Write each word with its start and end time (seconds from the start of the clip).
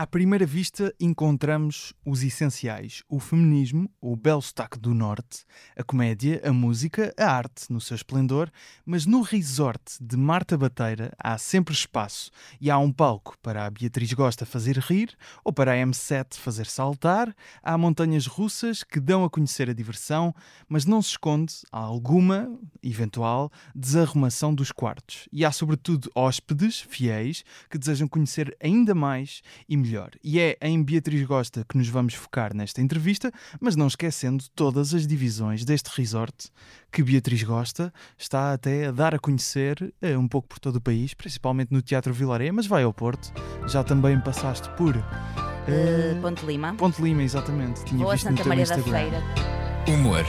À 0.00 0.06
primeira 0.06 0.46
vista, 0.46 0.94
encontramos 0.98 1.92
os 2.06 2.22
essenciais: 2.22 3.02
o 3.06 3.20
feminismo, 3.20 3.86
o 4.00 4.16
belo 4.16 4.40
sotaque 4.40 4.78
do 4.78 4.94
Norte, 4.94 5.44
a 5.76 5.84
comédia, 5.84 6.40
a 6.42 6.50
música, 6.54 7.12
a 7.18 7.30
arte 7.30 7.70
no 7.70 7.82
seu 7.82 7.96
esplendor, 7.96 8.50
mas 8.86 9.04
no 9.04 9.20
resort 9.20 9.98
de 10.00 10.16
Marta 10.16 10.56
Bateira 10.56 11.12
há 11.18 11.36
sempre 11.36 11.74
espaço 11.74 12.30
e 12.58 12.70
há 12.70 12.78
um 12.78 12.90
palco 12.90 13.36
para 13.42 13.66
a 13.66 13.70
Beatriz 13.70 14.10
Gosta 14.14 14.46
fazer 14.46 14.78
rir 14.78 15.14
ou 15.44 15.52
para 15.52 15.72
a 15.72 15.76
M7 15.76 16.38
fazer 16.38 16.64
saltar, 16.64 17.36
há 17.62 17.76
montanhas 17.76 18.26
russas 18.26 18.82
que 18.82 19.00
dão 19.00 19.22
a 19.22 19.28
conhecer 19.28 19.68
a 19.68 19.74
diversão, 19.74 20.34
mas 20.66 20.86
não 20.86 21.02
se 21.02 21.10
esconde 21.10 21.56
alguma, 21.70 22.58
eventual, 22.82 23.52
desarrumação 23.74 24.54
dos 24.54 24.72
quartos. 24.72 25.28
E 25.30 25.44
há, 25.44 25.52
sobretudo, 25.52 26.10
hóspedes 26.14 26.80
fiéis 26.80 27.44
que 27.68 27.76
desejam 27.76 28.08
conhecer 28.08 28.56
ainda 28.62 28.94
mais 28.94 29.42
e 29.68 29.76
melhor 29.76 29.89
melhor. 29.90 30.10
E 30.22 30.38
é 30.38 30.56
em 30.62 30.82
Beatriz 30.82 31.26
Gosta 31.26 31.64
que 31.68 31.76
nos 31.76 31.88
vamos 31.88 32.14
focar 32.14 32.54
nesta 32.54 32.80
entrevista, 32.80 33.32
mas 33.60 33.74
não 33.74 33.88
esquecendo 33.88 34.44
todas 34.54 34.94
as 34.94 35.06
divisões 35.06 35.64
deste 35.64 35.88
resort 35.96 36.48
que 36.92 37.02
Beatriz 37.02 37.42
Gosta 37.42 37.92
está 38.16 38.52
até 38.52 38.86
a 38.86 38.90
dar 38.92 39.14
a 39.14 39.18
conhecer 39.18 39.92
eh, 40.00 40.16
um 40.16 40.28
pouco 40.28 40.48
por 40.48 40.58
todo 40.58 40.76
o 40.76 40.80
país, 40.80 41.12
principalmente 41.14 41.72
no 41.72 41.82
Teatro 41.82 42.14
Vilaré, 42.14 42.52
mas 42.52 42.66
vai 42.66 42.84
ao 42.84 42.94
Porto. 42.94 43.32
Já 43.66 43.82
também 43.82 44.18
passaste 44.20 44.68
por. 44.76 44.96
Uh, 44.96 46.20
Ponte 46.22 46.46
Lima. 46.46 46.74
Ponte 46.74 47.02
Lima, 47.02 47.22
exatamente. 47.22 47.84
Tinha 47.84 48.02
Boa 48.02 48.14
visto 48.14 48.28
Santa 48.28 48.44
Maria 48.44 48.66
da 48.66 48.78
Feira. 48.78 49.22
Humor 49.88 50.24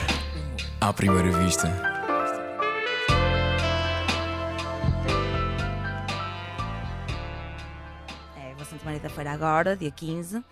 à 0.80 0.92
primeira 0.92 1.30
vista. 1.44 2.01
Maria 8.92 9.08
da 9.08 9.08
Feira 9.08 9.32
agora, 9.32 9.74
dia 9.74 9.90
15. 9.90 10.36
Uh, 10.36 10.44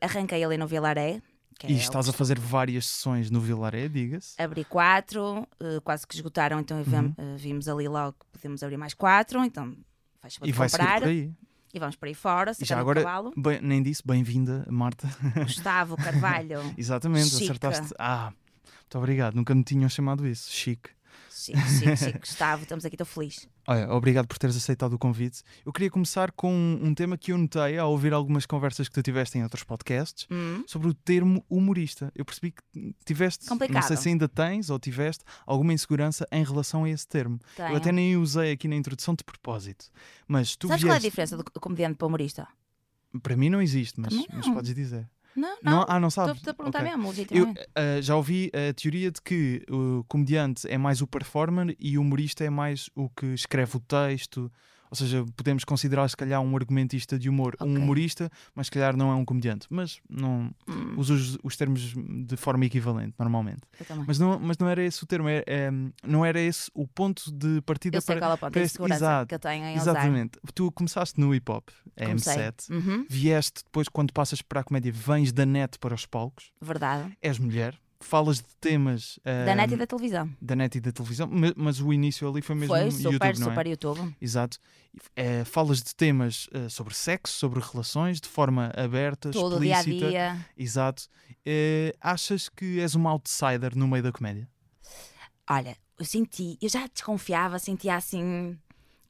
arranquei 0.00 0.44
ali 0.44 0.56
no 0.56 0.68
Vilaré. 0.68 1.20
e 1.66 1.72
é 1.72 1.76
estás 1.76 2.08
a 2.08 2.12
fazer 2.12 2.38
várias 2.38 2.86
sessões 2.86 3.28
no 3.28 3.40
Vilaré, 3.40 3.88
diga-se? 3.88 4.40
Abri 4.40 4.64
quatro, 4.64 5.40
uh, 5.40 5.80
quase 5.82 6.06
que 6.06 6.14
esgotaram, 6.14 6.60
então 6.60 6.78
uhum. 6.78 7.08
uh, 7.08 7.36
vimos 7.36 7.66
ali 7.66 7.88
logo 7.88 8.12
que 8.12 8.26
podemos 8.38 8.62
abrir 8.62 8.76
mais 8.76 8.94
quatro, 8.94 9.44
então 9.44 9.76
faz 10.20 10.38
E 10.44 10.52
vai 10.52 10.70
comprar. 10.70 11.00
por 11.00 11.08
aí. 11.08 11.32
E 11.74 11.78
vamos 11.80 11.96
para 11.96 12.08
aí 12.08 12.14
fora, 12.14 12.52
e 12.58 12.64
já 12.64 12.78
agora, 12.78 13.02
bem, 13.36 13.60
nem 13.60 13.82
disse, 13.82 14.00
bem-vinda, 14.06 14.64
Marta. 14.70 15.08
Gustavo 15.42 15.96
Carvalho. 15.96 16.60
Exatamente, 16.78 17.30
Chique. 17.30 17.44
acertaste. 17.46 17.92
Ah, 17.98 18.32
muito 18.64 18.98
obrigado, 18.98 19.34
nunca 19.34 19.52
me 19.56 19.64
tinham 19.64 19.88
chamado 19.88 20.24
isso. 20.24 20.52
Chique. 20.52 20.90
Sim, 21.36 21.54
sim, 21.68 21.94
sim, 21.96 22.12
Gustavo, 22.18 22.62
estamos 22.62 22.86
aqui, 22.86 22.94
estou 22.94 23.06
feliz. 23.06 23.46
Olha, 23.68 23.92
obrigado 23.92 24.26
por 24.26 24.38
teres 24.38 24.56
aceitado 24.56 24.94
o 24.94 24.98
convite. 24.98 25.42
Eu 25.66 25.72
queria 25.72 25.90
começar 25.90 26.32
com 26.32 26.50
um 26.50 26.94
tema 26.94 27.18
que 27.18 27.30
eu 27.30 27.36
notei 27.36 27.76
ao 27.76 27.90
ouvir 27.90 28.14
algumas 28.14 28.46
conversas 28.46 28.88
que 28.88 28.94
tu 28.94 29.02
tiveste 29.02 29.36
em 29.36 29.42
outros 29.42 29.62
podcasts 29.62 30.26
hum. 30.30 30.64
sobre 30.66 30.88
o 30.88 30.94
termo 30.94 31.44
humorista. 31.50 32.10
Eu 32.14 32.24
percebi 32.24 32.52
que 32.52 32.94
tiveste, 33.04 33.44
Complicado. 33.46 33.74
não 33.74 33.82
sei 33.86 33.98
se 33.98 34.08
ainda 34.08 34.26
tens 34.26 34.70
ou 34.70 34.78
tiveste 34.78 35.24
alguma 35.44 35.74
insegurança 35.74 36.26
em 36.32 36.42
relação 36.42 36.84
a 36.84 36.88
esse 36.88 37.06
termo. 37.06 37.38
Tenho. 37.54 37.68
Eu 37.68 37.76
até 37.76 37.92
nem 37.92 38.16
usei 38.16 38.52
aqui 38.52 38.66
na 38.66 38.76
introdução 38.76 39.14
de 39.14 39.22
propósito. 39.22 39.90
Mas 40.26 40.56
tu 40.56 40.68
Sabes 40.68 40.84
vieste... 40.84 40.86
qual 40.86 40.94
é 40.94 40.96
a 40.96 41.10
diferença 41.10 41.36
do 41.36 41.60
comediante 41.60 41.98
para 41.98 42.06
humorista? 42.06 42.48
Para 43.22 43.36
mim 43.36 43.50
não 43.50 43.60
existe, 43.60 44.00
mas, 44.00 44.14
não. 44.14 44.26
mas 44.32 44.48
podes 44.48 44.74
dizer. 44.74 45.06
Não, 45.36 45.56
não. 45.62 45.72
não 45.72 45.86
ah, 45.88 46.00
não 46.00 46.10
sabe? 46.10 46.32
Estou 46.32 46.50
a 46.50 46.54
perguntar 46.54 46.80
okay. 46.80 46.90
mesmo, 46.90 47.08
legitimamente. 47.08 47.60
Eu 47.74 47.98
uh, 47.98 48.02
já 48.02 48.16
ouvi 48.16 48.50
a 48.54 48.72
teoria 48.72 49.10
de 49.10 49.20
que 49.20 49.62
o 49.70 50.04
comediante 50.08 50.66
é 50.68 50.78
mais 50.78 51.02
o 51.02 51.06
performer 51.06 51.76
e 51.78 51.98
o 51.98 52.00
humorista 52.00 52.44
é 52.44 52.50
mais 52.50 52.88
o 52.94 53.08
que 53.10 53.26
escreve 53.26 53.76
o 53.76 53.80
texto, 53.80 54.50
ou 54.90 54.96
seja, 54.96 55.24
podemos 55.36 55.64
considerar 55.64 56.08
se 56.08 56.16
calhar 56.16 56.40
um 56.40 56.56
argumentista 56.56 57.18
de 57.18 57.28
humor 57.28 57.54
okay. 57.58 57.66
um 57.66 57.76
humorista, 57.76 58.30
mas 58.54 58.66
se 58.66 58.70
calhar 58.70 58.96
não 58.96 59.10
é 59.10 59.14
um 59.14 59.24
comediante. 59.24 59.66
Mas 59.70 60.00
não 60.08 60.50
hum. 60.68 60.94
uso 60.96 61.14
os, 61.14 61.38
os, 61.42 61.56
termos 61.56 61.94
de 61.94 62.36
forma 62.36 62.64
equivalente, 62.64 63.14
normalmente. 63.18 63.62
Mas 64.06 64.18
não, 64.18 64.38
mas 64.38 64.58
não 64.58 64.68
era 64.68 64.82
esse 64.82 65.02
o 65.02 65.06
termo, 65.06 65.28
é, 65.28 65.42
é, 65.46 65.70
não 66.04 66.24
era 66.24 66.40
esse 66.40 66.70
o 66.74 66.86
ponto 66.86 67.30
de 67.32 67.60
partida 67.62 67.96
eu 67.96 68.00
sei 68.00 68.16
para, 68.16 68.26
qual 68.26 68.30
é 68.30 68.34
o 68.34 68.38
ponto 68.38 68.52
para 68.52 68.86
de 68.86 68.94
Exato, 68.94 69.28
que 69.28 69.34
eu 69.34 69.38
tenho 69.38 69.64
em 69.64 69.76
Exatamente. 69.76 70.38
Usar. 70.38 70.52
Tu 70.54 70.72
começaste 70.72 71.20
no 71.20 71.34
hip 71.34 71.50
hop, 71.50 71.68
a 71.96 72.04
M7, 72.04 72.70
uhum. 72.70 73.06
vieste 73.08 73.62
depois, 73.64 73.88
quando 73.88 74.12
passas 74.12 74.42
para 74.42 74.60
a 74.60 74.64
comédia, 74.64 74.92
vens 74.92 75.32
da 75.32 75.46
net 75.46 75.78
para 75.78 75.94
os 75.94 76.06
palcos. 76.06 76.52
Verdade. 76.60 77.16
És 77.22 77.38
mulher, 77.38 77.78
falas 78.06 78.38
de 78.38 78.54
temas 78.60 79.18
da 79.24 79.54
net 79.54 79.74
e 79.74 79.76
da 79.76 79.86
televisão. 79.86 80.30
Da 80.40 80.56
net 80.56 80.78
e 80.78 80.80
da 80.80 80.92
televisão, 80.92 81.28
mas, 81.30 81.52
mas 81.56 81.80
o 81.80 81.92
início 81.92 82.28
ali 82.28 82.40
foi 82.40 82.54
mesmo 82.54 82.74
foi, 82.74 82.90
super, 82.90 83.12
YouTube, 83.12 83.38
não 83.40 83.46
é? 83.46 83.50
super 83.50 83.66
YouTube. 83.66 84.16
Exato. 84.20 84.58
É, 85.14 85.44
falas 85.44 85.82
de 85.82 85.94
temas 85.94 86.48
uh, 86.54 86.70
sobre 86.70 86.94
sexo, 86.94 87.34
sobre 87.34 87.60
relações, 87.60 88.20
de 88.20 88.28
forma 88.28 88.72
aberta, 88.76 89.30
Todo 89.30 89.62
explícita. 89.62 90.08
Dia 90.08 90.30
a 90.30 90.32
dia. 90.34 90.46
Exato. 90.56 91.08
Uh, 91.46 91.96
achas 92.00 92.48
que 92.48 92.80
és 92.80 92.94
uma 92.94 93.10
outsider 93.10 93.76
no 93.76 93.86
meio 93.86 94.02
da 94.02 94.12
comédia? 94.12 94.48
Olha, 95.48 95.76
eu 95.98 96.04
senti, 96.04 96.58
eu 96.60 96.68
já 96.68 96.86
desconfiava, 96.86 97.58
sentia 97.58 97.96
assim 97.96 98.58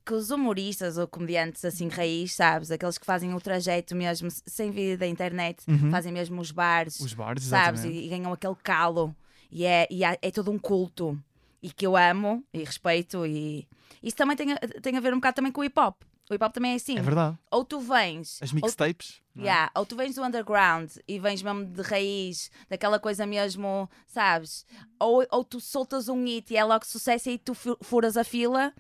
que 0.07 0.15
os 0.15 0.31
humoristas 0.31 0.97
ou 0.97 1.09
comediantes 1.09 1.65
assim 1.65 1.89
raiz, 1.89 2.33
sabes? 2.33 2.71
Aqueles 2.71 2.97
que 2.97 3.05
fazem 3.05 3.35
o 3.35 3.41
trajeto 3.41 3.97
mesmo 3.97 4.29
sem 4.31 4.71
vida 4.71 4.99
da 4.99 5.07
internet, 5.09 5.65
uhum. 5.67 5.91
fazem 5.91 6.13
mesmo 6.13 6.41
os 6.41 6.53
bares, 6.53 7.01
os 7.01 7.13
bares 7.13 7.43
sabes? 7.43 7.85
E, 7.85 7.89
e, 7.89 8.09
ganham 8.09 8.33
aquele 8.33 8.55
calo. 8.63 9.15
E, 9.51 9.65
é, 9.65 9.89
e 9.91 10.05
é, 10.05 10.17
é 10.23 10.31
todo 10.31 10.53
um 10.53 10.59
culto. 10.59 11.21
E 11.61 11.71
que 11.71 11.85
eu 11.85 11.97
amo 11.97 12.45
e 12.55 12.63
respeito. 12.63 13.27
E 13.27 13.67
isso 14.01 14.17
também 14.17 14.37
tem 14.37 14.53
a, 14.53 14.59
tem 14.81 14.97
a 14.97 15.01
ver 15.01 15.13
um 15.13 15.17
bocado 15.17 15.35
também 15.35 15.51
com 15.51 15.61
o 15.61 15.65
hip 15.65 15.79
hop. 15.79 16.01
O 16.31 16.35
hip 16.35 16.45
hop 16.45 16.53
também 16.53 16.73
é 16.73 16.75
assim. 16.77 16.97
É 16.97 17.03
verdade. 17.03 17.37
Ou 17.51 17.65
tu 17.65 17.81
vens. 17.81 18.39
As 18.41 18.53
mixtapes. 18.53 19.21
Ou, 19.37 19.43
é? 19.43 19.47
yeah, 19.47 19.73
ou 19.75 19.85
tu 19.85 19.97
vens 19.97 20.15
do 20.15 20.23
underground 20.23 20.93
e 21.09 21.19
vens 21.19 21.43
mesmo 21.43 21.65
de 21.65 21.83
raiz, 21.83 22.49
daquela 22.69 23.01
coisa 23.01 23.27
mesmo, 23.27 23.91
sabes? 24.07 24.65
Ou, 25.01 25.27
ou 25.33 25.45
tu 25.45 25.61
soltas 25.61 26.09
um 26.09 26.25
hit 26.25 26.53
e 26.53 26.57
é 26.57 26.65
logo 26.65 26.87
sucesso 26.87 27.29
e 27.29 27.39
tu 27.39 27.55
furas 27.83 28.17
a 28.17 28.23
fila 28.23 28.73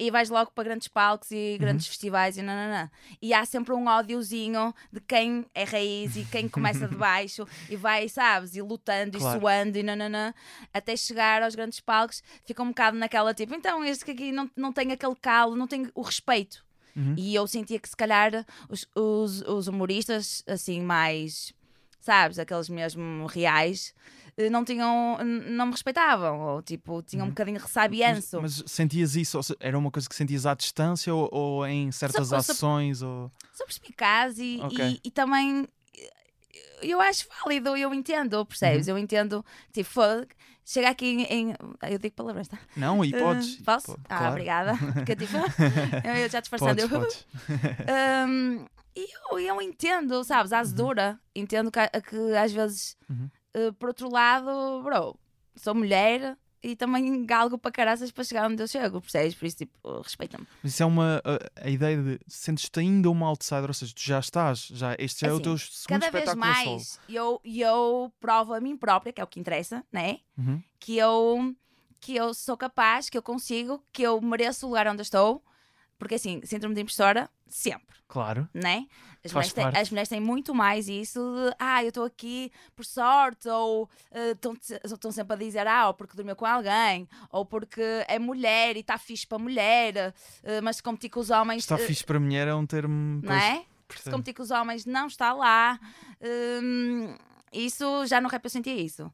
e 0.00 0.10
vais 0.10 0.30
logo 0.30 0.50
para 0.52 0.64
grandes 0.64 0.88
palcos 0.88 1.30
e 1.30 1.58
grandes 1.60 1.84
uhum. 1.84 1.90
festivais 1.90 2.38
e 2.38 2.42
nananã. 2.42 2.90
E 3.20 3.34
há 3.34 3.44
sempre 3.44 3.74
um 3.74 3.86
ódiozinho 3.86 4.74
de 4.90 4.98
quem 5.00 5.44
é 5.54 5.64
raiz 5.64 6.16
e 6.16 6.24
quem 6.24 6.48
começa 6.48 6.88
de 6.88 6.96
baixo 6.96 7.46
e 7.68 7.76
vai, 7.76 8.08
sabes, 8.08 8.56
e 8.56 8.62
lutando 8.62 9.18
claro. 9.18 9.36
e 9.36 9.40
suando 9.40 9.78
e 9.78 9.82
nananã, 9.82 10.32
até 10.72 10.96
chegar 10.96 11.42
aos 11.42 11.54
grandes 11.54 11.80
palcos, 11.80 12.22
fica 12.46 12.62
um 12.62 12.68
bocado 12.68 12.96
naquela 12.96 13.34
tipo, 13.34 13.54
então 13.54 13.84
este 13.84 14.06
que 14.06 14.12
aqui 14.12 14.32
não, 14.32 14.50
não 14.56 14.72
tem 14.72 14.90
aquele 14.90 15.16
calo, 15.16 15.54
não 15.54 15.66
tem 15.66 15.90
o 15.94 16.00
respeito. 16.00 16.64
Uhum. 16.96 17.14
E 17.16 17.34
eu 17.34 17.46
sentia 17.46 17.78
que 17.78 17.88
se 17.88 17.96
calhar 17.96 18.44
os, 18.68 18.88
os, 18.94 19.42
os 19.42 19.68
humoristas 19.68 20.42
assim 20.46 20.80
mais, 20.80 21.52
sabes, 22.00 22.38
aqueles 22.38 22.68
mesmo 22.68 23.26
reais, 23.26 23.94
eh, 24.36 24.50
não 24.50 24.64
tinham, 24.64 25.18
não 25.22 25.66
me 25.66 25.72
respeitavam, 25.72 26.40
ou 26.40 26.62
tipo, 26.62 27.02
tinham 27.02 27.24
um 27.24 27.26
uhum. 27.26 27.30
bocadinho 27.30 27.58
de 27.58 27.62
ressabianço. 27.62 28.40
Mas, 28.40 28.62
mas, 28.62 28.70
sentias 28.70 29.16
isso, 29.16 29.38
era 29.60 29.78
uma 29.78 29.90
coisa 29.90 30.08
que 30.08 30.14
sentias 30.14 30.46
à 30.46 30.54
distância 30.54 31.14
ou, 31.14 31.28
ou 31.32 31.66
em 31.66 31.92
certas 31.92 32.28
sou, 32.28 32.38
ações? 32.38 32.98
Sou, 32.98 33.08
ou... 33.08 33.32
sou 33.52 33.66
perspicaz 33.66 34.38
e, 34.38 34.60
okay. 34.62 35.00
e, 35.04 35.08
e, 35.08 35.10
também 35.10 35.66
eu 36.82 37.00
acho 37.00 37.26
válido, 37.42 37.76
eu 37.76 37.92
entendo, 37.92 38.44
percebes? 38.46 38.86
Uhum. 38.86 38.94
Eu 38.94 38.98
entendo, 38.98 39.44
tipo, 39.72 40.00
chega 40.64 40.88
aqui 40.88 41.06
em, 41.06 41.22
em, 41.22 41.54
Eu 41.90 41.98
digo 41.98 42.14
palavras, 42.14 42.48
tá? 42.48 42.58
Não, 42.76 43.04
e 43.04 43.10
podes. 43.10 43.58
Uh, 43.58 43.64
posso? 43.64 43.92
ah, 44.08 44.18
claro. 44.18 44.30
obrigada. 44.32 44.72
Porque, 44.94 45.16
tipo, 45.16 45.36
eu 46.04 46.28
já 46.28 46.40
disfarçando. 46.40 46.88
Podes, 46.88 47.26
podes. 47.26 47.26
um, 48.28 48.66
e 48.96 49.08
eu, 49.30 49.38
eu 49.38 49.62
entendo, 49.62 50.22
sabes? 50.24 50.52
A 50.52 50.62
uhum. 50.62 50.64
Uhum. 51.12 51.18
Entendo 51.34 51.70
que, 51.70 51.80
que 52.02 52.36
às 52.36 52.52
vezes. 52.52 52.96
Uhum 53.08 53.30
Uh, 53.56 53.72
por 53.74 53.88
outro 53.88 54.08
lado, 54.08 54.80
bro, 54.82 55.18
sou 55.56 55.74
mulher 55.74 56.38
e 56.62 56.76
também 56.76 57.24
galgo 57.26 57.58
para 57.58 57.72
caraças 57.72 58.12
para 58.12 58.22
chegar 58.22 58.48
onde 58.48 58.62
eu 58.62 58.68
chego, 58.68 59.00
percebes? 59.00 59.34
Por 59.34 59.46
isso, 59.46 59.56
tipo, 59.56 60.00
respeita-me. 60.02 60.46
Mas 60.62 60.72
isso 60.72 60.82
é 60.84 60.86
uma. 60.86 61.20
A, 61.24 61.66
a 61.66 61.68
ideia 61.68 62.00
de. 62.00 62.20
Sentes-te 62.28 62.78
ainda 62.78 63.10
uma 63.10 63.26
outsider, 63.26 63.66
ou 63.66 63.74
seja, 63.74 63.92
tu 63.92 64.02
já 64.02 64.20
estás, 64.20 64.66
já, 64.66 64.94
este 65.00 65.22
já 65.22 65.28
é, 65.28 65.30
o 65.30 65.34
assim, 65.34 65.42
teu 65.42 65.58
segundo 65.58 66.00
cada 66.00 66.10
vez 66.12 66.34
mais 66.36 67.00
eu, 67.08 67.40
eu 67.44 68.12
provo 68.20 68.54
a 68.54 68.60
mim 68.60 68.76
própria, 68.76 69.12
que 69.12 69.20
é 69.20 69.24
o 69.24 69.26
que 69.26 69.40
interessa, 69.40 69.84
né? 69.92 70.20
Uhum. 70.38 70.62
Que 70.78 70.96
eu. 70.96 71.54
Que 72.02 72.16
eu 72.16 72.32
sou 72.32 72.56
capaz, 72.56 73.10
que 73.10 73.18
eu 73.18 73.22
consigo, 73.22 73.84
que 73.92 74.02
eu 74.02 74.22
mereço 74.22 74.64
o 74.64 74.70
lugar 74.70 74.88
onde 74.88 75.02
estou, 75.02 75.44
porque 76.00 76.14
assim, 76.16 76.40
síndrome 76.44 76.74
de 76.74 76.80
impostora, 76.80 77.30
sempre. 77.46 77.98
Claro. 78.08 78.48
Né? 78.52 78.86
As 79.22 79.32
mulheres, 79.32 79.52
têm, 79.52 79.66
as 79.66 79.90
mulheres, 79.90 80.08
têm, 80.08 80.20
muito 80.20 80.54
mais 80.54 80.88
isso 80.88 81.20
de 81.20 81.54
ah, 81.58 81.84
eu 81.84 81.90
estou 81.90 82.04
aqui 82.04 82.50
por 82.74 82.86
sorte, 82.86 83.48
ou 83.50 83.88
estão 84.32 85.10
uh, 85.10 85.12
sempre 85.12 85.34
a 85.34 85.36
dizer 85.36 85.66
ah, 85.66 85.88
ou 85.88 85.94
porque 85.94 86.16
dormiu 86.16 86.34
com 86.34 86.46
alguém, 86.46 87.06
ou 87.30 87.44
porque 87.44 87.82
é 88.08 88.18
mulher 88.18 88.76
e 88.76 88.80
está 88.80 88.96
fixe 88.96 89.26
para 89.26 89.38
mulher, 89.38 90.14
uh, 90.42 90.62
mas 90.62 90.76
se 90.76 90.82
competir 90.82 91.10
com 91.10 91.20
os 91.20 91.28
homens. 91.28 91.64
Está 91.64 91.74
uh, 91.74 91.78
fixe 91.78 92.02
para 92.02 92.18
mulher 92.18 92.48
é 92.48 92.54
um 92.54 92.64
termo. 92.64 93.20
Não 93.22 93.34
é? 93.34 93.64
Se 93.94 94.10
competir 94.10 94.32
com 94.32 94.42
os 94.42 94.50
homens 94.50 94.86
não 94.86 95.06
está 95.06 95.34
lá. 95.34 95.78
Um, 96.62 97.14
isso 97.52 98.06
já 98.06 98.20
no 98.20 98.28
rap 98.28 98.42
eu 98.42 98.50
sentia 98.50 98.74
isso. 98.74 99.12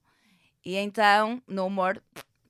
E 0.64 0.76
então, 0.76 1.42
no 1.48 1.66
humor, 1.66 2.00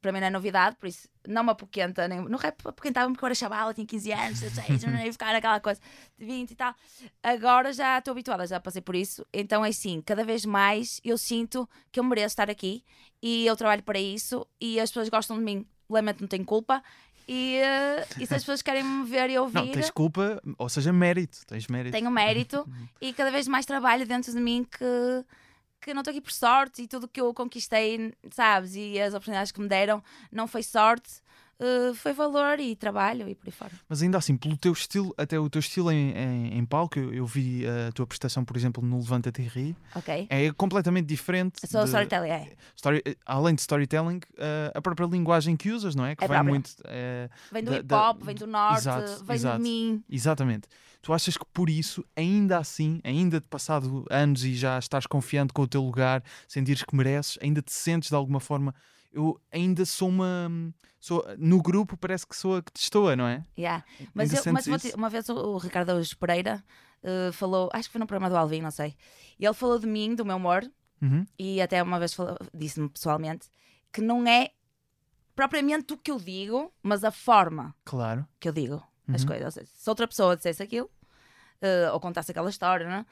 para 0.01 0.13
mim 0.13 0.21
não 0.21 0.27
é 0.27 0.31
novidade, 0.31 0.77
por 0.77 0.87
isso 0.87 1.09
não 1.27 1.43
me 1.43 1.51
apoquenta, 1.51 2.07
nem, 2.07 2.21
não 2.21 2.39
apoquentava-me 2.65 3.15
porque 3.15 3.25
eu 3.25 3.27
era 3.27 3.35
chavala, 3.35 3.75
tinha 3.75 3.87
15 3.87 4.13
anos, 4.13 4.41
16, 4.41 4.85
não 4.85 5.01
ia 5.01 5.13
ficar 5.13 5.33
naquela 5.33 5.61
coisa 5.61 5.81
de 6.19 6.25
20 6.25 6.51
e 6.51 6.55
tal. 6.55 6.75
Agora 7.23 7.73
já 7.73 7.99
estou 7.99 8.13
habituada, 8.13 8.47
já 8.47 8.61
passei 8.61 8.83
por 8.83 8.95
isso, 8.95 9.27
então 9.33 9.65
é 9.65 9.69
assim, 9.69 10.01
cada 10.01 10.25
vez 10.25 10.45
mais 10.45 11.01
eu 11.05 11.19
sinto 11.19 11.69
que 11.91 11.99
eu 11.99 12.05
mereço 12.05 12.29
estar 12.29 12.51
aqui 12.51 12.85
e 13.23 13.47
eu 13.47 13.57
trabalho 13.57 13.83
para 13.83 13.99
isso 13.99 14.47
e 14.61 14.79
as 14.79 14.91
pessoas 14.91 15.09
gostam 15.09 15.37
de 15.39 15.45
mim, 15.45 15.67
lamento 15.89 16.21
não 16.21 16.29
tenho 16.29 16.45
culpa. 16.45 16.83
E, 17.29 17.57
eh, 17.57 18.07
e 18.21 18.27
se 18.27 18.35
as 18.35 18.43
pessoas 18.43 18.63
querem 18.63 18.85
me 18.85 19.05
ver 19.05 19.31
e 19.31 19.39
ouvir, 19.39 19.55
Não, 19.55 19.69
tens 19.73 19.91
culpa, 19.91 20.41
ou 20.57 20.69
seja, 20.69 20.93
mérito. 20.93 21.45
Tens 21.45 21.67
mérito. 21.67 21.93
tenho 21.93 22.11
mérito 22.11 22.65
e 23.03 23.13
cada 23.13 23.33
vez 23.33 23.49
mais 23.49 23.67
trabalho 23.67 24.07
dentro 24.07 24.33
de 24.33 24.39
mim 24.39 24.65
que, 24.65 25.25
que 25.81 25.94
não 25.94 26.00
estou 26.00 26.11
aqui 26.11 26.20
por 26.20 26.32
sorte 26.32 26.82
e 26.82 26.88
tudo 26.88 27.08
que 27.08 27.20
eu 27.20 27.32
conquistei, 27.32 28.12
sabes, 28.31 28.75
e 28.75 29.00
as 29.00 29.14
oportunidades 29.14 29.52
que 29.52 29.61
me 29.61 29.69
deram 29.69 30.02
não 30.32 30.46
foi 30.46 30.62
sorte, 30.62 31.20
eh, 31.58 31.93
foi 31.94 32.12
valor 32.12 32.61
e 32.61 32.76
trabalho 32.76 33.29
e 33.29 33.35
por 33.35 33.47
aí 33.49 33.53
fora. 33.53 33.73
Mas 33.88 34.03
ainda 34.03 34.19
assim, 34.19 34.37
pelo 34.37 34.56
teu 34.56 34.73
estilo, 34.73 35.14
até 35.17 35.38
o 35.38 35.49
teu 35.49 35.61
estilo 35.61 35.91
em, 35.91 36.11
em, 36.12 36.58
em 36.58 36.64
palco, 36.64 36.99
eu, 36.99 37.12
eu 37.14 37.26
vi 37.26 37.64
a 37.67 37.91
tua 37.93 38.06
prestação, 38.06 38.44
por 38.44 38.56
exemplo, 38.56 38.85
no 38.85 38.99
Levanta-te 38.99 39.43
e 39.43 39.47
Ri, 39.49 39.76
é 40.29 40.53
completamente 40.53 41.06
diferente. 41.06 41.61
Sou 41.67 41.82
de- 41.82 41.88
storyteller, 41.88 42.31
é. 42.32 42.53
story- 42.75 43.03
além 43.25 43.55
de 43.55 43.61
storytelling, 43.62 44.20
eh, 44.38 44.73
a 44.75 44.81
própria 44.82 45.06
linguagem 45.06 45.56
que 45.56 45.70
usas, 45.70 45.94
não 45.94 46.05
é? 46.05 46.14
Que 46.14 46.25
É 46.25 46.26
própria. 46.29 46.49
muito. 46.49 46.70
eh, 46.85 47.29
Vem 47.53 47.62
do 47.64 47.70
da- 47.70 47.76
hip 47.79 47.87
da- 47.87 48.11
hop, 48.11 48.23
vem 48.23 48.35
do 48.35 48.47
norte, 48.47 48.79
Exato, 48.81 49.25
vem 49.25 49.37
exato. 49.37 49.56
de 49.56 49.62
mim. 49.62 50.05
Exatamente. 50.11 50.69
Tu 51.02 51.12
achas 51.12 51.37
que 51.37 51.44
por 51.52 51.70
isso, 51.70 52.05
ainda 52.17 52.59
assim, 52.59 53.00
ainda 53.05 53.41
de 53.41 53.47
passado 53.47 54.05
anos 54.11 54.44
e 54.44 54.55
já 54.55 54.76
estás 54.79 55.06
confiante 55.06 55.52
com 55.52 55.62
o 55.62 55.69
teu 55.69 55.81
lugar, 55.81 56.23
sentires 56.49 56.82
que 56.82 56.97
mereces, 56.97 57.38
ainda 57.41 57.62
te 57.62 57.73
sentes 57.73 58.09
de 58.09 58.14
alguma 58.17 58.41
forma. 58.41 58.75
Eu 59.17 59.41
ainda 59.51 59.85
sou 59.87 60.09
uma. 60.11 60.51
Sou, 61.01 61.25
no 61.39 61.63
grupo 61.63 61.97
parece 61.97 62.27
que 62.27 62.37
sou 62.37 62.57
a 62.57 62.63
que 62.63 62.71
te 62.73 62.83
estou, 62.83 63.15
não 63.17 63.27
é? 63.27 63.43
Yeah. 63.59 63.83
Mas, 64.13 64.33
eu, 64.35 64.53
mas 64.53 64.65
te- 64.83 64.95
uma 64.95 65.09
vez 65.09 65.29
o, 65.29 65.35
o 65.35 65.57
Ricardo 65.59 65.91
Araújo 65.91 66.17
Pereira 66.19 66.63
eh, 67.03 67.31
falou, 67.33 67.71
acho 67.73 67.89
que 67.89 67.93
foi 67.93 67.99
no 68.01 68.07
programa 68.07 68.29
do 68.29 68.37
Alvin, 68.37 68.61
não 68.61 68.71
sei. 68.71 68.95
E 69.39 69.45
ele 69.47 69.55
falou 69.55 69.79
de 69.79 69.87
mim, 69.87 70.15
do 70.15 70.25
meu 70.25 70.37
humor, 70.37 70.71
Uhum. 71.01 71.27
e 71.39 71.61
até 71.63 71.83
uma 71.83 71.99
vez 71.99 72.17
disse-me 72.55 72.89
pessoalmente 72.89 73.49
que 73.93 74.01
não 74.01 74.27
é 74.27 74.51
propriamente 75.35 75.93
o 75.93 75.97
que 75.99 76.11
eu 76.11 76.19
digo, 76.19 76.73
mas 76.83 77.05
a 77.05 77.11
forma 77.11 77.75
Claro. 77.85 78.27
que 78.41 78.49
eu 78.49 78.53
digo 78.53 78.83
as 79.09 79.23
Uhum. 79.23 79.29
coisas. 79.29 79.45
Ou 79.45 79.51
seja, 79.53 79.71
se 79.75 79.89
outra 79.91 80.09
pessoa 80.09 80.37
dissesse 80.37 80.62
aquilo, 80.62 80.91
eh, 81.61 81.91
ou 81.93 82.01
contasse 82.01 82.31
aquela 82.31 82.51
história, 82.51 82.87
não 82.89 82.97
é? 82.97 83.07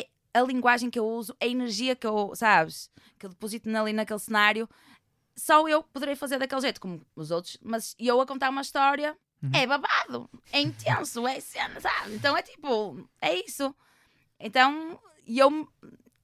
é 0.00 0.08
a 0.34 0.42
linguagem 0.42 0.90
que 0.90 0.98
eu 0.98 1.06
uso, 1.06 1.34
a 1.40 1.46
energia 1.46 1.94
que 1.96 2.06
eu, 2.06 2.32
sabes, 2.34 2.90
que 3.18 3.26
eu 3.26 3.30
deposito 3.30 3.68
ali 3.76 3.92
naquele 3.92 4.18
cenário, 4.20 4.68
só 5.38 5.66
eu 5.68 5.82
poderei 5.82 6.16
fazer 6.16 6.38
daquele 6.38 6.60
jeito, 6.60 6.80
como 6.80 7.00
os 7.14 7.30
outros, 7.30 7.56
mas 7.62 7.94
eu 7.98 8.20
a 8.20 8.26
contar 8.26 8.50
uma 8.50 8.62
história 8.62 9.16
Uhum. 9.42 9.50
é 9.54 9.66
babado, 9.66 10.28
é 10.52 10.60
intenso, 10.60 11.26
é 11.26 11.38
cena, 11.38 11.80
sabe? 11.80 12.14
Então 12.14 12.36
é 12.36 12.42
tipo, 12.42 13.08
é 13.20 13.34
isso. 13.36 13.72
Então, 14.40 14.98
eu, 15.26 15.68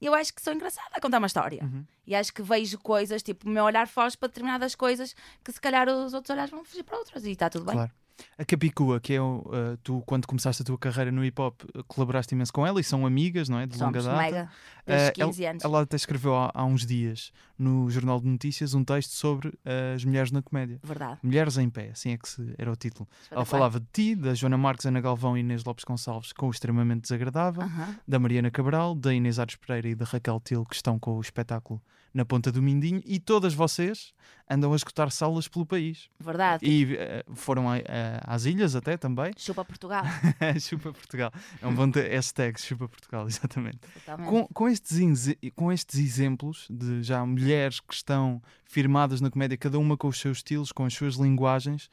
eu 0.01 0.13
acho 0.13 0.33
que 0.33 0.41
sou 0.41 0.53
engraçada 0.53 0.89
a 0.91 0.99
contar 1.01 1.19
uma 1.19 1.27
história. 1.27 1.63
Uhum. 1.63 1.85
E 2.05 2.13
acho 2.13 2.33
que 2.33 2.41
vejo 2.41 2.77
coisas, 2.77 3.23
tipo, 3.23 3.47
o 3.47 3.49
meu 3.49 3.63
olhar 3.63 3.87
foge 3.87 4.17
para 4.17 4.27
determinadas 4.27 4.75
coisas 4.75 5.15
que 5.43 5.51
se 5.51 5.61
calhar 5.61 5.87
os 5.87 6.13
outros 6.13 6.29
olhares 6.29 6.51
vão 6.51 6.63
fugir 6.63 6.83
para 6.83 6.97
outras 6.97 7.25
e 7.25 7.31
está 7.31 7.49
tudo 7.49 7.65
bem. 7.65 7.75
Claro. 7.75 7.91
A 8.37 8.45
Capicua, 8.45 8.99
que 8.99 9.13
é 9.13 9.21
uh, 9.21 9.43
tu, 9.83 10.01
quando 10.05 10.25
começaste 10.25 10.61
a 10.61 10.65
tua 10.65 10.77
carreira 10.77 11.11
no 11.11 11.23
hip 11.23 11.39
hop, 11.41 11.61
uh, 11.75 11.83
colaboraste 11.85 12.33
imenso 12.33 12.51
com 12.53 12.65
ela 12.65 12.79
e 12.79 12.83
são 12.83 13.05
amigas, 13.05 13.49
não 13.49 13.59
é? 13.59 13.65
De 13.67 13.77
longa 13.77 13.99
Somos 14.01 14.05
data. 14.05 14.17
mega, 14.31 14.49
desde 14.85 15.07
Eh, 15.07 15.11
15 15.11 15.45
anos. 15.45 15.63
Ela 15.65 15.81
até 15.81 15.95
escreveu 15.95 16.35
há, 16.35 16.51
há 16.53 16.63
uns 16.65 16.85
dias 16.85 17.31
no 17.57 17.89
Jornal 17.89 18.19
de 18.21 18.27
Notícias 18.27 18.73
um 18.73 18.83
texto 18.83 19.11
sobre 19.11 19.49
uh, 19.49 19.53
as 19.95 20.03
mulheres 20.05 20.31
na 20.31 20.41
comédia. 20.41 20.79
Verdade. 20.83 21.19
Mulheres 21.23 21.57
em 21.57 21.69
pé, 21.69 21.89
assim 21.91 22.11
é 22.11 22.17
que 22.17 22.27
se- 22.29 22.53
era 22.57 22.71
o 22.71 22.75
título. 22.75 23.07
Ela 23.29 23.43
falava 23.45 23.79
de 23.79 23.87
ti, 23.91 24.15
da 24.15 24.33
Joana 24.33 24.57
Marques, 24.57 24.85
Ana 24.85 25.01
Galvão 25.01 25.35
e 25.37 25.41
Inês 25.41 25.63
Lopes 25.65 25.83
Gonçalves 25.83 26.31
com 26.33 26.47
o 26.47 26.51
extremamente 26.51 27.01
desagradável, 27.03 27.63
Aham. 27.63 27.95
da 28.07 28.17
Mariana 28.19 28.49
Cabral, 28.51 28.95
da 28.95 29.13
Inês 29.13 29.39
Ares 29.39 29.55
Pereira 29.55 29.89
e 29.89 29.95
da 29.95 30.05
Raquel 30.05 30.39
Til, 30.39 30.63
que 30.65 30.75
estão 30.75 30.97
com 30.99 31.17
o 31.17 31.21
espetáculo 31.21 31.81
na 32.15 32.23
ponta 32.25 32.49
do 32.51 32.61
Mindinho, 32.61 33.01
e 33.05 33.19
todas 33.19 33.53
vocês 33.53 34.13
andam 34.49 34.71
a 34.71 34.75
escutar 34.75 35.11
salas 35.11 35.47
pelo 35.49 35.65
país. 35.65 36.09
Verdade. 36.19 36.65
E 36.65 36.95
eh, 36.95 37.25
foram 37.35 37.69
a- 37.69 37.75
a- 37.75 38.33
às 38.33 38.45
ilhas 38.45 38.73
até 38.75 38.95
também. 38.95 39.33
Chupa 39.37 39.65
Portugal. 39.65 40.03
Chupa 40.61 40.93
Portugal. 40.93 41.31
É 41.61 41.67
um 41.67 41.75
bom 41.75 41.91
hashtag, 41.91 42.59
Chupa 42.61 42.87
Portugal, 42.87 43.27
exatamente. 43.29 43.79
Totalmente. 43.93 44.29
Com, 44.29 44.47
com, 44.47 44.67
estes, 44.69 45.35
com 45.55 45.71
estes 45.71 45.99
exemplos 45.99 46.67
de 46.69 47.03
já 47.03 47.25
mulheres 47.25 47.79
que 47.81 47.93
estão 47.93 48.41
firmadas 48.63 49.19
na 49.19 49.29
comédia, 49.29 49.57
cada 49.57 49.77
uma 49.77 49.97
com 49.97 50.07
os 50.07 50.17
seus 50.19 50.37
estilos, 50.37 50.71
com 50.71 50.85
as 50.85 50.93
suas 50.93 51.15
linguagens, 51.15 51.89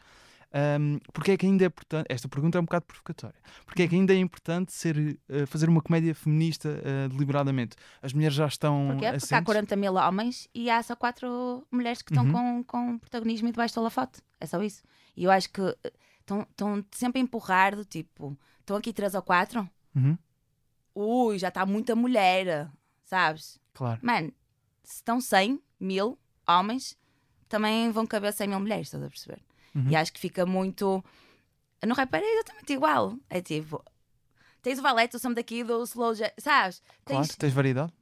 hum, 0.80 0.98
porque 1.12 1.32
é 1.32 1.36
que 1.36 1.46
ainda 1.46 1.64
é 1.64 1.66
importante? 1.66 2.06
Esta 2.08 2.28
pergunta 2.28 2.58
é 2.58 2.60
um 2.60 2.64
bocado 2.64 2.84
provocatória. 2.86 3.38
Porque 3.66 3.82
é 3.82 3.88
que 3.88 3.94
ainda 3.94 4.12
é 4.12 4.18
importante 4.18 4.72
ser, 4.72 5.18
eh, 5.28 5.46
fazer 5.46 5.68
uma 5.68 5.80
comédia 5.80 6.14
feminista 6.14 6.68
eh, 6.84 7.08
deliberadamente? 7.08 7.76
As 8.00 8.12
mulheres 8.12 8.34
já 8.36 8.46
estão. 8.46 8.86
Porquê? 8.88 8.94
Porque 8.94 9.06
há 9.06 9.16
assentes? 9.16 9.44
40 9.46 9.76
mil 9.76 9.94
homens 9.94 10.48
e 10.54 10.68
há 10.70 10.82
só 10.82 10.94
4 10.96 11.66
mulheres 11.70 12.02
que 12.02 12.12
estão 12.12 12.24
Uhum. 12.26 12.62
com, 12.62 12.64
com 12.64 12.98
protagonismo 12.98 13.48
e 13.48 13.52
debaixo 13.52 13.74
do 13.74 13.80
holofote. 13.80 14.20
É 14.40 14.46
só 14.46 14.62
isso. 14.62 14.82
E 15.16 15.24
eu 15.24 15.30
acho 15.30 15.50
que 15.50 15.60
eh, 15.60 15.92
estão 16.20 16.42
estão 16.42 16.84
sempre 16.92 17.20
a 17.20 17.24
empurrar 17.24 17.74
do 17.76 17.84
tipo, 17.84 18.36
estão 18.60 18.76
aqui 18.76 18.92
3 18.92 19.14
ou 19.14 19.22
4? 19.22 19.68
Uhum, 19.94 20.16
Ui, 20.94 21.38
já 21.38 21.48
está 21.48 21.64
muita 21.66 21.94
mulher, 21.96 22.70
sabes? 23.04 23.58
claro. 23.74 23.98
Mano, 24.02 24.32
se 24.84 24.96
estão 24.96 25.20
100 25.20 25.60
mil 25.80 26.18
homens, 26.46 26.96
também 27.48 27.90
vão 27.90 28.06
caber 28.06 28.32
100 28.32 28.48
mil 28.48 28.60
mulheres, 28.60 28.86
estás 28.88 29.02
a 29.02 29.08
perceber? 29.08 29.40
Uhum. 29.74 29.88
E 29.90 29.96
acho 29.96 30.12
que 30.12 30.20
fica 30.20 30.44
muito. 30.46 31.04
No 31.84 31.94
rap 31.94 32.14
é 32.14 32.34
exatamente 32.34 32.72
igual. 32.72 33.16
É 33.28 33.40
tipo. 33.40 33.82
Tens 34.62 34.78
o 34.78 34.82
valete, 34.82 35.16
o 35.16 35.18
som 35.18 35.32
daqui, 35.32 35.64
do 35.64 35.82
slow 35.82 36.14
jazz, 36.14 36.32
sabes? 36.38 36.82
Claro, 37.04 37.26
Tens 37.26 37.36
tens 37.36 37.52
variedade. 37.52 37.92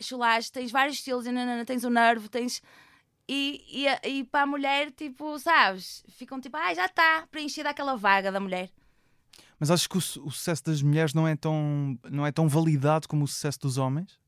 chulage, 0.00 0.52
tens 0.52 0.70
vários 0.70 0.96
estilos, 0.96 1.26
e 1.26 1.32
nanana, 1.32 1.64
tens 1.64 1.82
o 1.82 1.90
nervo, 1.90 2.28
tens. 2.28 2.62
E, 3.28 3.64
e, 3.68 4.08
e 4.08 4.24
para 4.24 4.42
a 4.44 4.46
mulher, 4.46 4.92
tipo, 4.92 5.36
sabes? 5.40 6.04
Ficam 6.08 6.40
tipo, 6.40 6.56
ah, 6.56 6.72
já 6.72 6.86
está 6.86 7.26
preenchida 7.30 7.70
aquela 7.70 7.96
vaga 7.96 8.30
da 8.30 8.38
mulher. 8.38 8.70
Mas 9.58 9.72
achas 9.72 9.88
que 9.88 9.96
o, 9.96 9.98
o 9.98 10.30
sucesso 10.30 10.64
das 10.66 10.80
mulheres 10.82 11.12
não 11.12 11.26
é, 11.26 11.34
tão, 11.34 11.98
não 12.08 12.24
é 12.24 12.30
tão 12.30 12.48
validado 12.48 13.08
como 13.08 13.24
o 13.24 13.28
sucesso 13.28 13.58
dos 13.58 13.76
homens? 13.76 14.18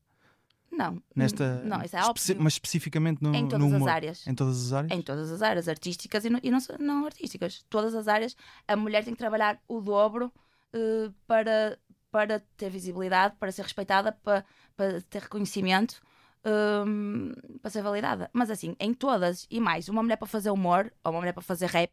Não. 0.71 1.01
Nesta, 1.15 1.61
Não, 1.65 1.81
isso 1.83 1.97
é 1.97 1.99
especi- 1.99 2.35
mas 2.35 2.53
especificamente 2.53 3.21
no, 3.21 3.35
Em 3.35 3.43
no 3.43 3.49
todas 3.49 3.67
as 3.67 3.73
humor? 3.73 3.89
áreas. 3.89 4.25
Em 4.27 4.33
todas 4.33 4.65
as 4.65 4.73
áreas? 4.73 4.91
Em 4.91 5.01
todas 5.01 5.31
as 5.31 5.41
áreas, 5.41 5.67
artísticas 5.67 6.23
e 6.25 6.29
não, 6.29 6.39
e 6.41 6.49
não, 6.49 6.59
não 6.79 7.05
artísticas. 7.05 7.65
Todas 7.69 7.93
as 7.93 8.07
áreas, 8.07 8.35
a 8.67 8.75
mulher 8.75 9.03
tem 9.03 9.13
que 9.13 9.19
trabalhar 9.19 9.61
o 9.67 9.81
dobro 9.81 10.31
eh, 10.73 11.11
para, 11.27 11.77
para 12.09 12.39
ter 12.55 12.69
visibilidade, 12.69 13.35
para 13.37 13.51
ser 13.51 13.63
respeitada, 13.63 14.13
para, 14.13 14.45
para 14.77 15.01
ter 15.01 15.23
reconhecimento, 15.23 16.01
hum, 16.45 17.33
para 17.61 17.69
ser 17.69 17.81
validada. 17.81 18.29
Mas 18.31 18.49
assim, 18.49 18.75
em 18.79 18.93
todas 18.93 19.45
e 19.51 19.59
mais, 19.59 19.89
uma 19.89 20.01
mulher 20.01 20.15
para 20.17 20.27
fazer 20.27 20.51
humor 20.51 20.91
ou 21.03 21.11
uma 21.11 21.19
mulher 21.19 21.33
para 21.33 21.43
fazer 21.43 21.67
rap 21.67 21.91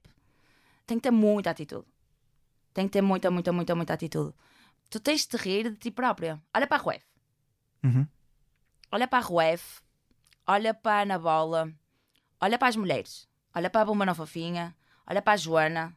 tem 0.86 0.98
que 0.98 1.02
ter 1.02 1.10
muita 1.10 1.50
atitude. 1.50 1.84
Tem 2.72 2.86
que 2.86 2.92
ter 2.92 3.02
muita, 3.02 3.30
muita, 3.30 3.52
muita, 3.52 3.74
muita 3.74 3.94
atitude. 3.94 4.32
Tu 4.88 5.00
tens 5.00 5.26
de 5.26 5.36
rir 5.36 5.70
de 5.70 5.76
ti 5.76 5.90
própria. 5.90 6.40
Olha 6.54 6.66
para 6.66 6.76
a 6.76 6.80
Ruef. 6.80 7.04
Uhum. 7.84 8.06
Olha 8.90 9.06
para 9.06 9.18
a 9.18 9.26
Ruef, 9.28 9.80
olha 10.46 10.72
para 10.72 10.98
a 10.98 11.02
Ana 11.02 11.18
Bola, 11.18 11.72
olha 12.40 12.58
para 12.58 12.68
as 12.68 12.76
mulheres, 12.76 13.28
olha 13.54 13.68
para 13.68 13.82
a 13.82 13.84
Bomba 13.84 14.14
Fofinha, 14.14 14.74
olha 15.06 15.20
para 15.20 15.34
a 15.34 15.36
Joana. 15.36 15.94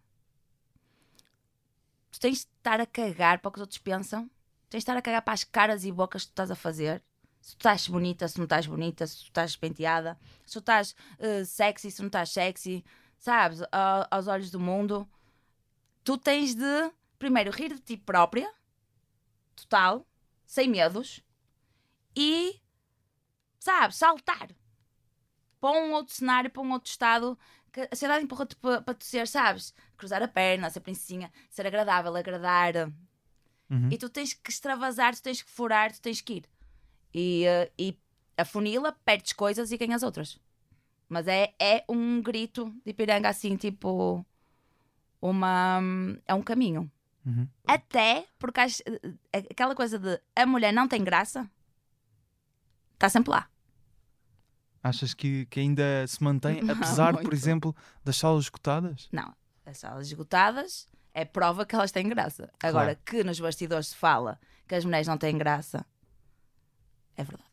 Tu 2.12 2.19
tens 2.19 2.39
de 2.39 2.48
estar 2.57 2.81
a 2.81 2.86
cagar 2.86 3.39
para 3.39 3.50
o 3.50 3.51
que 3.51 3.57
os 3.60 3.62
outros 3.62 3.77
pensam, 3.77 4.29
tens 4.69 4.79
de 4.79 4.83
estar 4.83 4.98
a 4.98 5.01
cagar 5.01 5.21
para 5.21 5.33
as 5.33 5.43
caras 5.43 5.86
e 5.86 5.91
bocas 5.91 6.24
que 6.24 6.29
tu 6.29 6.31
estás 6.33 6.51
a 6.51 6.55
fazer. 6.55 7.01
Se 7.41 7.55
tu 7.55 7.60
estás 7.60 7.88
bonita, 7.88 8.27
se 8.27 8.38
não 8.38 8.43
estás 8.43 8.67
bonita, 8.67 9.07
se 9.07 9.17
tu 9.17 9.24
estás 9.27 9.55
penteada, 9.55 10.17
se 10.45 10.53
tu 10.53 10.60
estás 10.60 10.95
eh, 11.17 11.45
sexy, 11.45 11.89
se 11.89 12.01
não 12.01 12.07
estás 12.07 12.29
sexy, 12.31 12.83
sabes? 13.17 13.62
A- 13.71 14.07
aos 14.12 14.27
olhos 14.27 14.51
do 14.51 14.60
mundo, 14.60 15.07
tu 16.03 16.17
tens 16.17 16.53
de, 16.55 16.91
primeiro, 17.17 17.51
rir 17.51 17.74
de 17.74 17.79
ti 17.81 17.98
própria, 17.98 18.51
total, 19.55 20.05
sem 20.45 20.67
medos, 20.69 21.24
e 22.15 22.60
sabe, 23.62 23.96
saltar 23.96 24.50
para 25.60 25.72
um 25.80 25.94
outro 25.94 26.13
cenário, 26.15 26.50
para 26.50 26.62
um 26.63 26.72
outro 26.72 26.89
estado 26.89 27.38
que 27.72 27.82
a 27.82 27.89
sociedade 27.91 28.24
empurrou-te 28.24 28.56
para, 28.56 28.82
para 28.82 28.94
tu 28.96 29.06
ser, 29.06 29.27
sabes, 29.27 29.74
cruzar 29.96 30.22
a 30.24 30.27
perna, 30.27 30.70
ser 30.70 30.80
princesinha, 30.80 31.32
ser 31.50 31.68
agradável, 31.68 32.13
agradar. 32.15 32.91
Uhum. 33.70 33.89
E 33.91 33.98
tu 33.98 34.10
tens 34.10 34.34
que 34.34 34.50
extravasar, 34.50 35.15
tu 35.15 35.22
tens 35.22 35.41
que 35.41 35.50
furar, 35.50 35.91
tu 35.94 36.01
tens 36.01 36.20
que 36.20 36.34
ir. 36.34 36.46
E, 37.13 37.46
eh, 37.46 37.72
e 37.77 37.98
a 38.36 38.44
funila, 38.44 38.91
perdes 39.06 39.32
coisas 39.34 39.72
e 39.72 39.77
ganhas 39.77 40.01
outras. 40.03 40.39
Mas 41.08 41.27
é, 41.27 41.53
é 41.60 41.86
um 41.88 42.22
grito 42.22 42.74
de 42.84 42.94
piranga 42.94 43.30
assim, 43.30 43.56
tipo. 43.56 44.25
Uma. 45.22 45.80
É 46.25 46.34
um 46.34 46.41
caminho. 46.41 46.91
Uhum. 47.25 47.48
Até 47.68 48.25
porque 48.39 48.60
as- 48.60 48.82
eh, 49.32 49.46
aquela 49.51 49.75
coisa 49.75 50.00
de 50.00 50.20
a 50.36 50.46
mulher 50.48 50.74
não 50.74 50.88
tem 50.88 51.03
graça 51.03 51.50
está 52.96 53.10
sempre 53.10 53.32
lá. 53.32 53.50
Achas 54.84 55.14
que, 55.14 55.46
que 55.46 55.60
ainda 55.60 56.06
se 56.08 56.24
mantém, 56.24 56.60
apesar, 56.70 57.14
por 57.14 57.22
muito. 57.24 57.36
exemplo, 57.36 57.76
das 58.04 58.18
salas 58.18 58.46
esgotadas? 58.46 59.08
Não, 59.12 59.34
as 59.66 59.78
salas 59.78 60.08
esgotadas 60.08 60.88
é 61.14 61.24
prova 61.26 61.66
que 61.66 61.76
elas 61.76 61.92
têm 61.92 62.08
graça. 62.10 62.50
Agora, 62.62 62.96
que 62.96 63.24
nos 63.24 63.40
bastidores 63.40 63.90
se 63.90 63.96
fala 63.96 64.40
que 64.68 64.76
as 64.76 64.86
mulheres 64.86 65.08
não 65.08 65.18
têm 65.18 65.38
graça, 65.38 65.86
é 67.16 67.24
verdade. 67.24 67.50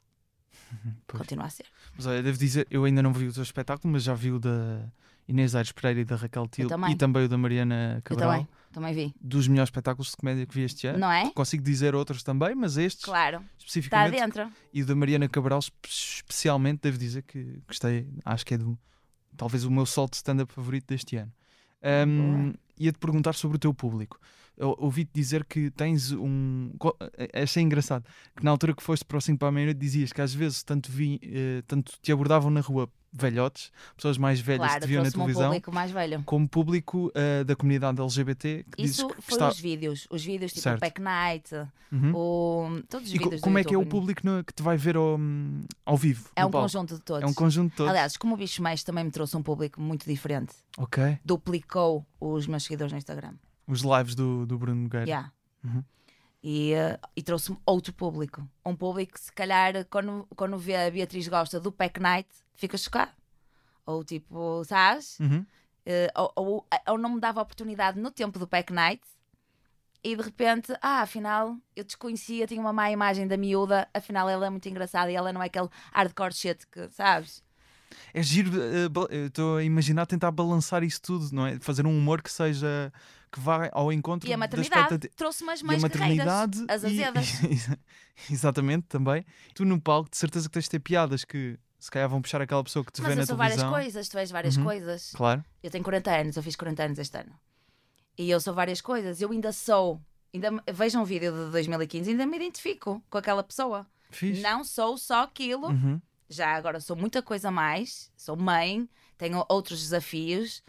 Pois. 1.07 1.19
Continua 1.23 1.47
a 1.47 1.51
ser. 1.51 1.67
Mas 1.97 2.07
olha, 2.07 2.23
devo 2.23 2.39
dizer, 2.39 2.67
eu 2.71 2.85
ainda 2.85 3.03
não 3.03 3.13
vi 3.13 3.27
o 3.27 3.33
teu 3.33 3.43
espetáculo, 3.43 3.93
mas 3.93 4.03
já 4.03 4.15
vi 4.15 4.31
o 4.33 4.39
da 4.39 4.83
Inês 5.27 5.55
Aires 5.55 5.73
Pereira 5.73 6.01
e 6.01 6.05
da 6.05 6.17
Raquel 6.17 6.47
Til 6.49 6.69
também. 6.69 6.93
e 6.93 6.97
também 6.97 7.25
o 7.25 7.29
da 7.29 7.37
Mariana 7.39 7.97
Eu 7.97 8.03
Cabral. 8.03 8.31
também, 8.31 8.49
também 8.73 8.95
vi. 8.95 9.15
Dos 9.21 9.47
melhores 9.49 9.69
espetáculos 9.69 10.11
de 10.11 10.17
comédia 10.17 10.47
que 10.47 10.55
vi 10.55 10.63
este 10.63 10.87
ano. 10.87 10.99
Não 11.01 11.11
é? 11.13 11.31
Consigo 11.33 11.63
dizer 11.63 11.95
outros 11.95 12.23
também, 12.23 12.55
mas 12.55 12.77
estes 12.77 13.05
Claro, 13.05 13.37
está 13.39 13.49
especificamente 13.59 14.13
dentro. 14.21 14.51
e 14.73 14.83
o 14.83 14.87
da 14.87 14.95
Mariana 14.95 15.29
Cabral 15.29 15.59
espe- 15.59 15.89
especialmente 15.89 16.81
devo 16.83 16.97
dizer 16.99 17.23
que 17.23 17.61
gostei, 17.67 18.07
acho 18.25 18.45
que 18.47 18.55
é 18.55 18.59
do 18.59 18.79
talvez 19.37 19.65
o 19.65 19.71
meu 19.71 19.87
solo 19.87 20.09
de 20.11 20.17
stand-up 20.17 20.53
favorito 20.53 20.87
deste 20.89 21.17
ano. 21.17 21.33
Um, 21.83 22.53
Ia-te 22.79 22.99
perguntar 22.99 23.35
sobre 23.35 23.57
o 23.57 23.59
teu 23.59 23.73
público. 23.75 24.19
Ouvi-te 24.61 25.11
dizer 25.15 25.45
que 25.45 25.71
tens 25.71 26.13
um. 26.13 26.71
eh, 27.17 27.43
Achei 27.43 27.63
engraçado 27.63 28.05
que 28.37 28.45
na 28.45 28.51
altura 28.51 28.75
que 28.75 28.83
foste 28.83 29.05
para 29.05 29.19
o 29.19 29.21
5 29.21 29.39
para 29.39 29.49
a 29.49 29.53
meia-noite 29.53 29.79
dizias 29.81 30.13
que 30.13 30.21
às 30.21 30.35
vezes 30.35 30.63
tanto, 30.63 30.91
vi, 30.91 31.21
eh, 31.23 31.63
tanto 31.67 31.93
te 32.03 32.11
abordavam 32.13 32.51
na 32.51 32.61
rua 32.61 32.89
velhotes, 33.11 33.73
pessoas 33.97 34.19
mais 34.19 34.39
velhas 34.39 34.67
que 34.67 34.69
Claro, 34.69 34.85
te 34.85 34.89
viam 34.89 35.03
na 35.03 35.11
televisão, 35.11 35.47
público 35.47 35.73
mais 35.73 35.91
velho. 35.91 36.23
como 36.27 36.47
público 36.47 37.11
eh, 37.15 37.43
da 37.43 37.57
comunidade 37.57 37.99
LGBT 38.03 38.67
que 38.77 38.83
Isso 38.83 39.09
que 39.09 39.23
foi 39.23 39.35
está... 39.35 39.49
os 39.49 39.59
vídeos. 39.59 40.07
Os 40.11 40.23
vídeos 40.23 40.53
tipo 40.53 40.63
Certo. 40.63 40.77
o 40.77 40.81
Pack 40.81 41.01
Night, 41.01 41.55
Uhum. 41.91 42.13
o... 42.15 42.83
todos 42.87 43.07
os 43.09 43.15
E 43.15 43.19
vídeos 43.19 43.41
do 43.41 43.45
como 43.45 43.57
é 43.59 43.65
que 43.65 43.75
é 43.75 43.79
o 43.79 43.87
público 43.87 44.21
no- 44.25 44.45
que 44.45 44.53
te 44.53 44.63
vai 44.63 44.77
ver 44.77 44.95
ao, 44.97 45.19
ao 45.87 45.97
vivo? 45.97 46.29
É 46.37 46.45
um 46.45 46.51
palco? 46.51 46.65
conjunto 46.67 46.95
de 46.97 47.01
todos. 47.01 47.23
É 47.23 47.27
um 47.27 47.33
conjunto 47.33 47.71
de 47.71 47.77
todos. 47.77 47.91
Aliás, 47.91 48.17
como 48.19 48.35
o 48.35 48.37
Bicho 48.37 48.63
Mais 48.63 48.83
também 48.85 49.05
me 49.05 49.11
trouxe 49.11 49.35
um 49.39 49.43
público 49.43 49.81
muito 49.81 50.05
diferente. 50.05 50.53
ok. 50.77 51.19
Duplicou 51.25 52.05
os 52.21 52.47
meus 52.47 52.65
seguidores 52.65 52.93
no 52.93 52.99
Instagram. 52.99 53.33
Os 53.69 53.83
lives 53.83 54.15
do, 54.15 54.47
do 54.47 54.59
Bruno 54.59 54.83
Nogueira. 54.83 55.07
Yeah. 55.07 55.33
Uhum. 55.63 55.85
E, 56.43 56.73
eh, 56.73 56.99
e 57.15 57.23
trouxe-me 57.23 57.59
outro 57.67 57.93
público. 57.93 58.49
Um 58.65 58.75
público 58.75 59.13
que, 59.13 59.21
se 59.21 59.33
calhar, 59.33 59.85
quando, 59.91 60.27
quando 60.35 60.57
vê 60.57 60.77
a 60.77 60.91
Beatriz 60.91 61.29
Gosta 61.29 61.61
do 61.61 61.71
Pack 61.71 62.01
Night, 62.01 62.29
fica 62.55 62.79
chocado. 62.79 63.13
Ou 63.85 64.03
tipo, 64.03 64.65
sabes? 64.65 65.21
Uhum. 65.21 65.45
Eh, 65.85 66.11
ou, 66.17 66.33
ou, 66.37 66.67
ou 66.89 66.99
não 66.99 67.15
me 67.15 67.21
dava 67.21 67.43
oportunidade 67.43 68.01
no 68.01 68.11
tempo 68.11 68.39
do 68.39 68.47
Pack 68.47 68.73
Night 68.73 69.03
e 70.03 70.15
de 70.15 70.23
repente, 70.23 70.73
ah, 70.81 71.03
afinal, 71.03 71.57
eu 71.75 71.85
desconhecia, 71.85 72.47
tinha 72.47 72.61
uma 72.61 72.73
má 72.73 72.91
imagem 72.91 73.27
da 73.27 73.37
miúda, 73.37 73.89
afinal 73.93 74.29
ela 74.29 74.47
é 74.47 74.51
muito 74.51 74.69
engraçada 74.69 75.11
e 75.11 75.17
ela 75.17 75.33
não 75.33 75.43
é 75.43 75.47
aquele 75.47 75.69
hardcore 75.93 76.33
shit 76.33 76.67
que, 76.69 76.89
sabes? 76.91 77.43
É 78.13 78.23
giro, 78.23 78.51
eh, 78.61 78.89
eu 79.11 79.27
estou 79.27 79.57
a 79.57 79.65
imaginar 79.65 80.07
tentar 80.07 80.31
balançar 80.31 80.83
isso 80.83 81.01
tudo, 81.01 81.29
não 81.33 81.47
é? 81.47 81.59
Fazer 81.61 81.87
um 81.87 81.97
humor 81.97 82.23
que 82.23 82.31
seja 82.31 82.93
que 83.31 83.39
vá 83.41 83.69
ao 83.73 83.93
encontro 83.93 84.29
E 84.29 84.33
a 84.33 84.37
da 84.37 84.39
maternidade 84.39 84.83
expectativa. 84.85 85.15
trouxe-me 85.17 85.51
as 85.53 85.61
E 85.61 85.65
a 85.65 85.67
mães 85.67 85.83
maternidade 85.83 86.65
as 86.69 86.83
e- 86.83 86.87
azedas. 86.87 87.29
exatamente 88.31 88.87
também. 88.89 89.25
Tu 89.55 89.65
no 89.65 89.81
palco, 89.81 90.11
de 90.11 90.17
certeza 90.17 90.49
que 90.49 90.53
tens 90.55 90.65
de 90.65 90.71
ter 90.71 90.79
piadas 90.81 91.25
que 91.25 91.59
se 91.79 91.91
calhar 91.91 92.09
vão 92.09 92.21
puxar 92.21 92.41
aquela 92.43 92.65
pessoa 92.65 92.85
que 92.85 92.93
te 92.93 93.01
Mas 93.01 93.09
vê 93.09 93.15
eu 93.15 93.19
na 93.19 93.27
sou 93.27 93.37
várias 93.37 93.57
televisão. 93.57 93.81
coisas, 93.83 94.09
tu 94.09 94.13
vês 94.17 94.31
várias 94.31 94.57
Uhum. 94.57 94.65
coisas. 94.65 95.13
Claro. 95.15 95.45
Eu 95.63 95.71
tenho 95.71 95.85
40 95.85 96.11
anos, 96.11 96.37
eu 96.37 96.43
fiz 96.43 96.57
40 96.57 96.83
anos 96.85 96.99
este 96.99 97.17
ano. 97.19 97.33
E 98.19 98.29
eu 98.31 98.41
sou 98.41 98.53
várias 98.53 98.81
coisas. 98.81 99.21
Eu 99.21 99.31
ainda 99.31 99.53
sou. 99.53 100.01
Ainda 100.35 100.51
vejo 100.73 100.99
um 100.99 101.05
vídeo 101.05 101.33
de 101.33 101.51
2015 101.53 102.11
ainda 102.11 102.27
me 102.27 102.37
identifico 102.37 103.03
com 103.09 103.19
aquela 103.19 103.43
pessoa. 103.45 103.87
Fiz. 104.11 104.41
Não 104.43 104.65
sou 104.65 104.99
só 104.99 105.23
aquilo. 105.23 105.69
Uhum. 105.69 106.01
Já 106.29 106.55
agora 106.55 106.81
sou 106.81 106.95
muita 106.97 107.23
coisa 107.23 107.49
a 107.49 107.51
mais. 107.51 108.13
Sou 108.17 108.37
mãe, 108.37 108.89
tenho 109.17 109.45
outros 109.49 109.81
desafios. 109.81 110.63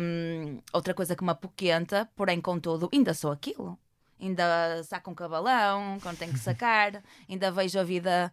hum, 0.00 0.60
outra 0.72 0.92
coisa 0.94 1.14
que 1.16 1.24
me 1.24 1.30
apoquenta, 1.30 2.10
porém, 2.16 2.40
contudo, 2.40 2.88
ainda 2.92 3.14
sou 3.14 3.30
aquilo. 3.32 3.78
Ainda 4.20 4.82
saco 4.84 5.10
um 5.10 5.14
cabalão 5.14 5.98
quando 6.00 6.18
tenho 6.18 6.32
que 6.32 6.38
sacar. 6.40 7.02
ainda 7.28 7.50
vejo 7.50 7.78
a 7.78 7.84
vida 7.84 8.32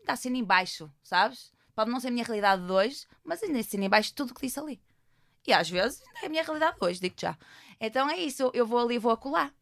ainda 0.00 0.12
assim 0.12 0.30
em 0.36 0.44
baixo, 0.44 0.90
sabes? 1.02 1.52
Pode 1.74 1.90
não 1.90 2.00
ser 2.00 2.08
a 2.08 2.10
minha 2.10 2.24
realidade 2.24 2.64
de 2.66 2.72
hoje, 2.72 3.06
mas 3.24 3.42
ainda 3.42 3.58
assim 3.60 3.78
em 3.82 3.88
baixo 3.88 4.14
tudo 4.14 4.30
o 4.30 4.34
que 4.34 4.42
disse 4.46 4.58
ali. 4.58 4.80
E 5.46 5.52
às 5.52 5.68
vezes 5.68 6.02
ainda 6.02 6.20
é 6.22 6.26
a 6.26 6.28
minha 6.28 6.42
realidade 6.42 6.76
de 6.78 6.84
hoje, 6.84 7.00
digo 7.00 7.14
já. 7.18 7.36
Então 7.80 8.08
é 8.08 8.16
isso, 8.16 8.50
eu 8.54 8.66
vou 8.66 8.78
ali 8.78 8.96
e 8.96 8.98
vou 8.98 9.12
acolá. 9.12 9.52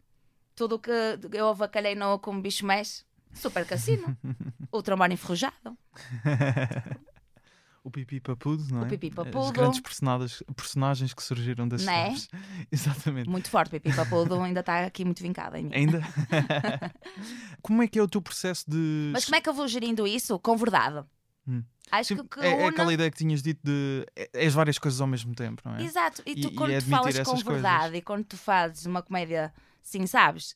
Tudo 0.55 0.77
o 0.77 0.79
que 0.79 0.91
eu 1.33 1.49
avacalhei 1.49 1.95
no 1.95 2.19
como 2.19 2.41
bicho 2.41 2.67
mexe, 2.67 3.05
super 3.35 3.67
cassino. 3.67 4.17
Ultramar 4.73 5.11
enferrujado. 5.13 5.77
o 7.83 7.91
Pipi 7.91 8.21
Papudo, 8.21 8.63
não 8.73 8.83
é? 8.83 8.85
O 8.85 8.89
Pipi 8.89 9.09
As 9.09 9.15
Papudo. 9.15 9.53
grandes 9.53 9.81
personagens, 9.81 10.43
personagens 10.55 11.15
que 11.15 11.23
surgiram 11.23 11.67
desses 11.67 11.87
Né? 11.87 12.09
lives. 12.09 12.29
Exatamente. 12.71 13.29
Muito 13.29 13.49
forte, 13.51 13.71
Pipi 13.71 13.95
Papudo 13.95 14.41
ainda 14.43 14.61
está 14.61 14.85
aqui 14.85 15.05
muito 15.05 15.23
vincada 15.23 15.59
em 15.59 15.65
mim. 15.65 15.71
Ainda? 15.75 16.03
Como 17.63 17.83
é 17.83 17.89
que 17.89 17.99
é 17.99 18.03
o 18.03 18.09
teu 18.09 18.21
processo 18.21 18.65
de. 18.71 19.11
Mas 19.13 19.25
como 19.25 19.37
é 19.37 19.41
que 19.41 19.49
eu 19.49 19.55
vou 19.55 19.67
gerindo 19.67 20.07
isso? 20.07 20.39
Com 20.39 20.57
verdade. 20.57 21.05
Hum. 21.49 21.63
Acho 21.91 22.15
Sim, 22.15 22.23
que, 22.23 22.29
que 22.29 22.41
é, 22.41 22.53
é 22.53 22.57
une- 22.59 22.67
aquela 22.69 22.93
ideia 22.93 23.11
que 23.11 23.17
tinhas 23.17 23.43
dito 23.43 23.61
de. 23.65 24.07
é- 24.15 24.31
És 24.35 24.55
várias 24.55 24.79
coisas 24.79 25.01
ao 25.01 25.07
mesmo 25.07 25.35
tempo, 25.35 25.63
não 25.65 25.75
é? 25.77 25.83
Exato, 25.83 26.23
e 26.27 26.35
tu 26.37 26.49
E- 26.49 26.53
e 26.53 26.55
quando 26.55 26.79
tu 26.79 26.85
falas 26.89 27.15
com 27.17 27.21
essas 27.23 27.43
coisas. 27.43 27.63
verdade 27.63 27.97
e 27.97 28.03
quando 28.03 28.25
tu 28.25 28.37
fazes 28.37 28.87
uma 28.87 29.03
comédia, 29.03 29.53
sim, 29.83 30.07
sabes, 30.07 30.55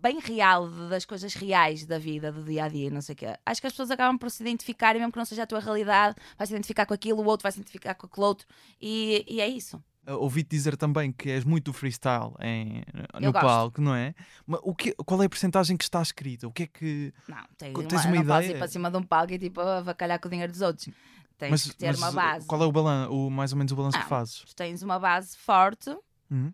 bem 0.00 0.20
real, 0.20 0.68
das 0.88 1.04
coisas 1.04 1.34
reais 1.34 1.84
da 1.86 1.98
vida, 1.98 2.30
do 2.30 2.44
dia 2.44 2.64
a 2.64 2.68
dia, 2.68 2.90
não 2.90 3.00
sei 3.00 3.14
o 3.14 3.16
quê, 3.16 3.36
acho 3.46 3.60
que 3.60 3.66
as 3.66 3.72
pessoas 3.72 3.90
acabam 3.90 4.18
por 4.18 4.30
se 4.30 4.42
identificar, 4.42 4.94
e 4.94 4.98
mesmo 4.98 5.10
que 5.12 5.18
não 5.18 5.24
seja 5.24 5.42
a 5.44 5.46
tua 5.46 5.58
realidade, 5.60 6.14
vai 6.36 6.46
se 6.46 6.52
identificar 6.52 6.84
com 6.86 6.94
aquilo, 6.94 7.22
o 7.22 7.24
outro 7.24 7.42
vai 7.42 7.52
se 7.52 7.58
identificar 7.58 7.94
com 7.94 8.06
aquele 8.06 8.26
outro, 8.26 8.46
e, 8.80 9.24
e 9.28 9.40
é 9.40 9.48
isso. 9.48 9.82
Ouvi-te 10.08 10.50
dizer 10.50 10.76
também 10.76 11.10
que 11.10 11.28
és 11.30 11.42
muito 11.44 11.72
freestyle 11.72 12.32
em, 12.40 12.82
no 13.20 13.32
palco, 13.32 13.80
não 13.80 13.92
é? 13.92 14.14
Mas 14.46 14.60
o 14.62 14.72
que, 14.72 14.92
qual 15.04 15.20
é 15.20 15.26
a 15.26 15.28
porcentagem 15.28 15.76
que 15.76 15.82
está 15.82 16.00
escrita? 16.00 16.46
O 16.46 16.52
que 16.52 16.62
é 16.62 16.66
que. 16.68 17.12
Não, 17.26 17.38
tens, 17.58 17.74
uma, 17.74 17.84
uma 17.84 18.16
não 18.16 18.24
podes 18.24 18.46
ideia? 18.46 18.50
ir 18.52 18.58
para 18.58 18.68
cima 18.68 18.88
de 18.88 18.96
um 18.98 19.02
palco 19.02 19.32
e 19.32 19.38
tipo 19.40 19.60
avacalhar 19.60 20.20
com 20.20 20.28
o 20.28 20.30
dinheiro 20.30 20.52
dos 20.52 20.60
outros. 20.60 20.88
Tens 21.36 21.64
que 21.64 21.74
ter 21.76 21.92
uma 21.96 22.12
base. 22.12 22.46
Qual 22.46 22.62
é 22.62 22.66
o 22.66 22.70
balanço, 22.70 23.12
o, 23.12 23.28
mais 23.28 23.50
ou 23.50 23.58
menos 23.58 23.72
o 23.72 23.76
balanço 23.76 23.98
que 23.98 24.04
fazes? 24.04 24.44
Tu 24.44 24.54
tens 24.54 24.80
uma 24.80 25.00
base 25.00 25.36
forte, 25.36 25.90
Uhum, 26.30 26.52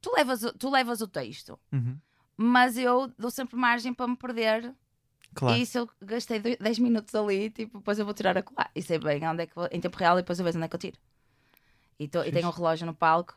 tu 0.00 0.12
levas, 0.16 0.44
o- 0.44 0.52
tu 0.56 0.70
levas 0.70 1.00
o 1.00 1.08
texto, 1.08 1.58
uhum, 1.72 1.98
mas 2.42 2.76
eu 2.76 3.12
dou 3.18 3.30
sempre 3.30 3.56
margem 3.56 3.92
para 3.94 4.08
me 4.08 4.16
perder 4.16 4.74
Claro. 5.34 5.56
E 5.58 5.64
se 5.64 5.78
eu 5.78 5.88
gastei 6.00 6.38
dois- 6.40 6.58
10 6.58 6.78
minutos 6.78 7.14
ali, 7.14 7.48
tipo, 7.48 7.78
depois 7.78 7.98
eu 7.98 8.04
vou 8.04 8.12
tirar 8.12 8.36
a 8.36 8.42
colar. 8.42 8.70
E 8.74 8.82
sei 8.82 8.98
bem 8.98 9.26
onde 9.26 9.42
é 9.44 9.46
que 9.46 9.54
vou, 9.54 9.66
em 9.72 9.80
tempo 9.80 9.96
real 9.96 10.18
e 10.18 10.22
depois 10.22 10.38
eu 10.38 10.44
vejo 10.44 10.58
onde 10.58 10.66
é 10.66 10.68
que 10.68 10.76
eu 10.76 10.80
tiro. 10.80 10.98
E, 11.98 12.06
tô- 12.06 12.22
e 12.22 12.30
tenho 12.32 12.48
um 12.48 12.50
relógio 12.50 12.84
no 12.86 12.94
palco 12.94 13.34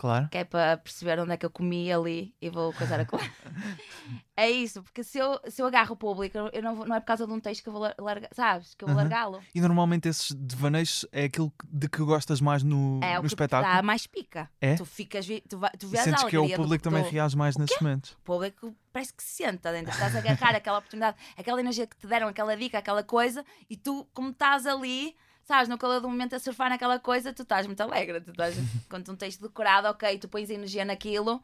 Claro. 0.00 0.28
que 0.30 0.38
é 0.38 0.44
para 0.44 0.78
perceber 0.78 1.20
onde 1.20 1.32
é 1.32 1.36
que 1.36 1.44
eu 1.44 1.50
comi 1.50 1.92
ali 1.92 2.34
e 2.40 2.48
vou 2.48 2.72
coisar 2.72 2.98
a 2.98 3.04
colar. 3.04 3.30
é 4.34 4.50
isso, 4.50 4.82
porque 4.82 5.04
se 5.04 5.18
eu, 5.18 5.38
se 5.48 5.60
eu 5.60 5.66
agarro 5.66 5.92
o 5.92 5.96
público, 5.96 6.38
eu 6.54 6.62
não, 6.62 6.74
vou- 6.74 6.86
não 6.86 6.96
é 6.96 7.00
por 7.00 7.06
causa 7.06 7.26
de 7.26 7.32
um 7.34 7.38
texto 7.38 7.62
que 7.62 7.68
eu 7.68 7.72
vou 7.74 7.82
lar- 7.82 7.94
largar, 7.98 8.30
sabes? 8.32 8.74
Que 8.74 8.84
eu 8.84 8.88
vou 8.88 8.96
Aham. 8.96 9.02
largá-lo. 9.10 9.42
E 9.54 9.60
normalmente 9.60 10.08
esses 10.08 10.32
devaneios 10.32 11.04
é 11.12 11.24
aquilo 11.24 11.52
de 11.70 11.86
que 11.86 11.98
gostas 12.02 12.40
mais 12.40 12.62
no, 12.62 12.98
É 13.02 13.18
o 13.18 13.22
no 13.22 13.26
espetáculo? 13.26 13.70
dá 13.74 13.82
mais 13.82 14.06
pica. 14.06 14.48
É? 14.58 14.74
Tu 14.76 14.86
ficas, 14.86 15.26
tu, 15.26 15.60
tu 15.78 15.88
vês 15.88 16.00
a 16.00 16.04
sentes 16.04 16.24
que 16.24 16.34
é 16.36 16.40
o 16.40 16.48
público 16.56 16.82
também 16.82 17.04
tu- 17.04 17.10
reage 17.10 17.36
mais 17.36 17.58
nesses 17.58 17.78
momentos. 17.78 18.12
O 18.12 18.20
público 18.20 18.74
parece 18.94 19.12
que 19.12 19.22
se 19.22 19.42
senta 19.44 19.70
dentro. 19.70 19.92
Estás 19.92 20.16
a 20.16 20.18
agarrar 20.20 20.54
aquela 20.56 20.78
oportunidade, 20.78 21.18
aquela 21.36 21.60
energia 21.60 21.86
que 21.86 21.96
te 21.98 22.06
deram, 22.06 22.26
aquela 22.28 22.56
dica, 22.56 22.78
aquela 22.78 23.02
coisa, 23.04 23.44
e 23.68 23.76
tu, 23.76 24.08
como 24.14 24.30
estás 24.30 24.64
ali, 24.66 25.14
sabes, 25.50 25.68
no 25.68 25.76
calor 25.76 26.00
do 26.00 26.08
momento 26.08 26.34
a 26.34 26.38
surfar 26.38 26.70
naquela 26.70 26.98
coisa, 26.98 27.32
tu 27.32 27.42
estás 27.42 27.66
muito 27.66 27.80
alegre. 27.80 28.20
Tu 28.20 28.30
estás, 28.30 28.54
quando 28.88 29.04
tu 29.04 29.08
não 29.12 29.16
tens 29.16 29.36
decorado, 29.36 29.88
ok, 29.88 30.18
tu 30.18 30.28
pões 30.28 30.48
energia 30.50 30.84
naquilo, 30.84 31.42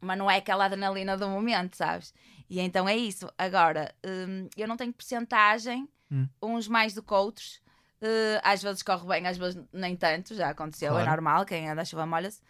mas 0.00 0.16
não 0.16 0.30
é 0.30 0.36
aquela 0.36 0.64
adrenalina 0.66 1.16
do 1.16 1.28
momento, 1.28 1.76
sabes? 1.76 2.14
E 2.48 2.60
então 2.60 2.88
é 2.88 2.96
isso. 2.96 3.28
Agora, 3.36 3.92
hum, 4.06 4.48
eu 4.56 4.66
não 4.68 4.76
tenho 4.76 4.92
percentagem, 4.92 5.88
Hum. 6.10 6.26
uns 6.42 6.66
mais 6.68 6.94
do 6.94 7.02
que 7.02 7.12
outros. 7.12 7.60
Uh, 8.00 8.38
às 8.42 8.62
vezes 8.62 8.82
corre 8.82 9.06
bem, 9.08 9.26
às 9.26 9.36
vezes 9.36 9.60
nem 9.72 9.94
tanto, 9.96 10.34
já 10.34 10.50
aconteceu, 10.50 10.92
Claro. 10.92 11.06
é 11.06 11.10
normal, 11.10 11.44
quem 11.44 11.68
anda 11.68 11.82
a 11.82 11.84
chuva 11.84 12.06
molha-se. 12.06 12.40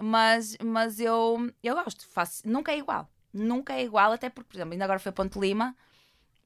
Mas, 0.00 0.56
mas 0.64 0.98
eu, 1.00 1.52
eu 1.62 1.74
gosto, 1.74 2.06
faço, 2.06 2.40
nunca 2.48 2.72
é 2.72 2.78
igual. 2.78 3.10
Nunca 3.32 3.72
é 3.74 3.82
igual, 3.84 4.12
até 4.12 4.30
porque, 4.30 4.48
por 4.50 4.56
exemplo, 4.56 4.72
ainda 4.72 4.84
agora 4.84 4.98
foi 4.98 5.10
Ponte 5.12 5.38
Lima 5.38 5.76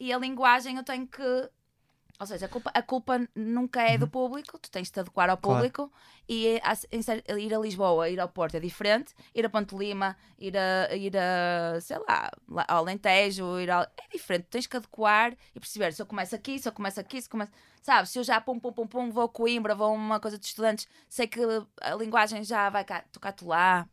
e 0.00 0.12
a 0.12 0.18
linguagem 0.18 0.76
eu 0.76 0.82
tenho 0.82 1.06
que. 1.06 1.22
Ou 2.18 2.26
seja, 2.26 2.46
a 2.46 2.48
culpa, 2.48 2.70
a 2.72 2.82
culpa 2.82 3.28
nunca 3.34 3.82
é 3.82 3.98
do 3.98 4.08
público, 4.08 4.58
tu 4.58 4.70
tens 4.70 4.86
de 4.88 4.92
te 4.92 5.00
adequar 5.00 5.28
ao 5.28 5.36
Uhum. 5.36 5.40
Claro. 5.42 5.58
público 5.58 5.92
e 6.28 6.58
a- 6.62 6.74
ser- 6.74 7.22
ir 7.38 7.54
a 7.54 7.58
Lisboa, 7.58 8.08
ir 8.08 8.18
ao 8.18 8.28
Porto 8.28 8.54
é 8.56 8.60
diferente, 8.60 9.14
ir 9.34 9.44
a 9.44 9.50
Ponte 9.50 9.74
Lima, 9.76 10.16
ir 10.38 10.56
a, 10.56 10.94
ir 10.94 11.14
a 11.16 11.78
sei 11.80 11.98
lá, 11.98 12.30
ao 12.68 12.78
Alentejo, 12.78 13.60
ir 13.60 13.70
ao, 13.70 13.82
é 13.82 14.08
diferente, 14.12 14.46
tens 14.50 14.66
que 14.66 14.76
adequar 14.76 15.34
e 15.54 15.60
perceber 15.60 15.92
se 15.92 16.00
eu 16.00 16.06
começo 16.06 16.34
aqui, 16.34 16.58
se 16.58 16.66
eu 16.68 16.72
começo 16.72 16.98
aqui, 16.98 17.20
se 17.20 17.28
começo. 17.28 17.52
Sabe, 17.82 18.08
se 18.08 18.18
eu 18.18 18.24
já 18.24 18.40
pum 18.40 18.58
pum 18.58 18.72
pum 18.72 18.86
pum 18.86 19.10
vou 19.10 19.24
a 19.24 19.28
Coimbra, 19.28 19.74
vou 19.74 19.86
a 19.86 19.90
uma 19.90 20.18
coisa 20.18 20.38
de 20.38 20.46
estudantes, 20.46 20.88
sei 21.08 21.26
que 21.28 21.40
a 21.80 21.94
linguagem 21.94 22.42
já 22.42 22.68
vai 22.70 22.84
cá, 22.84 23.04
tocar-te 23.12 23.44
lá. 23.44 23.86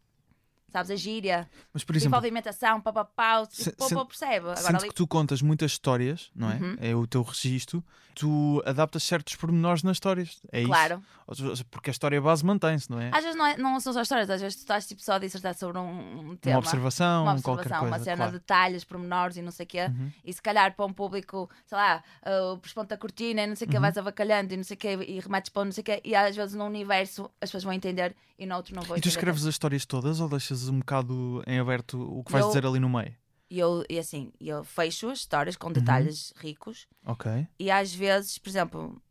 Sabes, 0.74 0.92
a 0.92 0.96
gíria, 0.96 1.50
Mas, 1.74 1.84
por 1.84 1.96
exemplo, 1.96 2.12
desenvolvimentação, 2.12 2.82
papapau, 2.82 3.48
Se- 3.50 3.72
tipo, 3.72 4.06
percebe? 4.06 4.50
Agora 4.50 4.78
ali, 4.78 4.90
que 4.90 4.96
tu 4.96 5.08
contas 5.08 5.42
muitas 5.42 5.72
histórias, 5.72 6.30
não 6.36 6.52
é? 6.52 6.56
Uhum. 6.56 6.76
É 6.82 6.96
o 6.96 7.08
teu 7.08 7.22
registro, 7.24 7.84
tu 8.16 8.62
adaptas 8.66 9.04
certos 9.04 9.36
pormenores 9.36 9.82
nas 9.84 9.96
histórias. 9.98 10.40
É 10.52 10.60
isso? 10.60 10.68
claro. 10.68 11.02
Ou 11.26 11.34
seja, 11.34 11.66
Porque 11.72 11.90
a 11.90 11.92
história 11.92 12.22
base 12.22 12.46
mantém-se, 12.46 12.92
não 12.92 13.00
é? 13.00 13.10
Às 13.14 13.24
vezes 13.24 13.36
não, 13.38 13.46
é- 13.46 13.58
não 13.58 13.80
são 13.80 13.94
só 13.94 14.02
histórias, 14.02 14.30
às 14.30 14.42
vezes 14.42 14.58
tu 14.58 14.60
estás 14.60 14.86
tipo, 14.86 15.02
só 15.02 15.14
a 15.14 15.20
dissertar 15.20 15.56
sobre 15.56 15.78
um, 15.80 16.32
um 16.32 16.36
tema. 16.36 16.58
uma 16.58 16.60
observação, 16.60 17.24
uma 17.24 17.42
qualquer 17.42 17.62
observação, 17.62 17.80
coisa. 17.80 17.96
uma 17.96 18.04
cena 18.04 18.18
claro. 18.18 18.32
de 18.34 18.38
detalhes, 18.40 18.84
pormenores 18.84 19.38
e 19.38 19.42
não 19.42 19.52
sei 19.52 19.64
o 19.64 19.68
quê. 19.68 19.86
Uhum. 19.86 20.12
E 20.24 20.34
se 20.34 20.42
calhar 20.42 20.76
para 20.76 20.86
um 20.86 20.92
público, 20.94 21.50
sei 21.66 21.78
lá, 21.78 22.04
uh, 22.24 22.58
por 22.58 22.72
ponto 22.74 22.90
da 22.90 22.98
cortina 22.98 23.42
e 23.44 23.48
não 23.48 23.56
sei 23.56 23.68
o 23.68 23.70
quê, 23.72 23.78
Uhum. 23.78 23.82
vais 23.82 23.98
avacalhando 23.98 24.54
e 24.54 24.58
não 24.58 24.64
sei 24.66 24.76
o 24.76 24.78
quê, 24.78 24.94
e 25.08 25.20
remates 25.20 25.50
para 25.50 25.66
não 25.66 25.72
sei 25.72 25.82
o 25.82 25.86
quê, 25.86 26.02
e 26.04 26.14
às 26.14 26.36
vezes 26.36 26.56
num 26.56 26.66
universo 26.66 27.24
as 27.42 27.50
pessoas 27.50 27.64
vão 27.64 27.74
entender 27.74 28.14
e 28.38 28.46
no 28.46 28.56
outro 28.56 28.76
não 28.76 28.82
vão 28.84 28.98
E 28.98 29.02
tu 29.02 29.08
escreves 29.08 29.44
as 29.46 29.54
histórias 29.54 29.86
todas 29.86 30.20
ou 30.20 30.28
deixas 30.30 30.68
um 30.70 30.80
bocado 30.80 31.44
em 31.48 31.60
aberto 31.60 32.00
o 32.02 32.24
que 32.24 32.32
vais 32.32 32.44
Eu- 32.44 32.50
dizer 32.50 32.66
ali 32.66 32.80
no 32.80 32.90
meio? 32.90 33.16
E 33.50 33.60
eu, 33.60 33.86
e 33.88 34.00
assim, 34.00 34.32
eu 34.42 34.64
fecho 34.64 35.10
as 35.10 35.20
histórias 35.20 35.56
Uhum. 35.56 35.60
com 35.60 35.72
detalhes 35.72 36.34
ricos 36.38 36.88
Ok. 37.06 37.48
e 37.60 37.70
às 37.70 37.94
vezes, 37.94 38.40
por 38.40 38.50
exemplo, 38.50 39.02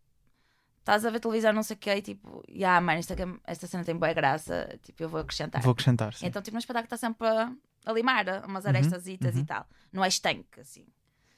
estás 0.80 1.04
a 1.06 1.10
ver 1.10 1.20
televisão, 1.20 1.52
não 1.52 1.62
sei 1.62 1.76
o 1.76 1.78
quê, 1.78 1.94
e 1.96 2.02
tipo, 2.02 2.42
ah, 2.66 2.80
mano, 2.80 2.98
esta, 2.98 3.14
esta 3.46 3.66
cena 3.68 3.84
tem 3.84 3.96
boa 3.96 4.12
graça, 4.12 4.78
tipo, 4.82 5.00
eu 5.04 5.08
vou 5.08 5.20
acrescentar. 5.20 5.62
Vou 5.62 5.70
acrescentar. 5.72 6.12
Sim. 6.14 6.26
Então, 6.26 6.42
tipo, 6.42 6.56
no 6.56 6.58
espetáculo 6.58 6.86
está 6.86 6.96
sempre 6.96 7.28
a, 7.28 7.52
a 7.86 7.92
limar 7.92 8.44
umas 8.44 8.66
arestas 8.66 9.06
uhum. 9.06 9.12
e 9.12 9.44
tal. 9.44 9.64
Não 9.92 10.04
é 10.04 10.08
estanque, 10.08 10.58
assim. 10.60 10.86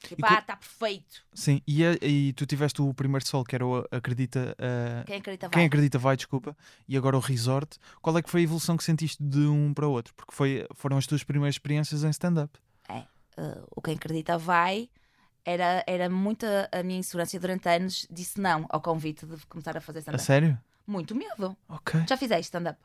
Tipo, 0.09 0.27
ah, 0.27 0.39
está 0.39 0.57
perfeito. 0.57 1.23
Sim, 1.33 1.61
e, 1.67 1.85
a- 1.85 1.99
e 2.03 2.33
tu 2.35 2.47
tiveste 2.47 2.81
o 2.83 2.93
primeiro 2.95 3.27
sol 3.27 3.45
que 3.45 3.55
era 3.55 3.67
o 3.67 3.85
Acredita. 3.91 4.55
ah, 4.59 5.05
Quem 5.07 5.17
acredita 5.17 5.49
vai. 5.49 5.53
Quem 5.59 5.67
acredita 5.67 5.99
vai, 5.99 6.17
desculpa, 6.17 6.57
e 6.89 6.97
agora 6.97 7.17
o 7.17 7.21
Resort. 7.21 7.79
Qual 8.03 8.17
é 8.19 8.23
que 8.23 8.31
foi 8.31 8.41
a 8.41 8.45
evolução 8.45 8.77
que 8.77 8.85
sentiste 8.85 9.23
de 9.23 9.41
um 9.47 9.73
para 9.75 9.87
o 9.89 9.91
outro? 9.91 10.13
Porque 10.15 10.35
foi, 10.35 10.67
foram 10.75 10.97
as 10.97 11.07
tuas 11.07 11.23
primeiras 11.25 11.55
experiências 11.57 12.05
em 12.05 12.11
stand-up. 12.11 12.53
Uh, 13.37 13.67
o 13.75 13.83
quem 13.83 13.95
acredita 13.97 14.39
vai. 14.39 14.89
Era, 15.45 15.83
era 15.89 16.09
muita 16.09 16.69
a 16.73 16.83
minha 16.85 17.01
insegurança 17.01 17.39
durante 17.41 17.69
anos 17.69 18.07
disse 18.09 18.41
não 18.41 18.65
ao 18.71 18.81
convite 18.81 19.27
de 19.27 19.45
começar 19.47 19.77
a 19.77 19.81
fazer 19.81 19.99
A 19.99 20.01
stand-up. 20.03 20.23
sério? 20.25 20.59
Muito 20.87 21.15
medo. 21.17 21.57
Ok. 21.69 22.01
Já 22.09 22.17
fizeste 22.17 22.45
stand-up? 22.45 22.79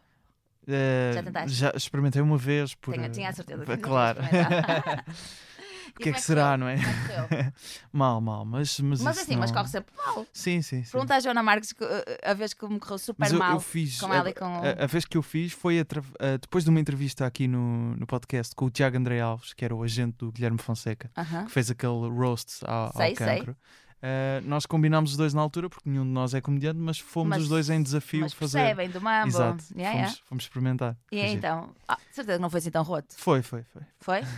Eh, 0.67 1.11
Já 1.13 1.23
tentaste? 1.23 1.55
já 1.55 1.71
experimentei 1.75 2.21
uma 2.21 2.38
vez. 2.38 2.73
Por, 2.75 2.97
eh, 2.97 3.09
tinha 3.09 3.29
a 3.29 3.33
certeza. 3.33 3.63
Claro. 3.77 4.19
O 6.00 6.01
que 6.01 6.10
é 6.10 6.13
que 6.13 6.22
será, 6.22 6.58
não 6.58 6.67
é? 6.67 6.77
Mal, 7.91 8.22
mal, 8.22 8.46
mas. 8.46 8.79
Mas, 8.79 9.01
Mas 9.01 9.17
assim, 9.17 9.36
mas 9.36 9.50
não- 9.51 9.58
corre 9.58 9.69
sempre 9.69 9.93
mal. 9.98 10.25
Sim, 10.34 10.62
sim, 10.62 10.84
sim. 10.84 10.91
Pergunta 10.91 11.15
à 11.15 11.19
Joana 11.19 11.43
Marques 11.43 11.74
que, 11.74 11.84
uh, 11.84 11.88
a 12.24 12.34
vez 12.34 12.53
que 12.53 12.67
me 12.67 12.79
correu 12.79 12.98
super 12.98 13.19
Mas 13.19 13.31
eu, 13.34 13.39
mal. 13.39 13.53
eu 13.53 13.60
fiz. 13.60 14.00
com 14.00 14.12
a, 14.12 14.15
ela 14.15 14.29
e 14.29 14.34
com- 14.34 14.46
a, 14.46 14.84
a 14.84 14.88
vez 14.88 15.05
que 15.05 15.17
eu 15.17 15.22
fiz 15.22 15.51
foi 15.53 15.79
atra- 15.79 16.03
a- 16.19 16.38
depois 16.38 16.63
de 16.63 16.69
uma 16.69 16.79
entrevista 16.79 17.25
aqui 17.25 17.48
no, 17.48 17.96
no 17.96 18.05
podcast 18.08 18.55
com 18.55 18.65
o 18.65 18.69
Tiago 18.69 18.98
André 18.98 19.19
Alves, 19.19 19.53
que 19.53 19.65
era 19.65 19.75
o 19.75 19.84
agente 19.84 20.17
do 20.19 20.31
Guilherme 20.31 20.60
Fonseca, 20.60 21.10
Aham. 21.17 21.46
que 21.46 21.51
fez 21.51 21.69
aquele 21.72 22.08
roast 22.10 22.63
ao, 22.65 22.86
ao 22.88 22.93
Sei, 22.93 23.15
sei. 23.15 23.48
Eh, 24.01 24.41
nós 24.46 24.65
combinámos 24.65 25.12
os 25.12 25.18
dois 25.18 25.34
na 25.34 25.41
altura, 25.41 25.70
porque 25.70 25.89
nenhum 25.89 26.03
de 26.06 26.10
nós 26.12 26.34
é 26.34 26.39
comediante, 26.39 26.79
mas 26.79 27.00
fomos 27.00 27.29
Mas- 27.32 27.41
os 27.44 27.50
dois 27.50 27.70
em 27.70 27.84
desafio 27.84 28.22
Mas 28.22 28.34
fazer. 28.34 28.60
percebem 28.60 28.89
do 28.89 29.01
mambo. 29.01 29.27
Exato, 29.27 29.63
Yeah, 29.75 29.91
fomos, 29.91 30.10
yeah. 30.12 30.18
fomos 30.25 30.44
experimentar. 30.46 30.98
E 31.12 31.18
giro. 31.20 31.32
então, 31.32 31.70
ah, 31.88 31.98
certeza 32.12 32.38
que 32.38 32.41
não 32.41 32.50
foi 32.50 32.60
assim 32.60 32.72
tão 32.72 32.84
roto. 32.84 33.13
Foi, 33.18 33.41
foi, 33.41 33.63
foi. 33.63 33.82
Foi? 34.00 34.22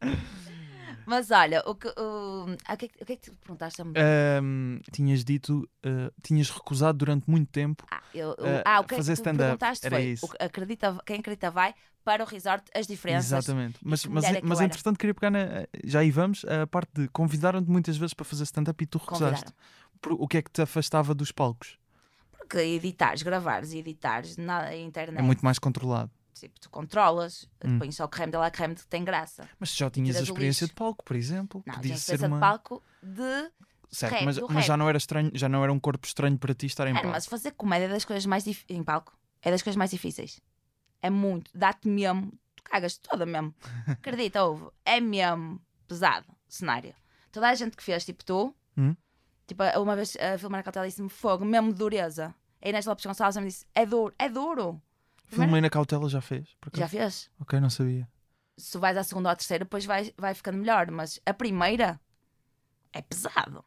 Mas 1.06 1.30
olha, 1.30 1.62
o 1.66 1.74
que, 1.74 1.88
o, 1.88 2.46
ah, 2.66 2.74
o 2.74 2.76
que, 2.76 2.84
é 2.84 2.88
que- 2.88 3.02
o 3.02 3.06
que 3.06 3.12
é 3.12 3.16
que 3.16 3.30
tu 3.30 3.36
perguntaste? 3.36 3.80
Ahm, 3.82 4.80
tinhas 4.92 5.24
dito, 5.24 5.68
ah, 5.84 6.12
tinhas 6.22 6.50
recusado 6.50 6.98
durante 6.98 7.28
muito 7.30 7.50
tempo. 7.50 7.84
Ah, 7.90 8.02
eu, 8.14 8.34
eh, 8.38 8.62
ah, 8.64 8.80
o 8.80 8.84
que 8.84 8.94
é 8.94 8.96
fazer 8.98 9.12
que 9.12 9.16
tu 9.16 9.20
stand-up, 9.20 9.44
perguntaste 9.58 9.86
era 9.86 9.96
foi 9.96 10.04
isso. 10.04 10.26
o 10.26 10.30
acredita, 10.38 10.98
quem 11.04 11.18
acredita 11.20 11.50
vai 11.50 11.74
para 12.04 12.24
o 12.24 12.26
resort 12.26 12.64
as 12.74 12.86
diferenças. 12.86 13.26
Exatamente. 13.32 13.78
Mas, 13.82 14.04
mas, 14.06 14.24
é 14.24 14.40
mas 14.42 14.60
entretanto 14.60 14.98
queria 14.98 15.14
pegar 15.14 15.30
na. 15.30 15.66
Já 15.84 16.00
aí 16.00 16.10
vamos, 16.10 16.44
a 16.44 16.66
parte 16.66 16.90
de 16.94 17.08
convidaram-te 17.08 17.68
muitas 17.70 17.96
vezes 17.96 18.14
para 18.14 18.24
fazer 18.24 18.44
stand-up 18.44 18.82
e 18.82 18.86
tu 18.86 18.98
recusaste. 18.98 19.52
Por- 20.00 20.12
o 20.12 20.26
que 20.26 20.38
é 20.38 20.42
que 20.42 20.50
te 20.50 20.62
afastava 20.62 21.14
dos 21.14 21.30
palcos? 21.32 21.78
Porque 22.32 22.58
editares, 22.58 23.22
gravares 23.22 23.72
e 23.72 23.78
editares 23.78 24.36
na 24.36 24.74
internet, 24.74 25.18
É 25.18 25.22
muito 25.22 25.44
mais 25.44 25.58
controlado. 25.58 26.10
Tipo, 26.40 26.58
tu 26.60 26.68
controlas, 26.70 27.48
Hum. 27.64 27.78
pões 27.78 27.94
só 27.94 28.04
o 28.04 28.08
creme 28.08 28.32
de 28.32 28.38
la 28.38 28.50
creme 28.50 28.74
que 28.74 28.86
tem 28.86 29.04
graça. 29.04 29.48
Mas 29.58 29.72
tu 29.72 29.78
já 29.78 29.90
tinhas 29.90 30.16
a 30.16 30.22
experiência 30.22 30.66
de 30.66 30.72
palco, 30.72 31.04
por 31.04 31.14
exemplo. 31.16 31.62
Não, 31.66 31.74
Podia 31.74 31.88
tinha 31.90 31.96
ser 31.98 32.14
experiência 32.14 32.26
uma. 32.28 32.36
de 32.36 32.40
palco 32.40 32.82
de. 33.02 33.50
Certo, 33.92 34.12
rap, 34.14 34.24
mas, 34.24 34.38
mas 34.38 34.64
já 34.66 34.76
não 34.76 34.88
era 34.88 34.96
estranho, 34.98 35.30
já 35.34 35.48
não 35.48 35.62
era 35.64 35.72
um 35.72 35.78
corpo 35.80 36.06
estranho 36.06 36.38
para 36.38 36.54
ti 36.54 36.66
estar 36.66 36.86
em 36.86 36.92
palco. 36.92 37.08
mas 37.08 37.26
fazer 37.26 37.50
comédia 37.52 37.86
é 37.86 37.88
das 37.88 38.04
coisas 38.04 38.24
mais 38.26 38.44
difíceis. 38.44 38.78
Em 38.78 38.84
palco, 38.84 39.18
é 39.42 39.50
das 39.50 39.62
coisas 39.62 39.76
mais 39.76 39.90
difíceis. 39.90 40.40
É 41.02 41.10
muito. 41.10 41.50
Dá-te 41.54 41.88
mesmo. 41.88 42.32
Tu 42.54 42.62
cagas 42.62 42.98
toda 42.98 43.26
mesmo. 43.26 43.52
Acredita, 43.88 44.44
ouve. 44.44 44.66
É 44.84 45.00
mesmo 45.00 45.60
pesado 45.88 46.26
cenário. 46.48 46.94
Toda 47.32 47.48
a 47.48 47.54
gente 47.54 47.76
que 47.76 47.82
fez, 47.82 48.04
tipo 48.04 48.24
tu, 48.24 48.54
Hum? 48.76 48.94
tipo, 49.46 49.62
uma 49.80 49.96
vez 49.96 50.16
a 50.16 50.38
filmar 50.38 50.58
na 50.60 50.62
cautela 50.62 50.86
disse-me 50.86 51.08
fogo, 51.08 51.44
mesmo 51.44 51.72
dureza. 51.72 52.32
A 52.62 52.68
Inês 52.68 52.86
Lopes 52.86 53.04
Gonçalves 53.06 53.36
me 53.38 53.46
disse: 53.48 53.66
é 53.74 53.84
duro, 53.86 54.14
é 54.18 54.28
duro. 54.28 54.80
Filmei 55.30 55.60
na 55.60 55.70
cautela 55.70 56.08
já 56.08 56.20
fez? 56.20 56.56
Já 56.74 56.88
fez? 56.88 57.30
Ok, 57.40 57.58
não 57.60 57.70
sabia. 57.70 58.08
Se 58.56 58.72
tu 58.72 58.80
vais 58.80 58.96
à 58.96 59.02
segunda 59.04 59.28
ou 59.28 59.32
à 59.32 59.36
terceira, 59.36 59.64
depois 59.64 59.84
vai, 59.84 60.12
vai 60.18 60.34
ficando 60.34 60.58
melhor. 60.58 60.90
Mas 60.90 61.20
a 61.24 61.32
primeira 61.32 62.00
é 62.92 63.00
pesado. 63.00 63.64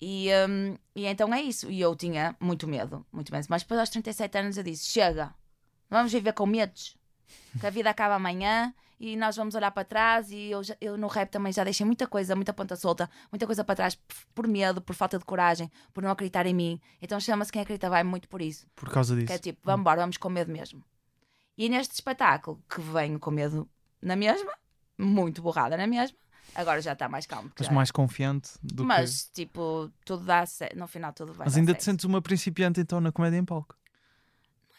E, 0.00 0.28
hum, 0.48 0.76
e 0.94 1.06
então 1.06 1.32
é 1.34 1.42
isso. 1.42 1.70
E 1.70 1.80
eu 1.80 1.96
tinha 1.96 2.36
muito 2.38 2.68
medo, 2.68 3.04
muito 3.12 3.32
medo. 3.32 3.46
Mas 3.48 3.62
depois 3.62 3.80
aos 3.80 3.90
37 3.90 4.38
anos 4.38 4.56
eu 4.56 4.62
disse: 4.62 4.86
chega, 4.88 5.34
vamos 5.90 6.12
viver 6.12 6.32
com 6.32 6.46
medos. 6.46 6.96
Que 7.60 7.66
a 7.66 7.70
vida 7.70 7.90
acaba 7.90 8.14
amanhã 8.14 8.72
e 9.00 9.16
nós 9.16 9.36
vamos 9.36 9.54
olhar 9.54 9.70
para 9.70 9.84
trás. 9.84 10.30
E 10.30 10.50
eu, 10.50 10.60
eu 10.80 10.96
no 10.96 11.06
rap 11.06 11.30
também 11.30 11.52
já 11.52 11.64
deixei 11.64 11.84
muita 11.86 12.06
coisa, 12.06 12.34
muita 12.34 12.52
ponta 12.52 12.76
solta, 12.76 13.08
muita 13.30 13.46
coisa 13.46 13.62
para 13.64 13.74
trás 13.76 13.98
por 14.34 14.46
medo, 14.46 14.80
por 14.80 14.94
falta 14.94 15.18
de 15.18 15.24
coragem, 15.24 15.70
por 15.92 16.02
não 16.02 16.10
acreditar 16.10 16.46
em 16.46 16.54
mim. 16.54 16.80
Então 17.00 17.18
chama-se 17.20 17.52
Quem 17.52 17.62
Acredita 17.62 17.88
Vai 17.90 18.02
muito 18.04 18.28
por 18.28 18.40
isso. 18.42 18.66
Por 18.74 18.90
causa 18.90 19.14
disso. 19.14 19.26
Que 19.26 19.32
é 19.32 19.38
tipo, 19.38 19.60
vamos 19.62 19.80
embora, 19.80 20.00
vamos 20.00 20.16
com 20.16 20.28
medo 20.28 20.50
mesmo. 20.52 20.84
E 21.56 21.68
neste 21.68 21.94
espetáculo, 21.94 22.62
que 22.68 22.80
venho 22.80 23.18
com 23.18 23.30
medo 23.30 23.68
na 24.00 24.14
mesma, 24.14 24.52
muito 24.96 25.42
borrada 25.42 25.76
na 25.76 25.86
mesma, 25.86 26.16
agora 26.54 26.80
já 26.80 26.92
está 26.92 27.08
mais 27.08 27.26
calmo. 27.26 27.50
Mas 27.58 27.66
já- 27.66 27.72
mais 27.72 27.90
confiante 27.90 28.50
do 28.62 28.82
que. 28.82 28.84
mas, 28.84 29.28
tipo, 29.32 29.90
tudo 30.04 30.24
dá 30.24 30.46
certo. 30.46 30.76
No 30.78 30.86
final, 30.86 31.12
tudo 31.12 31.32
vai 31.32 31.46
Mas 31.46 31.56
ainda 31.56 31.74
te 31.74 31.82
sentes 31.82 32.04
uma 32.04 32.22
principiante 32.22 32.80
então 32.80 33.00
na 33.00 33.10
comédia 33.10 33.38
em 33.38 33.44
palco. 33.44 33.76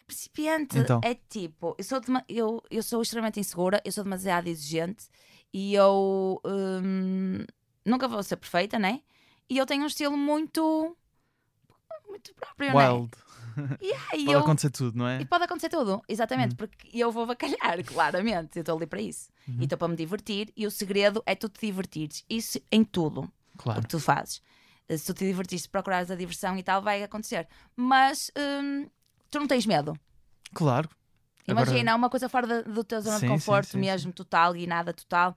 Principiante 0.10 0.80
Então. 0.80 1.00
é 1.04 1.14
tipo, 1.14 1.76
eu 1.78 1.84
sou, 1.84 2.00
dema- 2.02 2.26
eu, 2.28 2.64
eu 2.72 2.82
sou 2.82 3.00
extremamente 3.00 3.40
insegura, 3.40 3.80
eu 3.86 3.92
sou 3.92 4.04
demasiado 4.04 4.48
exigente 4.48 5.08
e 5.54 5.76
eu 5.76 6.42
hum, 6.44 7.46
nunca 7.86 8.08
vou 8.08 8.24
ser 8.24 8.38
perfeita, 8.38 8.80
né? 8.80 9.02
E 9.48 9.56
eu 9.58 9.68
tenho 9.68 9.84
um 9.84 9.88
estilo 9.88 10.18
muito. 10.18 10.98
muito 12.08 12.34
próprio, 12.34 12.74
né? 12.74 12.90
Wild. 12.90 13.12
Yeah, 13.82 14.16
e 14.16 14.24
Pode 14.26 14.32
eu- 14.32 14.40
acontecer 14.40 14.70
tudo, 14.70 14.98
não 14.98 15.08
é? 15.08 15.20
E 15.22 15.26
pode 15.26 15.44
acontecer 15.44 15.70
tudo, 15.70 16.02
exatamente, 16.08 16.56
porque 16.56 16.90
eu 16.98 17.12
vou 17.12 17.26
bacalhar, 17.28 17.84
claramente. 17.86 18.58
Eu 18.58 18.62
estou 18.62 18.78
ali 18.78 18.88
para 18.88 19.02
isso. 19.02 19.30
Uhum. 19.48 19.58
E 19.60 19.64
estou 19.66 19.78
para 19.78 19.88
me 19.90 19.96
divertir, 19.98 20.52
e 20.56 20.66
o 20.66 20.72
segredo 20.72 21.22
é 21.26 21.36
tu 21.36 21.50
te 21.50 21.66
divertires. 21.68 22.24
Isso 22.30 22.60
em 22.72 22.84
tudo 22.84 23.22
o 23.22 23.32
Claro. 23.58 23.82
que 23.82 23.88
tu 23.88 24.00
fazes. 24.00 24.42
Eh, 24.88 24.98
Se 24.98 25.06
tu 25.08 25.14
te 25.14 25.26
divertires, 25.26 25.68
procurares 25.68 26.10
a 26.10 26.16
diversão 26.16 26.58
e 26.58 26.64
tal, 26.64 26.82
vai 26.82 27.04
acontecer. 27.04 27.48
Mas 27.76 28.32
hum, 28.38 28.88
tu 29.30 29.40
não 29.40 29.48
tens 29.48 29.66
medo. 29.66 29.98
Claro. 30.54 30.90
Agora- 31.48 31.68
Imagina, 31.70 31.96
uma 31.96 32.10
coisa 32.10 32.30
fora 32.30 32.46
da, 32.46 32.62
do 32.62 32.84
teu 32.84 33.02
zona 33.02 33.18
Sim, 33.20 33.26
de 33.26 33.28
sim, 33.32 33.36
conforto, 33.36 33.70
sim, 33.72 33.80
mesmo 33.80 34.14
total 34.14 34.56
e 34.56 34.68
nada 34.68 34.94
total, 34.94 35.36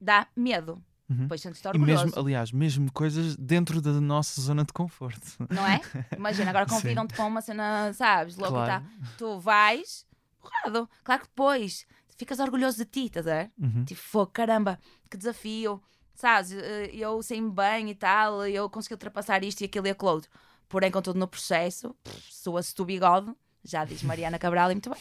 dá 0.00 0.26
medo. 0.36 0.82
Uhum. 1.08 1.16
Depois 1.22 1.40
sentes-te 1.40 1.66
E 1.66 1.68
orgulhoso. 1.68 2.04
mesmo, 2.06 2.20
aliás, 2.20 2.50
mesmo 2.52 2.90
coisas 2.92 3.36
dentro 3.36 3.80
da 3.80 3.92
nossa 4.00 4.40
zona 4.40 4.64
de 4.64 4.72
conforto. 4.72 5.36
Não 5.50 5.64
é? 5.66 5.80
Imagina, 6.16 6.50
agora 6.50 6.66
Sim. 6.68 6.74
convidam-te 6.76 7.14
para 7.14 7.24
uma 7.26 7.40
cena, 7.42 7.92
sabes? 7.92 8.36
Louco 8.36 8.52
e 8.54 8.64
Claro. 8.64 8.84
tal. 8.84 9.06
Tu 9.18 9.38
vais, 9.40 10.06
porrado. 10.40 10.88
Claro 11.04 11.22
que 11.22 11.28
depois 11.28 11.86
ficas 12.16 12.38
orgulhoso 12.40 12.78
de 12.78 12.84
ti, 12.86 13.06
estás 13.06 13.26
a 13.26 13.34
ver? 13.34 13.52
Uhum. 13.60 13.84
Tipo, 13.84 14.26
caramba, 14.28 14.78
que 15.10 15.16
desafio. 15.16 15.82
Sabes, 16.14 16.52
eh, 16.52 16.90
eu 16.94 17.22
sem 17.22 17.48
bem 17.50 17.90
e 17.90 17.94
tal, 17.94 18.46
eu 18.46 18.68
consegui 18.70 18.94
ultrapassar 18.94 19.42
isto 19.44 19.60
e 19.60 19.64
aquilo 19.64 19.86
e 19.86 19.90
aquilo 19.90 20.10
outro. 20.10 20.30
Porém, 20.72 20.90
contudo, 20.90 21.18
no 21.18 21.28
processo, 21.28 21.94
soa-se 22.30 22.74
tu 22.74 22.82
bigode, 22.82 23.30
já 23.62 23.84
diz 23.84 24.02
Mariana 24.02 24.38
Cabral 24.38 24.70
e 24.70 24.74
muito 24.74 24.88
bem. 24.88 24.98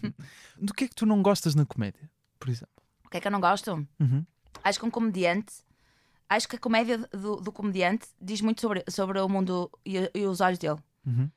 Do 0.56 0.72
que 0.72 0.84
é 0.84 0.88
que 0.88 0.94
tu 0.94 1.04
não 1.04 1.22
gostas 1.22 1.54
na 1.54 1.66
comédia, 1.66 2.10
por 2.38 2.48
exemplo? 2.48 2.82
O 3.04 3.10
que 3.10 3.18
é 3.18 3.20
que 3.20 3.28
eu 3.28 3.30
não 3.30 3.38
gosto? 3.38 3.86
Uhum. 4.00 4.24
Acho 4.64 4.78
que 4.78 4.86
um 4.86 4.90
comediante, 4.90 5.52
acho 6.26 6.48
que 6.48 6.56
a 6.56 6.58
comédia 6.58 7.06
do, 7.12 7.36
do 7.36 7.52
comediante 7.52 8.08
diz 8.18 8.40
muito 8.40 8.62
sobre, 8.62 8.82
sobre 8.88 9.20
o 9.20 9.28
mundo 9.28 9.70
e, 9.84 10.10
e 10.14 10.24
os 10.24 10.40
olhos 10.40 10.58
dele. 10.58 10.78
Uhum. 11.04 11.30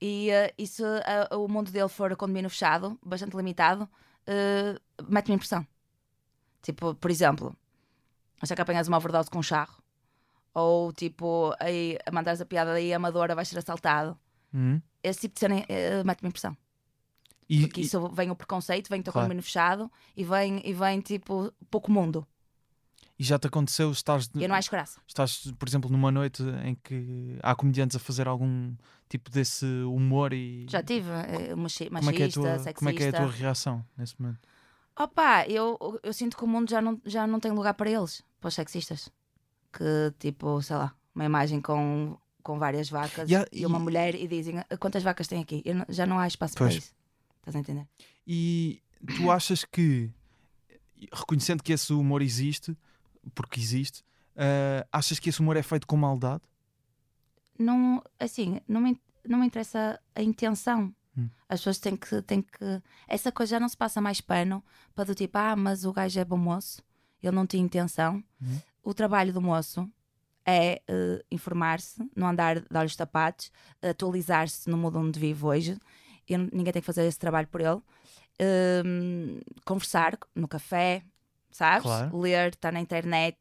E, 0.00 0.30
eh, 0.30 0.54
e 0.56 0.64
se 0.64 0.84
eh, 0.84 1.34
o 1.34 1.48
mundo 1.48 1.72
dele 1.72 1.88
for 1.88 2.14
condomínio 2.14 2.48
fechado, 2.48 2.96
bastante 3.04 3.36
limitado, 3.36 3.88
eh, 4.28 4.80
mete-me 5.08 5.34
impressão. 5.34 5.66
Tipo, 6.62 6.94
por 6.94 7.10
exemplo, 7.10 7.52
achar 8.40 8.54
que 8.54 8.62
apanhas 8.62 8.86
uma 8.86 8.96
overdose 8.96 9.28
com 9.28 9.40
um 9.40 9.42
charro. 9.42 9.82
Ou 10.58 10.92
tipo, 10.92 11.54
aí, 11.60 11.96
a 12.06 12.10
mandares 12.10 12.40
a 12.40 12.46
piada 12.46 12.72
aí 12.72 12.92
amadora 12.92 13.34
vais 13.34 13.46
ser 13.48 13.58
assaltado. 13.58 14.18
Uhum. 14.52 14.80
Esse 15.02 15.20
tipo 15.22 15.34
de 15.34 15.40
cena 15.40 15.64
eh, 15.68 16.02
mete-me 16.04 16.28
impressão. 16.28 16.56
E, 17.48 17.60
Porque 17.60 17.80
e- 17.80 17.84
isso 17.84 18.08
vem 18.10 18.30
o 18.30 18.36
preconceito, 18.36 18.88
vem 18.90 19.00
o 19.00 19.02
teu 19.04 19.12
Claro. 19.12 19.42
fechado 19.42 19.90
e 20.16 20.24
vem, 20.24 20.60
e 20.64 20.72
vem 20.72 21.00
tipo 21.00 21.52
pouco 21.70 21.90
mundo. 21.90 22.26
e 23.18 23.24
já 23.24 23.36
te 23.38 23.46
aconteceu, 23.48 23.90
estás, 23.90 24.30
eu 24.34 24.48
não 24.48 24.54
acho 24.54 24.70
graça. 24.70 25.00
estás, 25.06 25.50
por 25.58 25.68
exemplo, 25.68 25.90
numa 25.90 26.10
noite 26.12 26.42
em 26.64 26.74
que 26.76 27.36
há 27.42 27.52
comediantes 27.54 27.96
a 27.96 27.98
fazer 28.00 28.28
algum 28.28 28.74
tipo 29.08 29.28
desse 29.30 29.66
humor 29.84 30.32
e 30.32 30.66
Já 30.68 30.82
tive 30.82 31.10
eh, 31.10 31.54
machi- 31.56 31.88
como 31.90 32.10
é, 32.10 32.12
que 32.12 32.22
é 32.22 32.26
a 32.26 32.28
machista, 32.28 32.40
tua, 32.40 32.50
sexista. 32.58 32.72
como 32.74 32.90
é 32.90 32.92
que 32.92 33.02
é 33.02 33.08
a 33.08 33.12
tua 33.12 33.30
reação 33.30 33.84
nesse 33.96 34.14
momento? 34.20 34.40
Opa, 34.96 35.46
eu, 35.48 35.78
eu 36.02 36.12
sinto 36.12 36.36
que 36.36 36.44
o 36.44 36.46
mundo 36.46 36.68
já 36.70 36.80
não, 36.80 37.00
já 37.04 37.26
não 37.26 37.40
tem 37.40 37.50
lugar 37.52 37.74
para 37.74 37.90
eles, 37.90 38.22
para 38.40 38.48
os 38.48 38.54
sexistas. 38.54 39.08
Que 39.72 40.12
tipo, 40.18 40.60
sei 40.62 40.76
lá, 40.76 40.94
uma 41.14 41.24
imagem 41.24 41.60
com, 41.60 42.16
com 42.42 42.58
várias 42.58 42.88
vacas 42.88 43.28
E 43.30 43.34
e, 43.60 43.66
uma 43.66 43.78
e- 43.78 43.82
mulher 43.82 44.14
e 44.14 44.26
dizem 44.26 44.58
"Ah, 44.58 44.76
quantas 44.78 45.02
vacas 45.02 45.26
tem 45.28 45.42
aqui? 45.42 45.62
Não- 45.72 45.86
já 45.88 46.06
não 46.06 46.18
há 46.18 46.26
espaço 46.26 46.54
Pois. 46.56 46.70
para 46.74 46.78
isso. 46.78 46.94
Estás 47.38 47.56
a 47.56 47.58
entender? 47.58 47.86
E 48.26 48.82
tu 49.16 49.30
achas 49.30 49.64
que, 49.64 50.10
reconhecendo 51.12 51.62
que 51.62 51.72
esse 51.72 51.92
humor 51.92 52.22
existe, 52.22 52.76
porque 53.34 53.60
existe, 53.60 54.02
ah, 54.36 54.86
achas 54.92 55.18
que 55.18 55.28
esse 55.28 55.40
humor 55.40 55.56
é 55.56 55.62
feito 55.62 55.86
com 55.86 55.96
maldade? 55.96 56.42
Não, 57.58 58.02
assim, 58.18 58.60
não 58.68 58.80
me, 58.80 59.00
não 59.26 59.38
me 59.40 59.46
interessa 59.46 60.00
a 60.14 60.22
intenção. 60.22 60.94
Hum. 61.16 61.28
As 61.48 61.60
pessoas 61.60 61.78
têm 61.78 61.96
que, 61.96 62.22
têm 62.22 62.40
que. 62.42 62.82
Essa 63.08 63.32
coisa 63.32 63.50
já 63.56 63.60
não 63.60 63.68
se 63.68 63.76
passa 63.76 64.00
mais 64.00 64.20
pano 64.20 64.62
para 64.94 65.04
do 65.04 65.14
tipo, 65.14 65.36
ah, 65.38 65.56
mas 65.56 65.84
o 65.84 65.92
gajo 65.92 66.20
é 66.20 66.24
bom 66.24 66.36
moço, 66.36 66.80
ele 67.22 67.34
não 67.34 67.46
tinha 67.46 67.62
intenção. 67.62 68.22
Uhum. 68.40 68.60
O 68.88 68.94
trabalho 68.94 69.34
do 69.34 69.40
moço 69.42 69.86
é 70.46 70.80
eh, 70.88 71.22
informar-se, 71.30 72.00
não 72.16 72.26
andar 72.28 72.58
de 72.60 72.74
olhos 72.74 72.96
tapados, 72.96 73.52
atualizar-se 73.82 74.70
no 74.70 74.78
mundo 74.78 74.98
onde 74.98 75.20
vive 75.20 75.44
hoje. 75.44 75.78
Eu 76.26 76.38
não- 76.38 76.48
ninguém 76.50 76.72
tem 76.72 76.80
que 76.80 76.86
fazer 76.86 77.04
esse 77.04 77.18
trabalho 77.18 77.46
por 77.48 77.60
ele. 77.60 77.82
Hum, 78.40 79.40
conversar 79.66 80.16
no 80.34 80.48
café, 80.48 81.02
sabes? 81.50 81.82
Claro. 81.82 82.16
Ler, 82.18 82.48
estar 82.54 82.72
na 82.72 82.80
internet, 82.80 83.38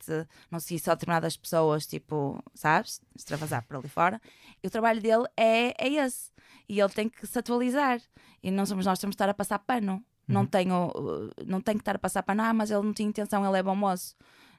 não 0.52 0.60
seguir 0.60 0.80
só 0.80 0.96
determinadas 0.96 1.38
pessoas, 1.38 1.86
tipo, 1.88 2.44
sabes? 2.54 3.00
Extravasar 3.16 3.66
por 3.66 3.78
ali 3.78 3.88
fora. 3.88 4.20
E 4.62 4.68
o 4.68 4.70
trabalho 4.70 5.02
dele 5.02 5.26
é, 5.38 5.74
é 5.78 5.88
esse. 6.06 6.30
E 6.68 6.78
ele 6.80 6.90
tem 6.90 7.08
que 7.08 7.26
se 7.26 7.40
atualizar. 7.40 8.02
E 8.44 8.52
não 8.52 8.66
somos 8.66 8.86
nós 8.86 8.98
que 8.98 9.02
temos 9.02 9.14
de 9.14 9.16
estar 9.16 9.30
a 9.30 9.34
passar 9.34 9.60
pano. 9.60 10.04
Não, 10.28 10.42
Uhum. 10.42 10.48
tenho, 10.48 10.88
uh, 10.88 11.32
não 11.46 11.62
tenho 11.62 11.78
que 11.78 11.84
estar 11.84 11.96
a 11.96 12.00
passar 12.00 12.22
pano, 12.22 12.42
ah, 12.44 12.54
mas 12.54 12.70
ele 12.70 12.82
não 12.84 12.92
tinha 12.94 13.08
intenção, 13.08 13.46
ele 13.48 13.58
é 13.58 13.64
bom 13.64 13.76
moço. 13.76 14.14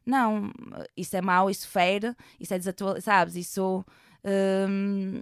Não, 0.08 0.50
isso 0.96 1.14
é 1.14 1.20
mau, 1.20 1.50
isso 1.50 1.68
fere, 1.68 2.16
isso 2.40 2.54
é 2.54 2.58
desatualizado, 2.58 3.02
sabes? 3.02 3.36
Isso 3.36 3.84
hum, 4.66 5.20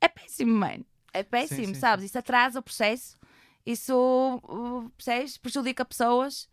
é 0.00 0.06
péssimo, 0.06 0.54
mano. 0.54 0.86
É 1.12 1.24
péssimo, 1.24 1.74
sim, 1.74 1.74
sabes? 1.74 2.04
Isso 2.04 2.16
atrasa 2.16 2.60
o 2.60 2.62
processo, 2.62 3.18
isso 3.64 4.40
uh, 4.44 4.88
percebes? 4.90 5.36
prejudica 5.38 5.84
pessoas 5.84 6.48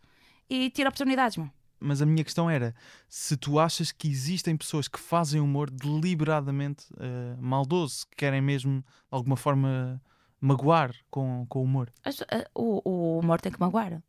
e 0.50 0.68
tira 0.70 0.88
oportunidades, 0.88 1.36
mano. 1.36 1.52
Mas 1.78 2.02
a 2.02 2.06
minha 2.06 2.24
questão 2.24 2.50
era 2.50 2.74
se 3.08 3.36
tu 3.36 3.60
achas 3.60 3.92
que 3.92 4.08
existem 4.08 4.56
pessoas 4.56 4.88
que 4.88 4.98
fazem 4.98 5.40
humor 5.40 5.70
deliberadamente 5.70 6.86
ah, 6.98 7.36
maldoso, 7.38 8.06
que 8.06 8.16
querem 8.16 8.40
mesmo 8.40 8.80
de 8.80 8.86
alguma 9.10 9.36
forma 9.36 10.00
magoar 10.40 10.94
com, 11.10 11.44
com 11.46 11.58
o 11.58 11.62
humor. 11.62 11.92
Uh, 12.06 12.48
o, 12.54 12.90
o 12.90 13.18
humor 13.18 13.38
tem 13.38 13.52
que 13.52 13.60
magoar. 13.60 14.02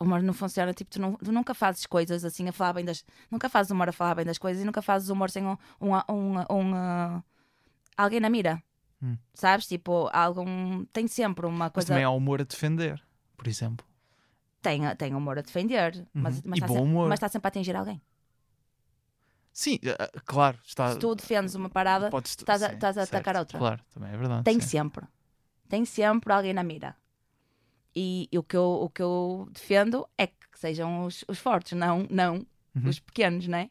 O 0.00 0.04
humor 0.04 0.22
não 0.22 0.32
funciona, 0.32 0.72
tipo, 0.72 0.90
tu, 0.90 1.00
não- 1.00 1.14
tu 1.16 1.32
nunca 1.32 1.52
fazes 1.54 1.84
coisas 1.84 2.24
assim 2.24 2.48
a 2.48 2.52
falar 2.52 2.72
bem 2.74 2.84
das. 2.84 3.04
Nunca 3.30 3.48
fazes 3.48 3.70
humor 3.72 3.88
a 3.88 3.92
falar 3.92 4.14
bem 4.14 4.24
das 4.24 4.38
coisas 4.38 4.62
e 4.62 4.64
nunca 4.66 4.80
fazes 4.80 5.08
humor 5.08 5.28
sem 5.30 5.44
um. 5.44 5.56
um, 5.80 5.92
um, 6.08 6.38
um, 6.50 6.72
uh, 7.16 7.22
alguém 7.96 8.20
na 8.20 8.30
mira. 8.30 8.62
Hum. 9.02 9.16
Sabes? 9.34 9.66
Tipo, 9.66 10.08
algum. 10.12 10.84
Tem 10.86 11.06
sempre 11.08 11.46
uma 11.46 11.64
Mas 11.66 11.72
coisa. 11.72 11.88
também 11.88 12.04
há 12.04 12.10
humor 12.10 12.40
a 12.40 12.44
defender, 12.44 13.02
por 13.36 13.48
exemplo. 13.48 13.84
Tem, 14.62 14.82
tem 14.96 15.14
humor 15.14 15.38
a 15.38 15.42
defender, 15.42 16.06
mas, 16.12 16.36
Uhum. 16.36 16.42
mas, 16.46 16.58
E 16.58 16.62
está 16.62 16.68
sempre, 16.68 16.92
mas 16.94 17.12
está 17.14 17.28
sempre 17.28 17.46
a 17.46 17.48
atingir 17.48 17.76
alguém. 17.76 18.00
Sim, 19.52 19.78
ah, 19.86 20.04
ah, 20.14 20.20
claro, 20.24 20.58
está. 20.64 20.92
Se 20.92 20.98
tu 20.98 21.14
defendes 21.14 21.54
uma 21.54 21.68
parada, 21.68 22.10
podes- 22.10 22.32
estás 22.38 22.62
a- 22.62 22.68
sim, 22.68 22.74
estás 22.74 22.96
a 22.98 23.02
atacar 23.02 23.34
certo, 23.34 23.38
outra. 23.40 23.58
Claro, 23.58 23.82
também 23.92 24.12
é 24.12 24.16
verdade. 24.16 24.44
tem 24.44 24.60
sim. 24.60 24.66
sempre. 24.68 25.06
Tem 25.68 25.84
sempre 25.84 26.32
alguém 26.32 26.52
na 26.52 26.62
mira. 26.62 26.96
E, 27.96 28.28
e 28.30 28.38
o, 28.38 28.42
que 28.42 28.56
eu, 28.56 28.62
o 28.82 28.88
que 28.90 29.02
eu 29.02 29.48
defendo 29.52 30.06
é 30.16 30.26
que 30.28 30.34
sejam 30.54 31.04
os, 31.04 31.24
os 31.28 31.38
fortes, 31.38 31.72
não, 31.72 32.06
não 32.10 32.46
Uhum. 32.76 32.88
os 32.90 33.00
pequenos, 33.00 33.48
não 33.48 33.58
é? 33.58 33.70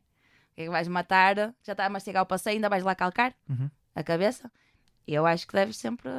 Que 0.55 0.61
é 0.61 0.65
que 0.65 0.69
vais 0.69 0.87
matar? 0.87 1.35
Já 1.63 1.71
está 1.73 1.85
a 1.85 1.89
mastigar 1.89 2.23
o 2.23 2.25
passeio, 2.25 2.55
ainda 2.55 2.67
vais 2.69 2.83
lá 2.83 2.93
calcar 2.95 3.33
Uhum. 3.47 3.69
a 3.95 4.03
cabeça? 4.03 4.51
Eu 5.07 5.25
acho 5.25 5.47
que 5.47 5.53
deves 5.53 5.77
sempre 5.77 6.09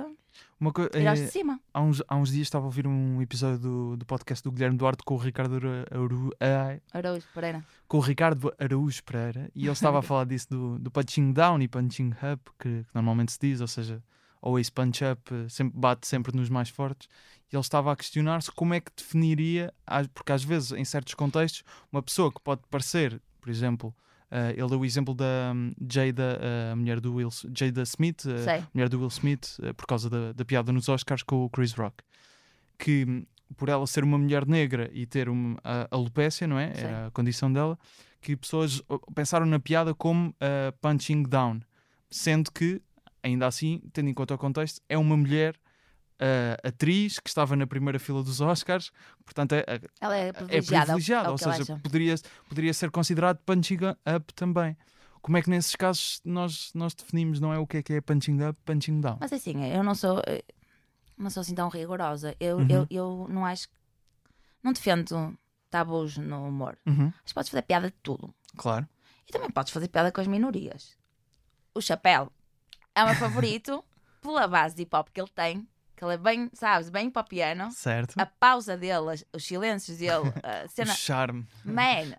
Uma 0.58 0.72
co- 0.72 0.88
virar-te 0.94 1.20
eh, 1.22 1.24
de 1.26 1.30
cima. 1.30 1.60
há, 1.74 1.82
uns, 1.82 2.02
há 2.08 2.16
uns 2.16 2.30
dias 2.30 2.46
estava 2.46 2.64
a 2.64 2.68
ouvir 2.68 2.86
um 2.86 3.20
episódio 3.20 3.58
do, 3.58 3.96
do 3.98 4.06
podcast 4.06 4.42
do 4.42 4.50
Guilherme 4.50 4.78
Duarte 4.78 5.02
com 5.04 5.14
o 5.14 5.18
Ricardo 5.18 5.56
Aru- 5.56 6.32
Araújo 6.92 7.26
Pereira. 7.34 7.64
com 7.86 7.98
o 7.98 8.00
Ricardo 8.00 8.54
Araújo 8.58 9.02
Pereira 9.04 9.50
e 9.54 9.64
ele 9.64 9.72
estava 9.72 9.98
a 9.98 10.02
falar 10.02 10.24
disso 10.24 10.48
do, 10.48 10.78
do 10.78 10.90
punching 10.90 11.32
down 11.32 11.60
e 11.60 11.68
punching 11.68 12.12
up, 12.32 12.50
que, 12.58 12.84
que 12.84 12.94
normalmente 12.94 13.32
se 13.32 13.38
diz, 13.40 13.60
ou 13.60 13.66
seja, 13.68 14.02
always 14.42 14.70
punch 14.70 15.02
up, 15.04 15.22
eh, 15.32 15.48
sempre, 15.48 15.78
bate 15.78 16.06
sempre 16.06 16.36
nos 16.36 16.48
mais 16.48 16.68
fortes. 16.68 17.08
E 17.50 17.56
ele 17.56 17.60
estava 17.60 17.92
a 17.92 17.96
questionar-se 17.96 18.50
como 18.52 18.74
é 18.74 18.80
que 18.80 18.90
definiria, 18.94 19.72
porque 20.12 20.32
às 20.32 20.44
vezes, 20.44 20.72
em 20.72 20.84
certos 20.84 21.14
contextos, 21.14 21.64
uma 21.90 22.02
pessoa 22.02 22.32
que 22.32 22.40
pode 22.40 22.62
parecer, 22.70 23.20
por 23.40 23.48
exemplo, 23.48 23.94
eh, 24.30 24.54
ele 24.56 24.68
deu 24.68 24.80
o 24.80 24.84
exemplo 24.84 25.14
da 25.14 25.52
hum, 25.54 25.72
Jada, 25.90 26.38
eh, 26.42 26.70
a 26.72 26.76
mulher 26.76 27.00
do 27.00 27.14
Will, 27.14 27.30
Jada 27.54 27.82
Smith, 27.82 28.22
Sei. 28.22 28.62
mulher 28.74 28.88
do 28.88 28.98
Will 28.98 29.08
Smith, 29.08 29.58
por 29.76 29.86
causa 29.86 30.10
da, 30.10 30.32
da 30.32 30.44
piada 30.44 30.72
nos 30.72 30.88
Oscars 30.88 31.22
com 31.22 31.44
o 31.44 31.50
Chris 31.50 31.72
Rock, 31.72 31.96
que 32.78 33.04
hum, 33.08 33.24
por 33.56 33.68
ela 33.68 33.86
ser 33.86 34.04
uma 34.04 34.18
mulher 34.18 34.46
negra 34.46 34.90
e 34.92 35.06
ter 35.06 35.28
uma, 35.28 35.58
a 35.64 35.88
alopécia, 35.90 36.46
não 36.46 36.58
é? 36.58 36.74
Sim. 36.74 36.84
Era 36.84 37.06
a 37.06 37.10
condição 37.10 37.52
dela, 37.52 37.78
que 38.20 38.36
pessoas 38.36 38.82
pensaram 39.14 39.46
na 39.46 39.58
piada 39.58 39.94
como 39.94 40.30
uh, 40.30 40.72
punching 40.80 41.22
down, 41.22 41.60
sendo 42.10 42.50
que, 42.50 42.82
ainda 43.22 43.46
assim, 43.46 43.80
tendo 43.92 44.08
em 44.08 44.14
conta 44.14 44.34
o 44.34 44.38
contexto, 44.38 44.80
é 44.88 44.96
uma 44.98 45.16
mulher 45.16 45.54
uh, 46.20 46.68
atriz 46.68 47.18
que 47.18 47.28
estava 47.28 47.54
na 47.56 47.66
primeira 47.66 47.98
fila 47.98 48.22
dos 48.22 48.40
Oscars, 48.40 48.90
portanto 49.24 49.52
é, 49.54 49.64
é 49.66 49.80
Ela 50.00 50.16
é 50.16 50.28
é 50.28 50.32
privilegiada. 50.32 50.84
privilegiada, 50.86 51.26
é 51.26 51.28
o 51.28 51.32
ou 51.32 51.38
seja, 51.38 51.76
poderia, 51.82 52.14
poderia 52.48 52.74
ser 52.74 52.90
considerado 52.90 53.38
punching 53.44 53.78
up 54.16 54.32
também. 54.34 54.76
Como 55.20 55.36
é 55.36 55.42
que 55.42 55.50
nesses 55.50 55.74
casos 55.76 56.20
nós, 56.24 56.70
nós 56.74 56.94
definimos, 56.94 57.40
não 57.40 57.52
é 57.52 57.58
o 57.58 57.66
que 57.66 57.78
é 57.78 57.82
que 57.82 57.92
é 57.94 58.00
punching 58.00 58.42
up, 58.44 58.58
punching 58.64 59.00
down? 59.00 59.18
Mas 59.20 59.32
assim, 59.32 59.64
eu 59.66 59.82
não 59.82 59.94
sou, 59.94 60.22
eh, 60.26 60.42
não 61.18 61.28
sou 61.28 61.40
assim 61.40 61.54
tão 61.54 61.68
rigorosa. 61.68 62.34
Eu, 62.38 62.58
Uhum. 62.58 62.66
eu, 62.70 62.86
eu 62.88 63.26
não 63.28 63.44
acho. 63.44 63.66
Não 64.62 64.72
defendo 64.72 65.36
tabus 65.68 66.16
no 66.16 66.46
humor. 66.48 66.78
Uhum, 66.86 67.12
Mas 67.22 67.32
podes 67.32 67.50
fazer 67.50 67.62
piada 67.62 67.88
de 67.90 67.96
tudo. 68.02 68.32
claro. 68.56 68.88
E 69.28 69.32
também 69.32 69.50
podes 69.50 69.72
fazer 69.72 69.88
piada 69.88 70.10
com 70.10 70.20
as 70.22 70.26
minorias. 70.26 70.96
O 71.74 71.82
Chapéu 71.82 72.32
é 72.98 73.04
o 73.04 73.06
meu 73.06 73.16
favorito 73.16 73.84
pela 74.20 74.46
base 74.48 74.74
de 74.74 74.82
hip 74.82 74.94
hop 74.96 75.08
que 75.12 75.20
ele 75.20 75.30
tem, 75.34 75.66
que 75.96 76.04
ele 76.04 76.14
é 76.14 76.16
bem, 76.16 76.48
sabes, 76.52 76.90
bem 76.90 77.10
popiano. 77.10 77.70
Certo. 77.72 78.14
A 78.18 78.24
pausa 78.26 78.76
dele, 78.76 79.10
as- 79.12 79.24
os 79.32 79.44
silêncios 79.44 79.98
dele, 79.98 80.32
a 80.42 80.64
O 80.66 80.68
cena. 80.68 80.94
charme. 80.94 81.46
Man, 81.64 82.14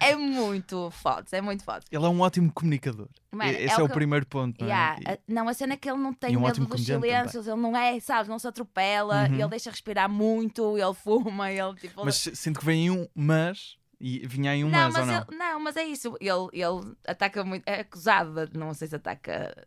é 0.00 0.14
muito 0.16 0.90
foda, 0.90 1.26
é 1.32 1.40
muito 1.40 1.64
foda. 1.64 1.80
Ele 1.90 2.04
é 2.04 2.08
um 2.08 2.20
ótimo 2.20 2.52
comunicador. 2.52 3.08
Mano, 3.30 3.50
E- 3.50 3.64
Esse 3.64 3.78
é, 3.80 3.82
o 3.82 3.86
o 3.86 3.88
que- 3.88 3.94
primeiro 3.94 4.26
ponto. 4.26 4.62
Não, 4.64 4.66
é? 4.66 4.70
Yeah, 4.70 5.00
E- 5.14 5.32
não, 5.32 5.48
a 5.48 5.54
cena 5.54 5.74
é 5.74 5.76
que 5.76 5.88
ele 5.90 5.98
não 5.98 6.12
tem 6.12 6.32
e 6.34 6.36
um 6.36 6.40
medo 6.42 6.66
dos 6.66 6.84
silêncios, 6.84 7.46
ele 7.46 7.56
não 7.60 7.74
é, 7.76 7.98
sabes, 8.00 8.28
não 8.28 8.38
se 8.38 8.46
atropela, 8.48 9.26
Uhum. 9.28 9.34
ele 9.34 9.48
deixa 9.48 9.70
respirar 9.70 10.10
muito, 10.10 10.76
ele 10.76 10.94
fuma, 10.94 11.50
ele 11.50 11.74
tipo. 11.76 12.04
Mas 12.04 12.16
sinto 12.16 12.60
que 12.60 12.66
vem 12.66 12.90
um 12.90 13.08
mas, 13.14 13.76
e 13.98 14.26
vinha 14.26 14.50
aí 14.50 14.62
um 14.64 14.68
não, 14.68 14.90
mas, 14.90 14.96
ou 14.96 15.06
não? 15.06 15.14
ele- 15.28 15.38
não, 15.38 15.60
mas 15.60 15.76
é 15.76 15.84
isso. 15.84 16.14
Ele, 16.20 16.48
ele 16.52 16.96
ataca 17.06 17.42
muito. 17.44 17.62
É 17.66 17.80
acusado, 17.80 18.46
de- 18.46 18.58
não 18.58 18.74
sei 18.74 18.88
se 18.88 18.96
ataca. 18.96 19.66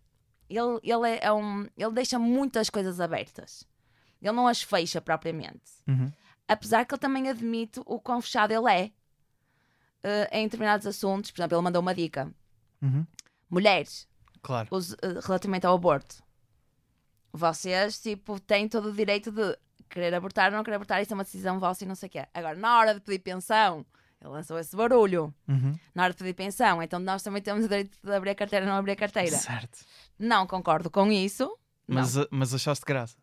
Ele, 0.50 0.80
ele, 0.84 1.10
é, 1.10 1.26
é 1.26 1.34
um, 1.34 1.68
ele 1.76 1.92
deixa 1.94 2.20
muitas 2.20 2.70
coisas 2.70 3.00
abertas. 3.00 3.66
Ele 4.22 4.32
não 4.34 4.48
as 4.48 4.62
fecha 4.62 5.02
propriamente. 5.02 5.72
Uhum. 5.88 6.12
Apesar 6.48 6.86
que 6.86 6.94
ele 6.94 7.00
também 7.02 7.30
admite 7.30 7.82
o 7.86 8.00
quão 8.00 8.22
fechado 8.22 8.52
ele 8.52 8.72
é 8.72 8.92
eh, 10.04 10.30
em 10.40 10.44
determinados 10.46 10.86
assuntos. 10.86 11.32
Por 11.32 11.42
exemplo, 11.42 11.58
ele 11.58 11.64
mandou 11.64 11.82
uma 11.82 11.96
dica: 11.96 12.32
Uhum. 12.82 13.06
mulheres, 13.50 14.08
Claro. 14.44 14.68
os, 14.72 14.94
eh, 14.94 15.20
relativamente 15.26 15.66
ao 15.66 15.74
aborto, 15.76 16.24
vocês 17.34 18.00
tipo, 18.00 18.40
têm 18.40 18.68
todo 18.70 18.90
o 18.90 18.94
direito 18.94 19.32
de 19.32 19.58
querer 19.90 20.14
abortar 20.14 20.52
ou 20.52 20.58
não 20.58 20.64
querer 20.64 20.76
abortar. 20.76 21.02
Isso 21.02 21.14
é 21.14 21.16
uma 21.16 21.24
decisão 21.24 21.60
vossa 21.60 21.84
e 21.84 21.88
não 21.88 21.96
sei 21.96 22.08
o 22.08 22.12
quê. 22.12 22.26
Agora, 22.34 22.56
na 22.56 22.78
hora 22.78 22.94
de 22.94 23.02
pedir 23.02 23.20
pensão, 23.20 23.86
ele 24.22 24.30
lançou 24.30 24.58
esse 24.60 24.76
barulho. 24.76 25.34
Uhum. 25.48 25.78
na 25.94 26.04
hora 26.04 26.14
de 26.14 26.18
pedir 26.18 26.34
pensão, 26.34 26.82
então 26.82 27.00
nós 27.00 27.22
também 27.24 27.42
temos 27.42 27.66
o 27.66 27.68
direito 27.68 27.98
de 28.04 28.14
abrir 28.14 28.32
a 28.32 28.36
carteira 28.36 28.66
ou 28.66 28.72
não 28.72 28.78
abrir 28.78 28.94
a 28.94 28.96
carteira. 28.96 29.36
Certo. 29.38 29.86
Não 30.18 30.46
concordo 30.48 30.90
com 30.90 31.12
isso. 31.12 31.58
Mas, 31.88 32.16
mas 32.32 32.54
achaste 32.54 32.86
graça. 32.86 33.18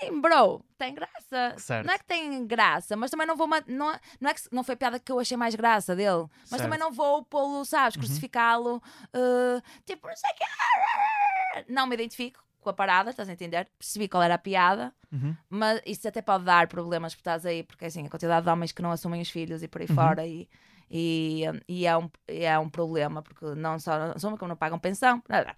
Sim, 0.00 0.20
bro, 0.20 0.62
tem 0.76 0.94
graça. 0.94 1.54
Certo. 1.56 1.86
Não 1.86 1.94
é 1.94 1.98
que 1.98 2.04
tem 2.04 2.46
graça, 2.46 2.96
mas 2.96 3.10
também 3.10 3.26
não 3.26 3.36
vou. 3.36 3.48
Não, 3.66 3.92
é- 3.92 4.00
não, 4.20 4.30
é 4.30 4.34
que, 4.34 4.42
não 4.52 4.62
foi 4.62 4.74
a 4.74 4.76
piada 4.76 4.98
que 5.00 5.10
eu 5.10 5.18
achei 5.18 5.36
mais 5.36 5.54
graça 5.54 5.96
dele. 5.96 6.26
Mas 6.42 6.48
Certo. 6.50 6.52
Uhum. 6.52 6.66
também 6.66 6.78
não 6.78 6.92
vou 6.92 7.24
pô-lo, 7.24 7.64
sabes, 7.64 7.96
crucificá-lo. 7.96 8.82
eh, 9.12 9.62
tipo, 9.84 10.06
não 10.06 10.14
sei 10.16 10.30
o 10.30 10.34
que. 11.64 11.72
Não 11.72 11.86
me 11.86 11.94
identifico 11.94 12.42
com 12.60 12.70
a 12.70 12.72
parada, 12.72 13.10
estás 13.10 13.28
a 13.28 13.32
entender? 13.32 13.68
Percebi 13.78 14.08
qual 14.08 14.22
era 14.22 14.34
a 14.34 14.38
piada, 14.38 14.92
Uhum. 15.12 15.34
mas 15.48 15.80
isso 15.86 16.06
até 16.06 16.20
pode 16.20 16.44
dar 16.44 16.66
problemas 16.68 17.14
por 17.14 17.20
estás 17.20 17.46
aí, 17.46 17.62
porque 17.62 17.86
assim, 17.86 18.06
a 18.06 18.10
quantidade 18.10 18.44
de 18.44 18.50
homens 18.52 18.72
que 18.72 18.82
não 18.82 18.90
assumem 18.92 19.20
os 19.22 19.30
filhos 19.30 19.62
e 19.62 19.68
por 19.68 19.80
aí 19.80 19.86
Uhum. 19.88 19.94
fora 19.94 20.26
e, 20.26 20.48
e, 20.90 21.42
e 21.68 21.86
é, 21.86 21.96
um, 21.96 22.10
é 22.26 22.58
um 22.58 22.68
problema, 22.68 23.22
porque 23.22 23.44
não 23.54 23.78
só 23.78 23.96
não 23.98 24.12
assumem, 24.16 24.36
como 24.36 24.50
não 24.50 24.56
pagam 24.56 24.78
pensão. 24.78 25.22
blá, 25.26 25.42
blá. 25.44 25.56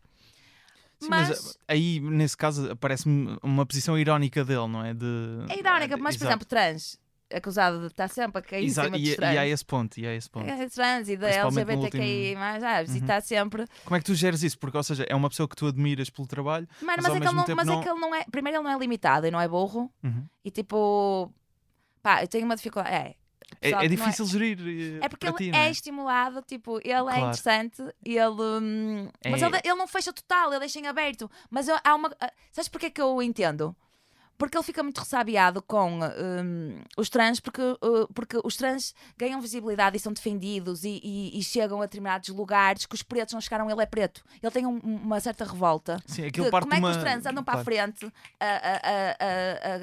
Sim, 1.01 1.09
mas, 1.09 1.29
Mas- 1.29 1.51
uh, 1.53 1.59
aí, 1.69 1.99
nesse 2.01 2.37
caso, 2.37 2.77
parece-me 2.77 3.37
uma 3.43 3.65
posição 3.65 3.99
irónica 3.99 4.45
dele, 4.45 4.67
não 4.69 4.85
é? 4.85 4.93
De, 4.95 5.07
É 5.49 5.59
irónica, 5.59 5.97
mas 5.97 6.17
por 6.17 6.25
Exato. 6.25 6.27
exemplo, 6.27 6.47
trans, 6.47 6.99
acusado 7.33 7.81
de 7.81 7.87
estar 7.87 8.09
sempre 8.09 8.39
a 8.39 8.43
cair 8.43 8.65
Exa- 8.67 8.83
em 8.83 8.85
cima 8.87 8.97
e, 8.99 9.01
dos 9.03 9.13
e 9.13 9.17
trans. 9.17 9.37
há 9.39 9.47
esse 9.47 9.65
ponto, 9.65 9.99
e 9.99 10.07
há 10.07 10.15
esse 10.15 10.29
ponto. 10.29 10.47
É 10.51 10.69
trans 10.69 11.09
e 11.09 11.17
da 11.17 11.29
LGBTQI, 11.31 12.35
mas, 12.37 12.61
sabes, 12.61 12.91
e 12.91 12.97
Uhum. 12.99 13.01
está 13.03 13.21
sempre. 13.21 13.67
Como 13.85 13.97
é 13.97 13.99
que 14.01 14.05
tu 14.05 14.15
geres 14.15 14.43
isso? 14.43 14.59
Porque, 14.59 14.77
ou 14.77 14.83
seja, 14.83 15.05
é 15.09 15.15
uma 15.15 15.29
pessoa 15.31 15.49
que 15.49 15.57
tu 15.57 15.67
admiras 15.67 16.11
pelo 16.11 16.29
trabalho. 16.29 16.69
Mano, 16.83 17.03
Mas 17.03 17.07
mas, 17.07 17.07
é, 17.07 17.09
que 17.21 17.27
ele 17.27 17.35
não, 17.35 17.57
mas 17.57 17.67
não- 17.67 17.81
é 17.81 17.83
que 17.83 17.89
ele 17.89 17.99
não 18.01 18.15
é. 18.15 18.25
Primeiro, 18.31 18.59
ele 18.59 18.65
não 18.65 18.71
é 18.71 18.79
limitado 18.79 19.27
e 19.27 19.31
não 19.31 19.41
é 19.41 19.49
burro. 19.49 19.91
Uhum. 20.05 20.27
E 20.45 20.51
tipo. 20.51 21.33
Pá, 22.03 22.23
eu 22.23 22.29
tenho 22.29 22.45
uma 22.45 22.57
dificuldade. 22.57 22.95
É. 22.95 23.15
É, 23.63 23.71
é 23.71 23.75
não 23.75 23.89
difícil 23.89 24.25
gerir. 24.27 24.59
eh, 25.03 25.05
É 25.05 25.09
porque 25.09 25.27
ele 25.27 25.37
ti, 25.37 25.51
não 25.51 25.59
é 25.59 25.71
estimulado, 25.71 26.43
tipo, 26.43 26.79
ele 26.79 26.93
é 26.93 27.01
Claro. 27.01 27.19
interessante, 27.19 27.83
ele. 28.05 28.25
hum, 28.41 29.09
Mas 29.29 29.43
É. 29.43 29.47
ele, 29.47 29.57
ele 29.63 29.75
não 29.75 29.87
fecha 29.87 30.13
total, 30.13 30.51
ele 30.51 30.61
deixa 30.61 30.79
em 30.79 30.87
aberto. 30.87 31.31
Mas 31.51 31.69
eu- 31.69 31.79
há 31.85 31.95
uma. 31.95 32.11
ah, 32.21 32.33
Sabes 32.53 32.69
porquê 32.69 32.91
que 32.91 33.01
eu 33.03 33.21
entendo? 33.23 33.77
Porque 34.41 34.57
ele 34.57 34.65
fica 34.65 34.83
muito 34.83 34.99
ressabiado 34.99 35.61
com 35.61 36.01
hum, 36.01 36.83
os 36.97 37.11
trans, 37.11 37.41
porque, 37.41 37.61
uh, 37.61 38.09
porque 38.15 38.41
os 38.43 38.57
trans 38.57 38.95
ganham 39.17 39.39
visibilidade 39.39 39.99
e 39.99 40.01
são 40.01 40.15
defendidos 40.15 40.83
e, 40.83 40.99
e- 41.05 41.39
e 41.39 41.43
chegam 41.43 41.83
a 41.83 41.85
determinados 41.85 42.31
lugares 42.31 42.87
que 42.87 42.95
os 42.95 43.03
pretos 43.03 43.35
não 43.35 43.41
chegaram, 43.43 43.71
ele 43.71 43.83
é 43.83 43.87
preto. 43.87 44.25
Ele 44.43 44.51
tem 44.51 44.65
um- 44.67 44.79
uma 44.79 45.21
certa 45.21 45.45
revolta. 45.45 46.03
Sim, 46.07 46.23
Que, 46.23 46.29
aquilo 46.29 46.51
parte 46.51 46.65
como 46.65 46.75
é 46.75 46.77
que 46.79 46.83
de 46.85 46.91
os 46.91 46.97
uma- 46.97 47.03
trans 47.05 47.27
andam 47.27 47.45
para 47.45 47.61
a 47.61 47.63
claro. 47.63 47.65
frente, 47.67 48.13
a- 48.41 48.47
a- 48.47 49.17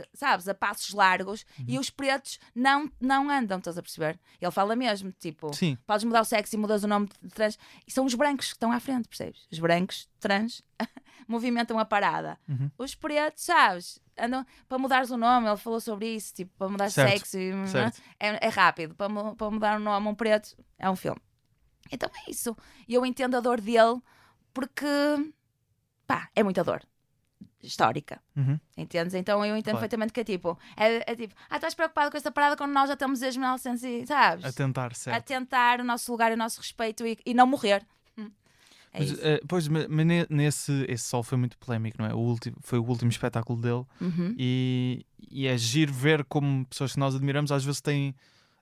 a- 0.01 0.07
sabes, 0.15 0.47
a 0.47 0.55
passos 0.55 0.91
largos 0.91 1.45
Uhum. 1.59 1.65
e 1.67 1.77
os 1.77 1.91
pretos 1.91 2.39
não, 2.55 2.91
não 2.99 3.29
andam, 3.29 3.59
estás 3.59 3.77
a 3.77 3.81
perceber? 3.83 4.19
Ele 4.41 4.51
fala 4.51 4.75
mesmo, 4.75 5.11
tipo, 5.19 5.53
Sim, 5.53 5.77
podes 5.85 6.03
mudar 6.03 6.21
o 6.21 6.25
sexo 6.25 6.55
e 6.55 6.57
mudas 6.57 6.83
o 6.83 6.87
nome 6.87 7.07
de 7.21 7.29
trans. 7.29 7.59
E 7.85 7.91
são 7.91 8.05
os 8.05 8.15
brancos 8.15 8.47
que 8.47 8.53
estão 8.53 8.71
à 8.71 8.79
frente, 8.79 9.07
percebes? 9.07 9.45
Os 9.51 9.59
brancos, 9.59 10.09
trans, 10.19 10.63
movimentam 11.27 11.77
a 11.77 11.85
parada. 11.85 12.39
Uhum. 12.49 12.71
Os 12.77 12.95
pretos, 12.95 13.43
sabes, 13.43 13.99
andam 14.19 14.45
para 14.67 14.77
mudares 14.77 15.09
o 15.11 15.17
nome. 15.17 15.47
Ele 15.47 15.57
falou 15.57 15.79
sobre 15.79 16.15
isso, 16.15 16.33
tipo, 16.33 16.51
para 16.57 16.69
mudar 16.69 16.89
Certo, 16.89 17.11
sexo. 17.11 17.37
e- 17.37 17.67
certo. 17.67 18.01
É, 18.19 18.47
é 18.47 18.49
rápido. 18.49 18.95
Para, 18.95 19.09
para 19.35 19.51
mudar 19.51 19.77
o 19.77 19.79
nome 19.79 20.07
a 20.07 20.09
um 20.09 20.15
preto, 20.15 20.55
é 20.77 20.89
um 20.89 20.95
filme. 20.95 21.21
Então 21.91 22.09
é 22.25 22.31
isso. 22.31 22.55
E 22.87 22.93
eu 22.93 23.05
entendo 23.05 23.35
a 23.37 23.39
dor 23.39 23.61
dele 23.61 24.01
porque, 24.53 24.85
pá, 26.05 26.29
é 26.35 26.43
muita 26.43 26.63
dor 26.63 26.81
histórica. 27.61 28.21
Uhum. 28.35 28.59
Entendes? 28.77 29.13
Então 29.13 29.43
eu 29.43 29.55
entendo 29.55 29.73
Claro. 29.73 29.77
perfeitamente 29.79 30.13
que 30.13 30.19
é 30.19 30.23
tipo, 30.23 30.57
é, 30.75 31.11
é 31.11 31.15
tipo, 31.15 31.33
ah, 31.49 31.55
estás 31.55 31.73
preocupado 31.73 32.11
com 32.11 32.17
esta 32.17 32.31
parada 32.31 32.55
quando 32.55 32.71
nós 32.71 32.87
já 32.87 32.93
estamos 32.93 33.19
desde 33.19 33.39
1900 33.39 33.83
e, 33.83 34.05
sabes? 34.05 34.45
a 34.45 34.53
tentar, 34.53 34.91
a 34.91 34.95
certo. 34.95 35.25
tentar 35.25 35.79
o 35.81 35.83
nosso 35.83 36.11
lugar 36.11 36.31
e 36.31 36.35
o 36.35 36.37
nosso 36.37 36.61
respeito 36.61 37.05
e, 37.05 37.17
e 37.25 37.33
não 37.33 37.47
morrer. 37.47 37.85
É 38.97 38.99
Mas, 38.99 39.19
eh, 39.23 39.39
pois, 39.47 39.67
mas 39.67 39.87
mas 39.87 40.05
ne- 40.05 40.27
nesse 40.29 40.85
esse 40.87 41.03
sol 41.05 41.23
foi 41.23 41.37
muito 41.37 41.57
polémico, 41.57 41.97
não 41.99 42.05
é? 42.07 42.13
O 42.13 42.17
último, 42.19 42.55
foi 42.61 42.79
o 42.79 42.83
último 42.83 43.09
espetáculo 43.11 43.61
dele 43.61 43.83
Uhum. 44.01 44.35
e, 44.37 45.05
e 45.31 45.47
é 45.47 45.57
giro 45.57 45.93
ver 45.93 46.23
como 46.25 46.65
pessoas 46.65 46.93
que 46.93 46.99
nós 46.99 47.15
admiramos 47.15 47.51
às 47.51 47.63
vezes 47.63 47.81
têm. 47.81 48.15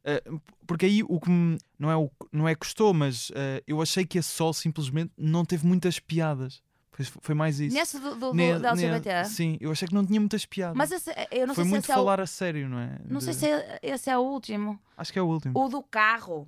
eh, 0.03 0.21
porque 0.67 0.85
aí 0.85 1.01
o 1.03 1.19
que 1.19 1.29
me- 1.29 1.57
não 1.79 1.89
é, 1.89 1.95
o, 1.97 2.11
não 2.31 2.47
é 2.47 2.53
custou, 2.55 2.93
mas 2.93 3.31
eh, 3.33 3.63
eu 3.67 3.81
achei 3.81 4.05
que 4.05 4.17
esse 4.19 4.29
sol 4.29 4.53
simplesmente 4.53 5.11
não 5.17 5.43
teve 5.45 5.65
muitas 5.65 5.99
piadas. 5.99 6.61
Pois 6.91 7.11
foi 7.21 7.35
mais 7.35 7.59
isso. 7.59 7.75
Nesse 7.75 7.99
do, 7.99 8.15
do, 8.15 8.33
Ne- 8.33 8.57
da 8.57 8.73
ne- 8.73 8.85
LGBT. 8.85 9.25
sim, 9.25 9.57
eu 9.59 9.69
achei 9.71 9.85
que 9.85 9.93
não 9.93 10.05
tinha 10.05 10.17
muitas 10.19 10.45
piadas. 10.45 10.77
Mas 10.77 10.91
esse, 10.93 11.11
eu 11.29 11.45
não 11.45 11.53
foi 11.53 11.65
sei 11.65 11.69
muito 11.71 11.85
se 11.85 11.91
esse 11.91 11.91
é 11.91 11.95
o, 11.95 11.97
falar 12.05 12.21
a 12.21 12.25
sério, 12.25 12.69
não 12.69 12.79
é? 12.79 12.97
não 13.09 13.19
sei 13.19 13.33
De- 13.33 13.39
se 13.39 13.47
é- 13.47 13.79
esse 13.83 14.09
é 14.09 14.17
o 14.17 14.21
último. 14.21 14.79
Acho 14.97 15.11
que 15.11 15.19
é 15.19 15.21
o 15.21 15.25
último. 15.27 15.59
O 15.59 15.67
do 15.67 15.83
carro 15.83 16.47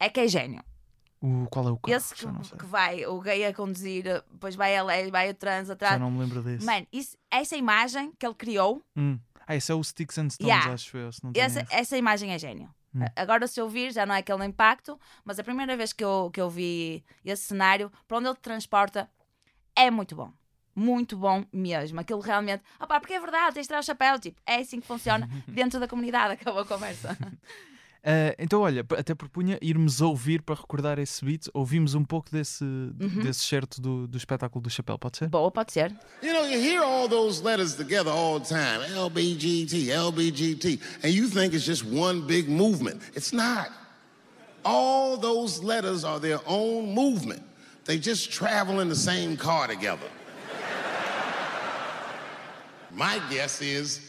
é 0.00 0.08
que 0.08 0.18
é 0.18 0.26
gênio. 0.26 0.64
O, 1.26 1.46
qual 1.48 1.68
é 1.68 1.70
o 1.70 1.76
carro? 1.78 1.96
esse 1.96 2.14
que, 2.14 2.22
Já 2.22 2.56
que 2.58 2.66
vai, 2.66 3.06
o 3.06 3.18
gay 3.20 3.46
a 3.46 3.54
conduzir, 3.54 4.04
depois 4.30 4.54
vai 4.54 4.76
a 4.76 4.82
lei, 4.82 5.10
vai 5.10 5.30
o 5.30 5.34
trans 5.34 5.68
Já 5.68 5.72
atrás. 5.72 5.98
não 6.00 6.10
me 6.10 6.18
lembro 6.20 6.42
desse. 6.42 6.66
Mano, 6.66 6.86
isso- 6.92 7.16
essa 7.30 7.56
imagem 7.56 8.12
que 8.18 8.26
ele 8.26 8.34
criou, 8.34 8.82
Hum. 8.96 9.18
Ah, 9.46 9.54
esse 9.56 9.70
é 9.70 9.74
o 9.74 9.82
Sticks 9.84 10.16
and 10.18 10.30
Stones, 10.30 10.48
Yeah. 10.50 10.72
acho 10.72 10.96
eu. 10.96 11.10
Essa, 11.34 11.66
essa 11.70 11.96
imagem 11.98 12.32
é 12.32 12.38
gênio. 12.38 12.68
Hum. 12.94 13.00
Agora, 13.14 13.46
se 13.46 13.60
eu 13.60 13.68
vir, 13.68 13.92
já 13.92 14.06
não 14.06 14.14
é 14.14 14.18
aquele 14.18 14.44
impacto, 14.44 14.98
mas 15.24 15.38
a 15.38 15.44
primeira 15.44 15.76
vez 15.76 15.92
que 15.92 16.02
eu, 16.04 16.30
que 16.32 16.40
eu 16.40 16.48
vi 16.48 17.04
esse 17.24 17.42
cenário, 17.42 17.90
para 18.08 18.16
onde 18.18 18.26
ele 18.28 18.34
te 18.36 18.40
transporta, 18.40 19.10
é 19.76 19.90
muito 19.90 20.14
bom. 20.16 20.32
Muito 20.76 21.16
bom 21.16 21.44
mesmo. 21.52 22.00
Aquilo 22.00 22.20
realmente. 22.20 22.62
Opá, 22.80 22.98
porque 23.00 23.12
é 23.14 23.20
verdade, 23.20 23.54
tens 23.54 23.62
de 23.64 23.68
tirar 23.68 23.80
o 23.80 23.82
chapéu. 23.82 24.18
Tipo, 24.18 24.40
é 24.46 24.56
assim 24.56 24.80
que 24.80 24.86
funciona 24.86 25.28
dentro 25.46 25.78
da 25.78 25.86
comunidade. 25.86 26.34
Acabou 26.34 26.62
a 26.62 26.66
conversa. 26.66 27.16
Ah, 28.06 28.34
então, 28.38 28.60
olha, 28.60 28.84
até 28.98 29.14
propunha 29.14 29.58
irmos 29.62 30.02
ouvir 30.02 30.42
para 30.42 30.54
recordar 30.54 30.98
esse 30.98 31.24
beat. 31.24 31.48
Ouvimos 31.54 31.94
um 31.94 32.04
pouco 32.04 32.30
desse, 32.30 32.62
Uhum. 32.62 33.22
desse 33.22 33.40
certo 33.40 33.80
do, 33.80 34.06
do 34.06 34.18
espetáculo 34.18 34.62
do 34.62 34.68
chapéu, 34.68 34.98
pode 34.98 35.16
ser? 35.16 35.28
Boa, 35.28 35.50
pode 35.50 35.72
ser. 35.72 35.90
You 36.22 36.34
know, 36.34 36.44
you 36.46 36.60
hear 36.60 36.82
all 36.82 37.08
those 37.08 37.42
letters 37.42 37.74
together 37.74 38.10
all 38.12 38.38
the 38.38 38.46
time 38.46 38.82
LBGT, 38.94 39.88
LBGT, 39.90 40.78
and 41.02 41.14
you 41.14 41.28
think 41.30 41.54
it's 41.54 41.64
just 41.64 41.82
one 41.82 42.20
big 42.26 42.46
movement. 42.48 43.00
It's 43.16 43.32
not. 43.32 43.70
All 44.66 45.16
those 45.16 45.62
letters 45.62 46.04
are 46.04 46.20
their 46.20 46.40
own 46.46 46.94
movement, 46.94 47.42
they 47.86 47.98
just 47.98 48.30
travel 48.30 48.80
in 48.80 48.88
the 48.90 48.96
same 48.96 49.36
car 49.36 49.66
together. 49.66 50.08
My 52.92 53.18
guess 53.30 53.60
is 53.62 54.00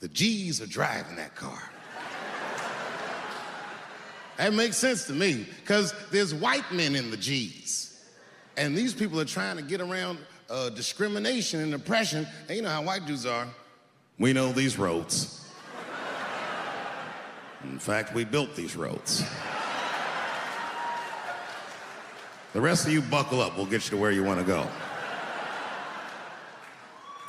the 0.00 0.08
G's 0.08 0.60
are 0.60 0.66
driving 0.66 1.16
that 1.16 1.34
car. 1.34 1.58
That 4.38 4.52
makes 4.52 4.76
sense 4.76 5.04
to 5.06 5.12
me 5.12 5.46
because 5.60 5.94
there's 6.10 6.34
white 6.34 6.70
men 6.70 6.94
in 6.94 7.10
the 7.10 7.16
G's. 7.16 7.98
And 8.56 8.76
these 8.76 8.94
people 8.94 9.20
are 9.20 9.26
trying 9.26 9.56
to 9.56 9.62
get 9.62 9.80
around 9.80 10.18
uh, 10.50 10.70
discrimination 10.70 11.60
and 11.60 11.74
oppression. 11.74 12.26
And 12.48 12.56
you 12.56 12.62
know 12.62 12.70
how 12.70 12.82
white 12.82 13.06
dudes 13.06 13.26
are. 13.26 13.46
We 14.18 14.32
know 14.32 14.52
these 14.52 14.78
roads. 14.78 15.42
In 17.64 17.78
fact, 17.78 18.14
we 18.14 18.24
built 18.24 18.54
these 18.54 18.76
roads. 18.76 19.24
The 22.52 22.60
rest 22.60 22.86
of 22.86 22.92
you 22.92 23.02
buckle 23.02 23.40
up. 23.40 23.56
We'll 23.56 23.66
get 23.66 23.84
you 23.84 23.90
to 23.90 23.96
where 23.96 24.12
you 24.12 24.22
want 24.22 24.40
to 24.40 24.46
go. 24.46 24.66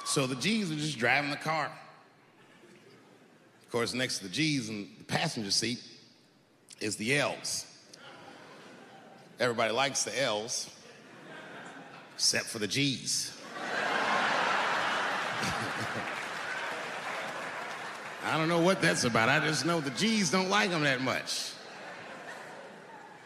So 0.06 0.26
the 0.28 0.36
G's 0.36 0.72
are 0.72 0.76
just 0.76 0.98
driving 1.00 1.32
the 1.32 1.38
car. 1.38 1.72
Of 3.66 3.72
course, 3.72 3.94
next 3.94 4.20
to 4.20 4.24
the 4.26 4.30
G's 4.30 4.70
in 4.70 4.88
the 4.98 5.04
passenger 5.04 5.52
seat 5.52 5.82
is 6.80 6.96
the 6.96 7.18
L's. 7.18 7.66
Everybody 9.40 9.72
likes 9.72 10.04
the 10.04 10.22
L's, 10.22 10.70
except 12.16 12.46
for 12.46 12.60
the 12.60 12.68
G's. 12.68 13.38
I 18.26 18.38
don't 18.38 18.50
know 18.50 18.60
what 18.60 18.82
that's 18.82 19.04
about. 19.04 19.30
I 19.30 19.40
just 19.40 19.66
know 19.66 19.80
the 19.80 19.92
G's 19.92 20.32
don't 20.32 20.50
like 20.50 20.70
them 20.72 20.84
that 20.84 21.02
much. 21.02 21.52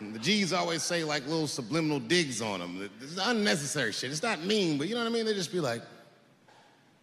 And 0.02 0.14
the 0.14 0.20
G's 0.20 0.52
always 0.52 0.84
say 0.84 1.04
like 1.04 1.26
little 1.28 1.48
subliminal 1.48 2.00
digs 2.00 2.42
on 2.42 2.60
them. 2.60 2.90
It's 3.02 3.18
unnecessary 3.22 3.94
shit. 3.94 4.12
It's 4.12 4.24
not 4.24 4.44
mean, 4.44 4.78
but 4.78 4.88
you 4.88 4.96
know 4.96 5.02
what 5.02 5.10
I 5.10 5.14
mean? 5.14 5.26
They 5.26 5.34
just 5.34 5.52
be 5.52 5.60
like, 5.60 5.82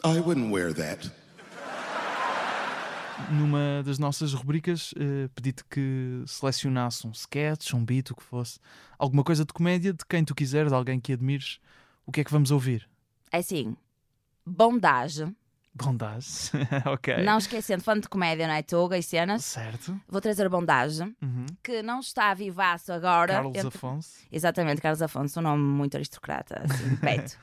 oh, 0.04 0.16
I 0.16 0.20
wouldn't 0.20 0.50
wear 0.50 0.72
that. 0.72 1.08
Numa 3.26 3.82
das 3.84 3.98
nossas 3.98 4.32
rubricas, 4.32 4.94
eh, 4.96 5.28
pedi-te 5.34 5.64
que 5.64 6.22
selecionasse 6.26 7.06
um 7.06 7.10
sketch, 7.10 7.74
um 7.74 7.84
beat, 7.84 8.10
o 8.10 8.14
que 8.14 8.22
fosse. 8.22 8.58
Alguma 8.98 9.22
coisa 9.24 9.44
de 9.44 9.52
comédia, 9.52 9.92
de 9.92 10.04
quem 10.06 10.24
tu 10.24 10.34
quiseres, 10.34 10.70
de 10.70 10.74
alguém 10.76 10.98
que 11.00 11.12
admires. 11.12 11.58
O 12.06 12.12
que 12.12 12.20
é 12.20 12.24
que 12.24 12.30
vamos 12.32 12.50
ouvir? 12.50 12.88
É 13.30 13.38
assim, 13.38 13.76
bondage. 14.46 15.26
Bondage. 15.74 16.50
ok. 16.86 17.22
Não 17.22 17.38
esquecendo, 17.38 17.82
fã 17.82 17.98
de 18.00 18.08
comédia, 18.08 18.46
não 18.46 18.54
é? 18.54 18.62
Tuga 18.62 18.96
e 18.96 19.02
cenas. 19.02 19.44
Certo. 19.44 20.00
Vou 20.08 20.20
trazer 20.20 20.48
bondage, 20.48 21.02
Uhum. 21.22 21.46
que 21.62 21.82
não 21.82 22.00
está 22.00 22.32
vivaço 22.34 22.92
agora. 22.92 23.34
Carlos 23.34 23.56
entre- 23.56 23.68
Afonso. 23.68 24.10
Exatamente, 24.32 24.80
Carlos 24.80 25.02
Afonso, 25.02 25.38
um 25.38 25.42
nome 25.42 25.62
muito 25.62 25.96
aristocrata, 25.96 26.62
assim, 26.64 26.96
peito. 26.96 27.38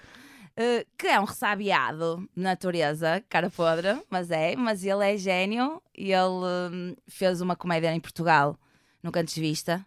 Uh, 0.57 0.85
que 0.97 1.07
é 1.07 1.19
um 1.19 1.25
ressabiado 1.25 2.29
de 2.33 2.41
natureza, 2.41 3.21
cara 3.27 3.49
podre, 3.49 4.01
mas 4.09 4.31
é, 4.31 4.55
mas 4.55 4.85
ele 4.85 5.03
é 5.13 5.17
gênio 5.17 5.81
e 5.97 6.13
ele 6.13 6.71
hum, 6.71 6.95
fez 7.09 7.41
uma 7.41 7.57
comédia 7.57 7.93
em 7.93 7.99
Portugal, 7.99 8.57
nunca 9.03 9.19
antes 9.19 9.35
vista, 9.37 9.85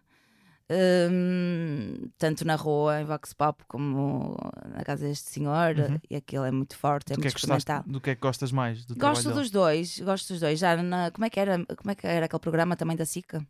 hum, 1.09 2.09
tanto 2.19 2.45
na 2.45 2.55
rua, 2.55 3.01
em 3.01 3.05
Vox 3.05 3.33
Pop, 3.33 3.63
como 3.67 4.37
na 4.75 4.83
casa 4.83 5.07
deste 5.07 5.29
senhor, 5.29 5.75
e 6.09 6.15
aquilo 6.15 6.45
é 6.45 6.51
muito 6.51 6.77
forte, 6.77 7.13
é 7.13 7.15
Do 7.15 7.21
que, 7.21 7.27
é 7.27 7.31
muito 7.31 7.33
gostaste, 7.33 7.57
experimental. 7.63 7.91
do 7.91 7.99
que 7.99 8.09
é 8.11 8.15
que 8.15 8.21
gostas 8.21 8.51
mais? 8.51 8.85
Do 8.85 8.95
Gosto 8.95 9.31
dos 9.33 9.49
dois, 9.49 9.99
gosto 9.99 10.33
dos 10.33 10.39
dois. 10.39 10.59
Já 10.59 10.77
na, 10.77 11.09
como, 11.09 11.25
é 11.25 11.29
que 11.31 11.39
era, 11.39 11.65
como 11.65 11.91
é 11.91 11.95
que 11.95 12.05
era 12.05 12.25
aquele 12.27 12.39
programa 12.39 12.75
também 12.75 12.95
da 12.95 13.05
SICA? 13.05 13.43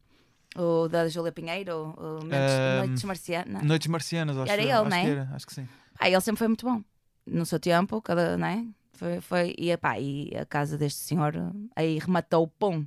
O 0.56 0.88
da 0.88 1.08
Júlia 1.08 1.32
Pinheiro, 1.32 1.94
o 1.98 2.24
Noites, 2.24 2.54
Ahm, 2.54 2.78
Noites 2.78 3.04
Marcianas. 3.04 3.64
Noites 3.64 3.88
Marcianas, 3.88 4.38
acho, 4.38 4.52
Era 4.52 4.62
ele, 4.62 4.72
acho 4.72 4.90
não 4.90 4.98
é? 4.98 5.04
que 5.04 5.10
era. 5.10 5.30
Acho 5.34 5.46
que 5.46 5.54
sim. 5.54 5.68
Ah, 6.00 6.10
ele 6.10 6.22
sempre 6.22 6.40
foi 6.40 6.48
muito 6.48 6.66
bom. 6.66 6.82
No 7.30 7.46
seu 7.46 7.60
tempo, 7.60 8.02
cada, 8.02 8.38
né? 8.38 8.68
Foi, 8.94 9.22
foi, 9.22 9.56
e, 9.58 9.72
epá, 9.72 9.98
e 10.00 10.36
a 10.36 10.46
casa 10.46 10.78
deste 10.78 11.00
senhor 11.00 11.34
aí 11.76 11.98
rematou, 12.00 12.48
pum. 12.48 12.86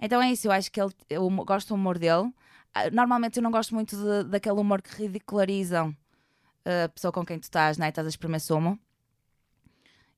Então 0.00 0.20
é 0.20 0.32
isso, 0.32 0.48
eu 0.48 0.52
acho 0.52 0.70
que 0.72 0.80
ele, 0.80 0.92
eu 1.08 1.28
gosto 1.44 1.68
do 1.68 1.74
humor 1.74 1.98
dele. 1.98 2.32
Ah, 2.74 2.90
Normalmente 2.90 3.36
eu 3.38 3.42
não 3.42 3.50
gosto 3.52 3.74
muito 3.74 3.96
de- 3.96 4.24
daquele 4.28 4.58
humor 4.58 4.82
que 4.82 4.90
ridicularizam 5.02 5.94
a 6.64 6.88
pessoa 6.88 7.12
com 7.12 7.24
quem 7.24 7.38
tu 7.38 7.44
estás, 7.44 7.78
né? 7.78 7.88
Estás 7.90 8.06
a 8.06 8.10
espremer 8.10 8.40
sumo. 8.40 8.78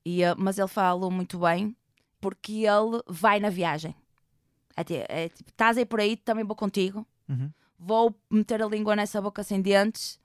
E, 0.04 0.24
ah, 0.24 0.34
mas 0.38 0.58
ele 0.58 0.68
fala 0.68 1.10
muito 1.10 1.38
bem 1.38 1.76
porque 2.20 2.64
ele 2.66 3.02
vai 3.06 3.40
na 3.40 3.50
viagem. 3.50 3.94
É, 4.76 4.82
ti- 4.84 5.04
é 5.08 5.28
tipo, 5.28 5.50
estás 5.50 5.76
aí 5.76 5.84
por 5.87 6.00
aí, 6.00 6.16
também 6.16 6.44
vou 6.44 6.56
contigo. 6.56 7.06
Uhum. 7.28 7.50
Vou 7.78 8.14
meter 8.30 8.62
a 8.62 8.66
língua 8.66 8.96
nessa 8.96 9.20
boca 9.20 9.42
sem 9.42 9.60
dentes. 9.60 10.18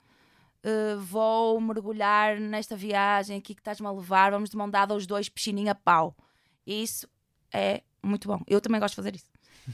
Eh, 0.63 0.95
vou 0.97 1.59
mergulhar 1.61 2.39
nesta 2.39 2.75
viagem 2.75 3.37
aqui 3.37 3.53
que 3.55 3.61
estás-me 3.61 3.87
a 3.87 3.91
levar. 3.91 4.31
Vamos 4.31 4.49
de 4.49 4.57
mão 4.57 4.69
dada 4.69 4.93
os 4.95 5.05
dois, 5.07 5.29
piscininha 5.29 5.73
pau. 5.75 6.15
Isso 6.65 7.07
é 7.51 7.81
muito 8.03 8.27
bom. 8.27 8.41
Eu 8.47 8.61
também 8.61 8.79
gosto 8.79 8.93
de 8.93 8.95
fazer 8.97 9.15
isso. 9.15 9.25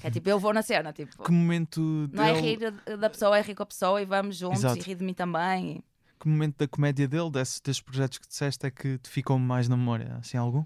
É 0.04 0.10
tipo, 0.12 0.28
eu 0.30 0.38
vou 0.39 0.54
na 0.54 0.62
cena, 0.62 0.91
tipo, 0.91 1.24
Que 1.24 1.32
momento 1.32 1.80
não 2.12 2.24
é 2.24 2.34
dele- 2.34 2.41
rir 2.86 2.98
da 2.98 3.10
pessoa, 3.10 3.38
é 3.38 3.41
rir 3.41 3.56
com 3.56 3.63
a 3.63 3.65
pessoa 3.65 4.02
e 4.02 4.06
vamos 4.06 4.36
juntos 4.36 4.60
Exato. 4.60 4.78
e 4.78 4.82
rir 4.82 4.95
de 4.95 5.04
mim 5.06 5.13
também. 5.13 5.84
que 6.19 6.28
momento 6.28 6.58
da 6.58 6.67
comédia 6.67 7.08
dele, 7.08 7.30
desses, 7.30 7.60
desses 7.62 7.82
projetos 7.82 8.17
que 8.17 8.28
disseste, 8.28 8.65
é 8.65 8.71
que 8.71 8.98
te 8.98 9.10
ficou 9.10 9.38
mais 9.39 9.69
na 9.69 9.78
memória? 9.78 10.15
Assim, 10.19 10.38
algum? 10.38 10.65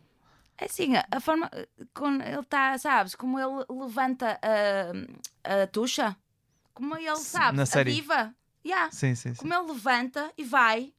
É 0.57 0.65
assim, 0.65 0.93
a, 1.11 1.19
forma 1.19 1.49
como 1.93 2.21
ele 2.21 2.39
está, 2.39 2.77
sabes, 2.77 3.13
como 3.15 3.37
ele 3.39 3.65
levanta 3.69 4.39
a, 4.41 5.63
a 5.63 5.67
tucha, 5.67 6.15
como 6.73 6.95
ele, 6.95 7.09
S- 7.11 7.25
sabes, 7.25 7.55
na 7.57 7.63
a 7.63 7.65
série. 7.65 7.93
diva. 7.93 8.33
Yeah. 8.65 8.91
Sim, 8.91 9.15
sim, 9.15 9.33
sim. 9.33 9.39
Como 9.39 9.53
ele 9.53 9.71
levanta 9.71 10.31
e 10.37 10.43
vai 10.43 10.93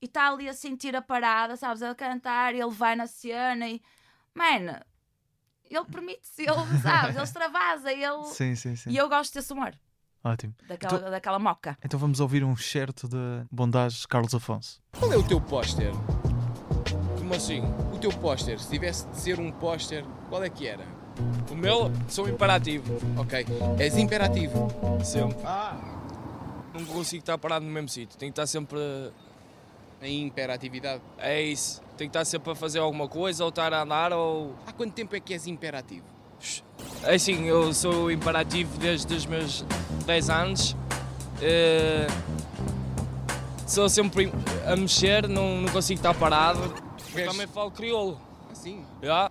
e 0.00 0.06
está 0.06 0.28
ali 0.30 0.48
a 0.48 0.54
sentir 0.54 0.94
a 0.96 1.02
parada, 1.02 1.56
sabes, 1.56 1.82
a 1.82 1.94
cantar, 1.94 2.54
e 2.54 2.60
ele 2.60 2.70
vai 2.70 2.94
na 2.96 3.06
cena 3.06 3.68
e. 3.68 3.80
Mano, 4.34 4.78
ele 5.70 5.84
permite-se, 5.86 6.42
ele, 6.42 6.54
sabes, 6.82 7.14
ele 7.14 7.24
extravasa, 7.24 7.92
ele. 7.92 8.24
Sim, 8.24 8.54
sim, 8.54 8.74
sim. 8.76 8.90
E 8.90 8.96
eu 8.96 9.08
gosto 9.08 9.32
desse 9.34 9.52
humor, 9.52 9.72
Ótimo. 10.22 10.54
daquela, 10.66 10.96
Então- 10.98 11.10
daquela 11.10 11.38
moca. 11.38 11.78
Então 11.84 11.98
vamos 11.98 12.20
ouvir 12.20 12.42
um 12.44 12.56
certo 12.56 13.08
de 13.08 13.16
Bondage 13.50 14.06
Carlos 14.08 14.34
Afonso. 14.34 14.82
Qual 14.98 15.12
é 15.12 15.16
o 15.16 15.22
teu 15.26 15.40
póster? 15.40 15.92
Como 17.18 17.34
assim? 17.34 17.62
O 17.92 17.98
teu 17.98 18.10
póster, 18.12 18.58
se 18.60 18.68
tivesse 18.70 19.06
de 19.08 19.18
ser 19.20 19.38
um 19.40 19.50
póster, 19.50 20.04
qual 20.28 20.42
é 20.44 20.50
que 20.50 20.66
era? 20.66 20.84
O 21.50 21.54
meu 21.54 21.90
sou 22.08 22.28
imperativo, 22.28 22.92
Ok, 23.18 23.46
és 23.78 23.96
imperativo. 23.96 24.68
sempre. 25.04 25.38
Não 26.74 26.84
consigo 26.84 27.22
estar 27.22 27.38
parado 27.38 27.64
no 27.64 27.70
mesmo 27.70 27.88
sítio, 27.88 28.18
tenho 28.18 28.32
que 28.32 28.40
estar 28.40 28.46
sempre. 28.46 28.78
A 30.02 30.08
imperatividade. 30.08 31.00
É 31.16 31.40
isso, 31.40 31.80
tenho 31.96 32.10
que 32.10 32.16
estar 32.16 32.24
sempre 32.24 32.50
a 32.50 32.54
fazer 32.54 32.80
alguma 32.80 33.08
coisa, 33.08 33.44
ou 33.44 33.48
estar 33.48 33.72
a 33.72 33.82
andar, 33.82 34.12
ou. 34.12 34.54
Há 34.66 34.72
quanto 34.72 34.92
tempo 34.92 35.14
é 35.16 35.20
que 35.20 35.32
és 35.32 35.46
imperativo? 35.46 36.04
É 37.04 37.14
assim, 37.14 37.44
eu 37.46 37.72
sou 37.72 38.10
imperativo 38.10 38.76
desde 38.78 39.14
os 39.14 39.24
meus 39.24 39.62
10 40.04 40.30
anos. 40.30 40.76
Eh, 41.40 42.06
Sou 43.66 43.88
sempre 43.88 44.30
a 44.66 44.76
mexer, 44.76 45.26
não, 45.26 45.62
não 45.62 45.72
consigo 45.72 45.98
estar 45.98 46.14
parado. 46.14 46.60
Vês? 47.14 47.30
Também 47.30 47.46
falo 47.46 47.70
crioulo. 47.70 48.20
Assim? 48.52 48.84
Já? 49.02 49.30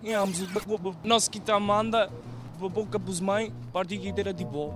Nosso 1.04 1.30
quita 1.30 1.60
manda, 1.60 2.12
boca 2.58 3.00
pus 3.00 3.20
mãe, 3.20 3.54
parte 3.72 3.96
inteira 3.96 4.34
de 4.34 4.44
boa. 4.44 4.74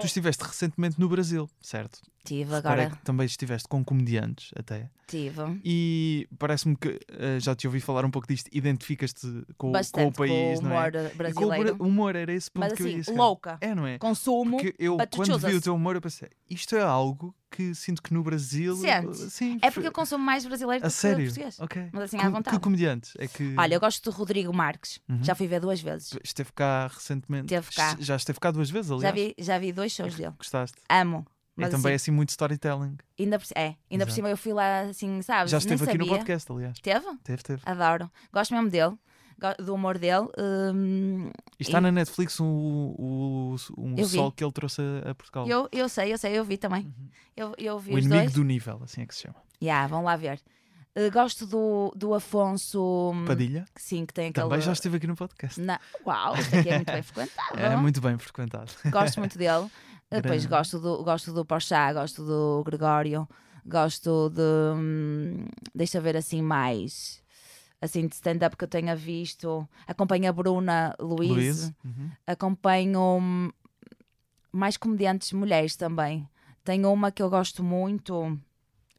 Tu 0.00 0.06
estiveste 0.06 0.44
recentemente 0.44 0.98
no 0.98 1.08
Brasil, 1.08 1.48
certo? 1.60 2.00
Tive 2.24 2.54
agora, 2.54 2.90
que 2.90 2.96
também 3.04 3.26
estiveste 3.26 3.66
com 3.68 3.84
comediantes 3.84 4.50
até. 4.56 4.88
tive. 5.08 5.60
E 5.64 6.28
parece-me 6.38 6.76
que 6.76 7.00
eh, 7.08 7.38
já 7.40 7.54
te 7.54 7.66
ouvi 7.66 7.80
falar 7.80 8.04
um 8.04 8.10
pouco 8.10 8.28
disto, 8.28 8.48
identificas-te 8.52 9.26
com, 9.58 9.72
com 9.72 10.06
o 10.06 10.12
país, 10.12 10.58
com 10.58 10.58
o 10.58 10.62
não 10.62 10.70
humor 10.70 10.94
é? 10.94 11.06
E 11.06 11.08
com 11.08 11.14
o 11.14 11.16
brasileiro. 11.16 11.76
humor, 11.82 12.16
era 12.16 12.32
esse 12.32 12.50
ponto 12.50 12.64
Mas 12.64 12.72
que 12.74 12.82
eu 12.82 12.86
ia 12.88 12.94
assim, 12.94 13.04
chegar. 13.04 13.18
louca. 13.18 13.58
É, 13.60 13.74
não 13.74 13.86
é? 13.86 13.98
Consumo. 13.98 14.56
Porque 14.56 14.74
eu, 14.78 14.96
quando 15.14 15.38
vi 15.38 15.54
o 15.54 15.60
teu 15.60 15.74
humor, 15.74 15.96
eu 15.96 16.00
pensei, 16.00 16.28
isto 16.48 16.76
é 16.76 16.82
algo 16.82 17.34
que 17.50 17.74
sinto 17.74 18.02
que 18.02 18.14
no 18.14 18.22
Brasil. 18.22 18.74
Sim, 19.12 19.58
É 19.60 19.70
porque 19.70 19.88
eu 19.88 19.92
consumo 19.92 20.24
mais 20.24 20.46
brasileiro 20.46 20.84
A 20.84 20.88
do 20.88 20.90
que 20.92 20.96
sério? 20.98 21.24
português. 21.26 21.60
Ok. 21.60 21.88
Mas 21.92 22.04
assim, 22.04 22.16
que, 22.18 22.24
à 22.24 22.30
vontade. 22.30 22.56
que 22.56 22.62
comediantes? 22.62 23.12
É 23.18 23.26
que 23.28 23.54
Olha, 23.58 23.74
eu 23.74 23.80
gosto 23.80 24.10
do 24.10 24.16
Rodrigo 24.16 24.54
Marques. 24.54 24.98
Uhum. 25.08 25.22
Já 25.22 25.34
fui 25.34 25.46
ver 25.46 25.60
duas 25.60 25.80
vezes. 25.80 26.16
esteve 26.24 26.50
cá 26.52 26.86
recentemente. 26.86 27.52
Esteve 27.52 27.74
cá. 27.74 27.96
Já 28.00 28.16
esteve 28.16 28.40
cá 28.40 28.50
duas 28.50 28.70
vezes, 28.70 28.90
aliás. 28.90 29.02
Já 29.02 29.10
vi, 29.10 29.34
já 29.38 29.58
vi 29.58 29.72
dois 29.72 29.92
shows 29.92 30.14
dele. 30.14 30.32
Gostaste? 30.38 30.78
Amo. 30.88 31.26
E 31.56 31.60
Mas 31.60 31.70
também 31.70 31.94
assim, 31.94 32.04
assim 32.04 32.10
muito 32.12 32.30
storytelling. 32.30 32.96
ainda 33.20 33.38
por, 33.38 33.46
é, 33.54 33.60
ainda 33.62 33.76
por 33.88 33.94
Exato. 34.10 34.12
cima 34.14 34.30
eu 34.30 34.36
fui 34.38 34.52
lá 34.54 34.80
assim, 34.82 35.20
sabes? 35.20 35.50
Já 35.50 35.58
esteve 35.58 35.84
aqui 35.84 35.98
no 35.98 36.04
sabia. 36.04 36.18
podcast, 36.18 36.50
aliás. 36.50 36.78
Teve? 36.80 37.06
Teve, 37.22 37.42
teve. 37.42 37.62
Adoro. 37.66 38.10
Gosto 38.32 38.54
mesmo 38.54 38.70
dele. 38.70 38.96
Do 39.58 39.74
humor 39.74 39.98
dele. 39.98 40.28
Hum, 40.38 41.30
E 41.58 41.62
está 41.62 41.78
E- 41.78 41.80
na 41.80 41.90
Netflix 41.92 42.38
um, 42.40 42.46
um, 42.46 43.56
um 43.76 44.04
sol 44.06 44.30
que 44.32 44.42
ele 44.44 44.52
trouxe 44.52 44.80
a, 45.04 45.14
Portugal. 45.14 45.46
eu, 45.48 45.68
eu 45.72 45.88
sei, 45.88 46.12
eu 46.12 46.18
sei, 46.18 46.38
eu 46.38 46.44
vi 46.44 46.56
também. 46.56 46.94
Eu, 47.36 47.52
eu 47.58 47.78
vi 47.78 47.90
Uhum. 47.90 47.96
o 47.96 47.98
inimigo 47.98 48.20
dois. 48.22 48.32
do 48.34 48.44
nível, 48.44 48.80
assim 48.84 49.02
é 49.02 49.06
que 49.06 49.14
se 49.14 49.22
chama. 49.22 49.34
Yeah, 49.60 49.86
vão 49.88 50.04
lá 50.04 50.16
ver. 50.16 50.40
Uh, 50.96 51.10
gosto 51.10 51.46
do, 51.46 51.92
do 51.96 52.12
Afonso. 52.14 53.12
hum, 53.14 53.24
Padilha. 53.26 53.64
que 53.74 53.80
Sim, 53.82 54.04
que 54.06 54.12
tem 54.14 54.28
aquele. 54.28 54.44
Também 54.46 54.60
já 54.60 54.72
esteve 54.72 54.98
aqui 54.98 55.06
no 55.06 55.16
podcast. 55.16 55.60
Na... 55.60 55.80
Uau, 56.06 56.36
este 56.36 56.56
aqui 56.56 56.68
é 56.68 56.76
muito 56.76 56.92
bem 56.92 57.02
frequentado. 57.02 57.58
É 57.58 57.76
muito 57.76 58.00
bem 58.00 58.18
frequentado. 58.18 58.72
Gosto 58.90 59.18
muito 59.18 59.36
dele. 59.38 59.68
Depois 60.12 60.44
Grande. 60.44 60.48
gosto 60.48 60.78
do, 60.78 61.02
gosto 61.02 61.32
do 61.32 61.44
Porchat, 61.44 61.94
gosto 61.94 62.24
do 62.24 62.62
Gregório, 62.64 63.26
gosto 63.64 64.28
de. 64.30 64.42
hum, 64.76 65.46
deixa 65.74 65.98
eu 65.98 66.02
ver 66.02 66.16
assim 66.16 66.42
mais. 66.42 67.22
Assim, 67.80 68.06
de 68.06 68.14
stand-up 68.14 68.56
que 68.56 68.62
eu 68.64 68.68
tenha 68.68 68.94
visto. 68.94 69.68
Acompanho 69.88 70.28
a 70.28 70.32
Bruna 70.32 70.94
Luiz. 71.00 71.30
Luís. 71.30 71.72
Uhum. 71.84 72.10
Acompanho 72.26 73.00
hum, 73.18 73.50
mais 74.52 74.76
comediantes 74.76 75.32
mulheres 75.32 75.74
também. 75.74 76.28
Tenho 76.62 76.92
uma 76.92 77.10
que 77.10 77.22
eu 77.22 77.28
gosto 77.28 77.64
muito. 77.64 78.38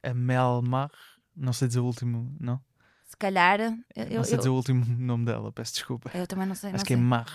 A 0.01 0.13
Mel 0.13 0.61
Mar. 0.61 0.91
Não 1.35 1.53
sei 1.53 1.67
dizer 1.67 1.79
o 1.79 1.85
último, 1.85 2.35
não? 2.39 2.59
Se 3.05 3.15
calhar. 3.15 3.59
Eu, 3.61 3.71
não 3.71 4.05
eu, 4.09 4.23
sei 4.25 4.37
dizer 4.37 4.49
eu, 4.49 4.53
o 4.53 4.57
último 4.57 4.83
nome 4.99 5.25
dela, 5.25 5.51
peço 5.51 5.73
desculpa. 5.75 6.11
eu 6.13 6.27
também 6.27 6.45
não 6.47 6.55
sei. 6.55 6.71
Acho 6.71 6.79
não 6.79 6.85
que 6.85 6.93
é 6.93 6.97
sei. 6.97 7.05
Mar. 7.05 7.25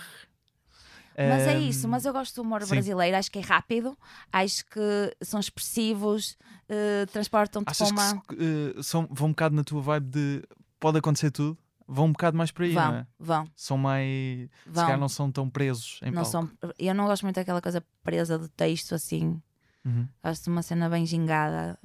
Mas 1.27 1.47
é 1.47 1.57
isso, 1.59 1.87
mas 1.87 2.05
eu 2.05 2.13
gosto 2.13 2.35
do 2.35 2.41
humor 2.43 2.61
sim. 2.63 2.69
brasileiro, 2.69 3.17
acho 3.17 3.29
que 3.31 3.39
é 3.39 3.41
rápido, 3.41 3.97
acho 4.31 4.65
que 4.65 5.15
são 5.21 5.39
expressivos, 5.39 6.37
eh, 6.69 7.05
transportam-te 7.07 7.65
para 7.77 7.87
uma. 7.87 8.21
que 8.21 8.35
se- 8.35 8.41
eh, 8.79 8.83
são, 8.83 9.07
vão 9.11 9.27
um 9.27 9.31
bocado 9.31 9.55
na 9.55 9.63
tua 9.63 9.81
vibe 9.81 10.07
de 10.09 10.43
pode 10.79 10.97
acontecer 10.97 11.31
tudo? 11.31 11.57
Vão 11.87 12.05
um 12.05 12.11
bocado 12.11 12.37
mais 12.37 12.51
por 12.51 12.63
aí, 12.63 12.73
não 12.73 12.81
Vão, 12.83 12.93
é? 12.95 13.07
vão, 13.19 13.47
São 13.55 13.77
mais. 13.77 14.07
Se 14.07 14.49
vão. 14.65 14.83
calhar 14.85 14.99
não 14.99 15.09
são 15.09 15.31
tão 15.31 15.49
presos 15.49 15.99
em 16.03 16.11
não 16.11 16.21
palco. 16.23 16.31
são, 16.31 16.73
eu 16.77 16.93
não 16.93 17.05
gosto 17.07 17.23
muito 17.23 17.35
daquela 17.35 17.61
coisa 17.61 17.83
presa 18.03 18.37
do 18.37 18.47
texto 18.47 18.93
assim. 18.95 19.41
Uhum. 19.83 20.07
Gosto 20.23 20.43
de 20.43 20.49
uma 20.51 20.61
cena 20.61 20.87
bem 20.89 21.05
gingada. 21.05 21.77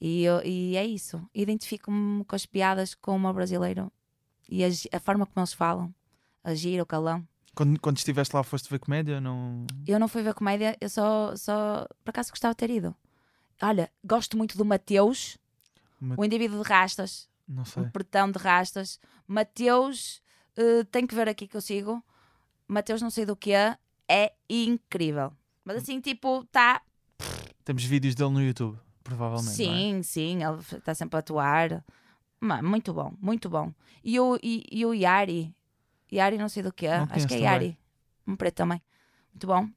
E, 0.00 0.22
eu- 0.22 0.40
e 0.44 0.76
é 0.76 0.86
isso. 0.86 1.20
Identifico-me 1.34 2.24
com 2.24 2.36
as 2.36 2.46
piadas 2.46 2.94
com 2.94 3.12
o 3.12 3.16
humor 3.16 3.34
brasileiro 3.34 3.90
e 4.48 4.64
a, 4.64 4.68
a 4.92 5.00
forma 5.00 5.26
como 5.26 5.40
eles 5.40 5.52
falam, 5.52 5.92
a 6.44 6.54
gira, 6.54 6.82
o 6.82 6.86
calão. 6.86 7.26
Quando, 7.58 7.80
quando 7.80 7.96
estiveste 7.96 8.36
lá, 8.36 8.44
foste 8.44 8.70
ver 8.70 8.78
comédia? 8.78 9.20
Não... 9.20 9.66
Eu 9.84 9.98
não 9.98 10.06
fui 10.06 10.22
ver 10.22 10.32
comédia, 10.32 10.76
eu 10.80 10.88
só, 10.88 11.34
só 11.34 11.88
por 12.04 12.10
acaso 12.10 12.30
gostava 12.30 12.54
de 12.54 12.58
ter 12.58 12.70
ido. 12.70 12.94
Olha, 13.60 13.90
gosto 14.04 14.36
muito 14.36 14.56
do 14.56 14.64
Mateus, 14.64 15.36
Ma- 16.00 16.14
o 16.16 16.24
indivíduo 16.24 16.62
de 16.62 16.68
rastas. 16.68 17.28
Não 17.48 17.64
sei. 17.64 17.82
um 17.82 17.90
pretão 17.90 18.30
de 18.30 18.38
rastas. 18.38 19.00
Mateus, 19.26 20.22
eh, 20.56 20.84
tem 20.84 21.04
que 21.04 21.16
ver 21.16 21.28
aqui 21.28 21.48
que 21.48 21.56
eu 21.56 21.60
sigo. 21.60 22.00
Mateus, 22.68 23.02
não 23.02 23.10
sei 23.10 23.26
do 23.26 23.34
que 23.34 23.50
é, 23.50 23.76
é 24.08 24.32
incrível. 24.48 25.32
Mas 25.64 25.78
assim, 25.78 26.00
tipo, 26.00 26.44
tá. 26.52 26.80
Temos 27.64 27.82
vídeos 27.82 28.14
dele 28.14 28.30
no 28.30 28.40
YouTube, 28.40 28.78
provavelmente. 29.02 29.64
não 29.66 29.72
é? 29.74 29.76
Sim, 29.78 30.02
sim, 30.04 30.44
ele 30.44 30.60
está 30.78 30.94
sempre 30.94 31.16
a 31.16 31.18
atuar. 31.18 31.84
Mano, 32.40 32.68
muito 32.68 32.94
bom, 32.94 33.12
muito 33.20 33.50
bom. 33.50 33.74
E 34.04 34.20
o, 34.20 34.38
e, 34.40 34.64
e 34.70 34.86
o 34.86 34.94
Yari, 34.94 35.52
Yari, 36.12 36.38
não 36.38 36.48
sei 36.48 36.62
do 36.62 36.72
que 36.72 36.86
é, 36.86 36.98
Não 36.98 37.08
acho 37.10 37.26
que 37.26 37.34
é. 37.34 37.38
Yari. 37.40 37.78
Um 38.26 38.36
preto 38.36 38.56
também. 38.56 38.80
Muito 39.32 39.46
bom. 39.46 39.68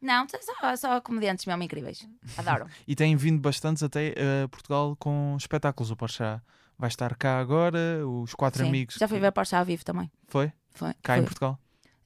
Não, 0.00 0.26
só, 0.28 0.76
só 0.76 1.00
comediantes 1.00 1.44
mesmo 1.46 1.62
incríveis. 1.62 2.06
Adoro. 2.36 2.66
E 2.86 2.94
têm 2.94 3.16
vindo 3.16 3.40
bastantes 3.40 3.82
até 3.82 4.14
a 4.44 4.48
Portugal 4.48 4.94
com 4.98 5.34
espetáculos. 5.38 5.90
O 5.90 5.96
Porchat 5.96 6.42
vai 6.78 6.88
estar 6.88 7.14
cá 7.16 7.38
agora, 7.40 8.06
os 8.06 8.34
quatro 8.34 8.62
Sim. 8.62 8.68
amigos. 8.68 8.96
Já 8.96 9.08
fui 9.08 9.18
ver 9.18 9.32
Porsche 9.32 9.56
ao 9.56 9.64
vivo 9.64 9.84
também. 9.84 10.10
Foi? 10.28 10.52
Foi, 10.74 10.92
Cá 11.02 11.14
foi 11.14 11.22
em 11.22 11.24
Portugal. 11.24 11.58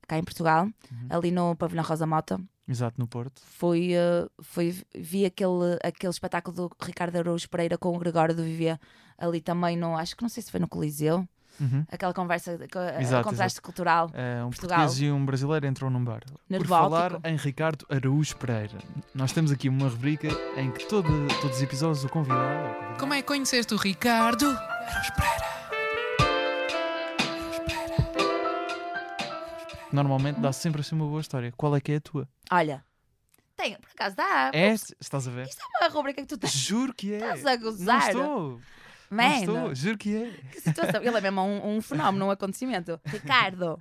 cá 0.07 0.18
em 0.18 0.24
Portugal, 0.24 0.64
Uhum. 0.90 1.07
ali 1.11 1.30
no 1.32 1.57
Pavilhão 1.57 1.84
Rosa 1.84 2.07
Mota. 2.07 2.40
Exato, 2.68 3.00
no 3.00 3.09
Porto. 3.09 3.42
Fui, 3.44 3.92
eh, 3.94 4.28
fui, 4.42 4.80
vi 4.94 5.24
aquele, 5.26 5.76
aquele 5.82 6.11
espetáculo 6.12 6.57
do 6.57 6.70
Ricardo 6.80 7.16
Araújo 7.16 7.48
Pereira 7.50 7.76
com 7.76 7.94
o 7.94 7.98
Gregório 7.98 8.34
do 8.34 8.44
Vivier 8.44 8.78
ali 9.18 9.40
também 9.40 9.76
no, 9.76 9.96
acho 9.96 10.16
que 10.16 10.22
não 10.22 10.28
sei 10.28 10.42
se 10.42 10.50
foi 10.52 10.61
no 10.61 10.68
Coliseu. 10.68 11.28
Uhum. 11.61 11.84
Aquela 11.92 12.14
conversa, 12.14 12.56
co- 12.72 12.78
eh, 12.78 13.02
Exato, 13.02 13.28
contraste 13.28 13.61
cultural. 13.61 14.11
Eh, 14.14 14.42
um 14.42 14.48
Portugal. 14.50 14.78
português 14.78 15.02
e 15.02 15.11
um 15.11 15.24
brasileiro 15.26 15.66
entram 15.66 15.90
num 15.90 16.02
bar. 16.02 16.20
Por 16.48 16.66
falar 16.66 17.20
em 17.24 17.36
Ricardo 17.36 17.84
Araújo 17.90 18.34
Pereira, 18.36 18.78
nós 19.14 19.32
temos 19.32 19.52
aqui 19.52 19.68
uma 19.68 19.88
rubrica 19.88 20.28
em 20.56 20.70
que 20.70 20.86
todo, 20.88 21.08
todos 21.40 21.56
os 21.58 21.62
episódios 21.62 22.02
o 22.04 22.08
convidado. 22.08 22.40
convidada- 22.68 22.98
Como 22.98 23.12
é 23.14 23.18
que 23.20 23.28
conheceste 23.28 23.74
o 23.74 23.76
Ricardo? 23.76 24.46
Normalmente 29.92 30.40
dá 30.40 30.52
sempre 30.52 30.80
assim 30.80 30.94
uma 30.94 31.06
boa 31.06 31.20
história. 31.20 31.52
Qual 31.56 31.74
é 31.74 31.80
que 31.80 31.92
é 31.92 31.96
a 31.96 32.00
tua? 32.00 32.28
Olha, 32.50 32.84
tem, 33.56 33.76
por 33.76 33.90
acaso 33.92 34.16
dá. 34.16 34.50
É? 34.54 34.72
Estás 35.00 35.26
a 35.26 35.30
ver? 35.30 35.46
Isto 35.48 35.61
é 35.62 35.84
uma 35.84 35.92
rubrica 35.92 36.22
que 36.22 36.28
tu 36.28 36.38
tens. 36.38 36.52
Juro 36.52 36.94
que 36.94 37.12
é. 37.12 37.16
Estás 37.16 37.46
a 37.46 37.56
Não 37.56 37.62
gozar. 37.62 38.12
Estou. 39.11 39.54
Não 39.54 39.62
Man, 39.62 39.72
estou. 39.72 39.74
Juro 39.74 39.98
que 39.98 40.16
é. 40.16 40.30
que 40.52 40.61
situação. 40.61 41.02
Ele 41.02 41.16
é 41.16 41.20
mesmo 41.20 41.40
um, 41.40 41.76
um 41.76 41.82
fenómeno, 41.82 42.26
um 42.26 42.30
acontecimento. 42.30 43.00
Ricardo. 43.04 43.80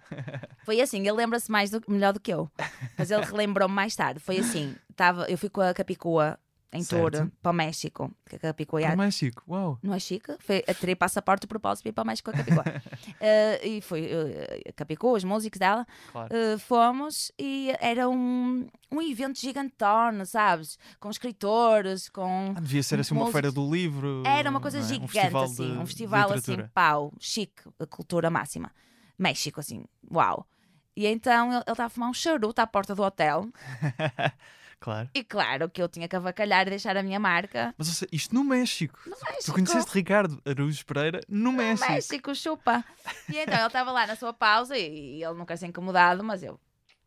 Foi 0.66 0.82
assim, 0.82 1.00
ele 1.00 1.12
lembra-se 1.12 1.52
mais 1.52 1.70
do, 1.70 1.82
melhor 1.88 2.14
do 2.14 2.20
que 2.20 2.34
eu. 2.34 2.50
Mas 2.98 3.12
ele 3.12 3.24
relembrou-me 3.24 3.74
mais 3.74 3.96
tarde. 3.96 4.20
Foi 4.20 4.38
assim, 4.40 4.76
tava, 4.96 5.26
eu 5.30 5.38
fui 5.38 5.50
com 5.50 5.62
a 5.62 5.74
Capicua 5.74 6.40
em 6.72 6.84
tour 6.84 7.12
para 7.42 7.52
o 7.52 7.54
México. 7.54 8.12
Que 8.30 8.36
a 8.36 8.40
Capicua 8.40 8.82
Para 8.82 8.94
o 8.94 8.98
México. 8.98 9.44
Uau. 9.48 9.80
não 9.82 9.94
é 9.94 10.00
chique? 10.00 10.36
Foi, 10.40 10.64
eu 10.68 10.76
terei 10.76 10.96
passaporte 10.96 11.42
de 11.42 11.48
propósito 11.48 11.84
para 11.84 11.90
ir 11.90 11.94
para 11.94 12.04
o 12.04 12.08
México 12.08 12.30
a 12.30 12.34
Capicua. 12.34 12.64
Eh, 13.22 13.68
e 13.68 13.82
foi 13.82 14.06
eh, 14.06 14.70
a 14.70 14.74
Capicua, 14.74 15.18
os 15.18 15.24
músicos 15.24 15.60
dela. 15.60 15.86
Claro. 16.12 16.34
Uh, 16.34 16.60
fomos 16.60 17.32
e 17.38 17.74
era 17.80 18.08
um, 18.08 18.68
um 18.92 19.02
evento 19.02 19.40
gigantone, 19.40 20.26
sabes? 20.26 20.78
Com 21.00 21.10
escritores, 21.10 22.08
com. 22.10 22.54
Ah, 22.56 22.60
devia 22.60 22.84
ser 22.84 23.00
assim 23.00 23.14
uma 23.14 23.32
feira 23.32 23.52
do 23.52 23.70
livro. 23.70 24.24
Era 24.26 24.50
uma 24.50 24.62
coisa 24.62 24.80
é? 24.80 24.82
gigante, 24.82 25.18
assim. 25.18 25.74
de 25.74 25.78
um 25.80 25.86
festival 25.86 26.32
assim, 26.32 26.36
literatura. 26.36 26.72
pau, 26.74 27.14
chique, 27.20 27.64
a 27.80 27.86
cultura 27.86 28.30
máxima. 28.30 28.72
México, 29.18 29.60
assim, 29.60 29.84
uau. 30.10 30.48
E 30.96 31.06
então 31.08 31.52
ele 31.52 31.60
estava 31.60 31.86
a 31.86 31.90
fumar 31.90 32.10
um 32.10 32.14
charuto 32.14 32.62
à 32.62 32.68
porta 32.68 32.96
do 32.96 33.04
hotel. 33.04 33.48
Claro. 34.80 35.10
E 35.14 35.24
claro 35.24 35.70
que 35.70 35.82
eu 35.82 35.90
tinha 35.90 36.08
que 36.08 36.16
avacalhar 36.16 36.66
e 36.68 36.70
deixar 36.70 36.96
a 36.96 37.04
minha 37.04 37.20
marca. 37.20 37.74
Mas 37.78 37.88
seja, 37.88 38.08
isto 38.12 38.34
no 38.34 38.44
México. 38.44 38.98
No 39.06 39.16
Tu 39.16 39.26
México. 39.26 39.54
conheceste 39.54 39.92
Ricardo 39.94 40.42
Araújo 40.46 40.86
Pereira 40.86 41.20
no 41.28 41.52
México. 41.52 41.92
México, 41.92 42.34
chupa. 42.36 42.84
E 43.28 43.38
então 43.38 43.56
ele 43.56 43.68
estava 43.68 43.92
lá 43.92 44.08
na 44.08 44.16
sua 44.16 44.32
pausa 44.34 44.78
e, 44.78 45.18
e 45.18 45.24
ele 45.24 45.34
não 45.38 45.46
quer 45.46 45.58
ser 45.58 45.68
incomodado, 45.68 46.24
mas 46.24 46.44
eu 46.44 46.60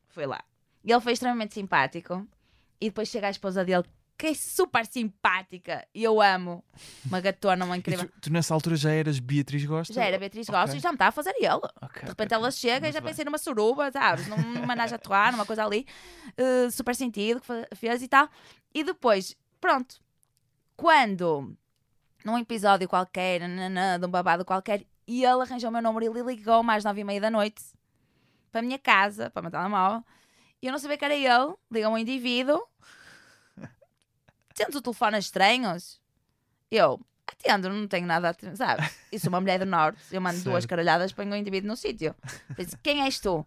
fui 0.09 0.27
lá. 0.27 0.43
E 0.85 0.93
ele 0.93 1.01
foi 1.01 1.12
extremamente 1.12 1.55
simpático. 1.55 2.27
E 2.81 2.87
depois 2.87 3.09
chega 3.09 3.29
a 3.29 3.31
esposa 3.31 3.64
dele, 3.64 3.85
que 4.23 4.29
é 4.29 4.35
super 4.35 4.87
simpática. 4.87 5.85
E 5.93 6.05
eu 6.05 6.23
amo. 6.23 6.62
Uma 7.05 7.20
gatona, 7.20 7.64
uma 7.64 7.75
E 7.75 7.81
incrível. 7.81 8.07
tu, 8.07 8.20
tu 8.20 8.33
nessa 8.33 8.55
altura 8.55 8.77
já 8.77 8.93
eras 8.93 9.18
Beatriz 9.18 9.64
Gosta? 9.64 9.93
Já 9.93 10.05
era 10.05 10.16
Beatriz. 10.16 10.49
Gosta 10.49 10.77
e 10.77 10.79
já 10.79 10.91
me 10.91 10.95
estava 10.95 11.09
a 11.09 11.12
fazer 11.12 11.35
ele. 11.39 11.49
Ok, 11.83 12.03
De 12.03 12.09
repente 12.09 12.29
ok, 12.29 12.37
ela 12.37 12.51
chega 12.53 12.77
e 12.77 12.81
Muito 12.83 12.95
já 12.95 13.01
bem. 13.01 13.09
pensei 13.11 13.25
numa 13.25 13.39
suruba, 13.39 13.91
sabes? 13.91 14.29
Num- 14.29 14.37
Numa 14.62 14.77
naja 14.77 14.95
atuar, 14.95 15.33
numa 15.33 15.45
coisa 15.45 15.64
ali. 15.64 15.87
eh, 16.37 16.70
super 16.70 16.95
sentido 16.95 17.41
que 17.41 17.77
fez 17.77 18.01
e 18.01 18.07
tal. 18.07 18.29
E 18.73 18.85
depois, 18.85 19.37
pronto. 19.61 20.01
Quando, 20.77 21.57
num 22.25 22.39
episódio 22.39 22.89
qualquer, 22.89 23.41
nananã, 23.41 23.99
de 23.99 24.07
um 24.07 24.11
babado 24.11 24.45
qualquer, 24.45 24.85
e 25.07 25.25
ele 25.25 25.43
arranjou 25.43 25.68
o 25.70 25.73
meu 25.73 25.83
número 25.83 26.16
e 26.18 26.23
ligou-me 26.35 26.73
às 26.73 26.85
nove 26.85 27.01
e 27.01 27.05
meia 27.05 27.20
da 27.20 27.31
noite 27.31 27.62
para 28.51 28.61
a 28.61 28.62
minha 28.62 28.79
casa, 28.79 29.31
para 29.31 29.41
o 29.41 29.43
meu 29.43 29.51
telemóvel. 29.51 30.05
E 30.61 30.66
eu 30.66 30.73
não 30.73 30.79
sabia 30.79 30.97
que 30.97 31.05
era 31.05 31.14
ele. 31.14 31.55
Liga 31.70 31.89
um 31.89 31.99
indivíduo. 31.99 32.62
Tendo 34.55 34.79
o 34.79 34.83
telefone 34.83 35.17
a 35.17 35.19
estranhos. 35.19 36.01
Eu, 36.71 37.01
atendo, 37.27 37.69
não 37.69 37.87
tenho 37.87 38.07
nada 38.07 38.31
a 38.31 38.57
sabe? 38.57 38.89
E 39.11 39.19
sou 39.19 39.29
uma 39.29 39.41
mulher 39.41 39.59
do 39.59 39.67
norte, 39.67 40.01
eu 40.11 40.21
mando 40.21 40.41
duas 40.43 40.63
Certo. 40.63 40.71
caralhadas, 40.71 41.13
ponho 41.13 41.33
o 41.33 41.37
indivíduo 41.37 41.69
no 41.69 41.77
sítio. 41.77 42.15
Disse, 42.57 42.77
quem 42.79 43.03
és 43.03 43.21
tu? 43.21 43.47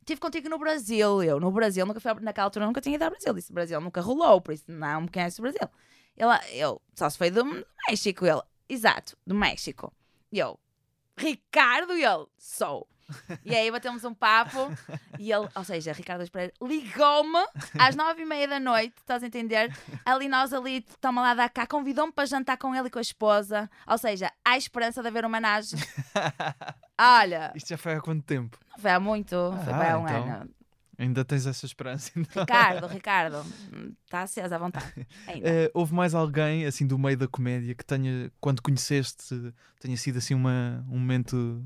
Estive 0.00 0.20
contigo 0.20 0.48
no 0.48 0.58
Brasil. 0.58 1.22
Eu, 1.22 1.40
no 1.40 1.50
Brasil, 1.50 1.86
nunca 1.86 2.00
fui 2.00 2.12
naquela 2.20 2.46
altura, 2.46 2.66
nunca 2.66 2.80
tinha 2.80 2.96
ido 2.96 3.04
ao 3.04 3.10
Brasil. 3.10 3.32
Disse, 3.32 3.52
Brasil 3.52 3.80
nunca 3.80 4.00
rolou, 4.00 4.40
por 4.40 4.52
isso 4.52 4.64
não 4.68 5.02
me 5.02 5.08
conhece 5.08 5.40
o 5.40 5.42
Brasil. 5.42 5.68
Ele, 6.16 6.28
eu, 6.52 6.80
só 6.94 7.08
se 7.08 7.16
foi 7.16 7.30
do 7.30 7.44
México. 7.88 8.26
Ele, 8.26 8.42
exato, 8.68 9.16
do 9.26 9.34
México. 9.34 9.92
E 10.30 10.38
eu, 10.38 10.58
Ricardo, 11.16 11.96
e 11.96 12.04
ele, 12.04 12.26
sou. 12.36 12.86
E 13.44 13.54
aí 13.54 13.70
batemos 13.70 14.04
um 14.04 14.14
papo 14.14 14.58
e 15.18 15.30
ele, 15.32 15.48
ou 15.54 15.64
seja, 15.64 15.92
Ricardo 15.92 16.28
Pereira 16.30 16.52
ligou-me 16.62 17.38
às 17.78 17.94
nove 17.96 18.22
e 18.22 18.24
meia 18.24 18.48
da 18.48 18.58
noite, 18.60 18.94
estás 18.98 19.22
a 19.22 19.26
entender? 19.26 19.74
Ali 20.04 20.28
nós 20.28 20.52
ali, 20.52 20.80
toma 21.00 21.20
lá 21.22 21.34
da 21.34 21.48
cá, 21.48 21.66
convidou-me 21.66 22.12
para 22.12 22.26
jantar 22.26 22.56
com 22.56 22.74
ele 22.74 22.88
e 22.88 22.90
com 22.90 22.98
a 22.98 23.02
esposa. 23.02 23.70
Ou 23.86 23.98
seja, 23.98 24.30
há 24.44 24.56
esperança 24.56 25.02
de 25.02 25.08
haver 25.08 25.24
uma 25.24 25.28
homenagem. 25.34 25.78
Olha, 26.98 27.52
Isto 27.54 27.70
já 27.70 27.76
foi 27.76 27.94
há 27.94 28.00
quanto 28.00 28.22
tempo? 28.24 28.58
não 28.70 28.78
foi 28.78 28.90
há 28.90 29.00
muito, 29.00 29.30
foi 29.64 29.72
Ah, 29.72 29.92
há 29.94 29.98
um 29.98 30.04
então. 30.04 30.24
ano. 30.32 30.50
Ainda 30.96 31.24
tens 31.24 31.44
essa 31.44 31.66
esperança? 31.66 32.12
então? 32.16 32.42
Ricardo, 32.42 32.86
Ricardo, 32.86 33.44
está 34.04 34.22
acesa 34.22 34.54
à 34.54 34.58
vontade. 34.58 35.06
Eh, 35.26 35.68
houve 35.74 35.92
mais 35.92 36.14
alguém, 36.14 36.64
assim, 36.66 36.86
do 36.86 36.96
meio 36.96 37.16
da 37.16 37.26
comédia 37.26 37.74
que 37.74 37.84
tenha, 37.84 38.30
quando 38.40 38.62
conheceste, 38.62 39.52
tenha 39.80 39.96
sido 39.96 40.18
assim 40.18 40.34
uma, 40.34 40.84
um 40.88 40.96
momento. 40.98 41.64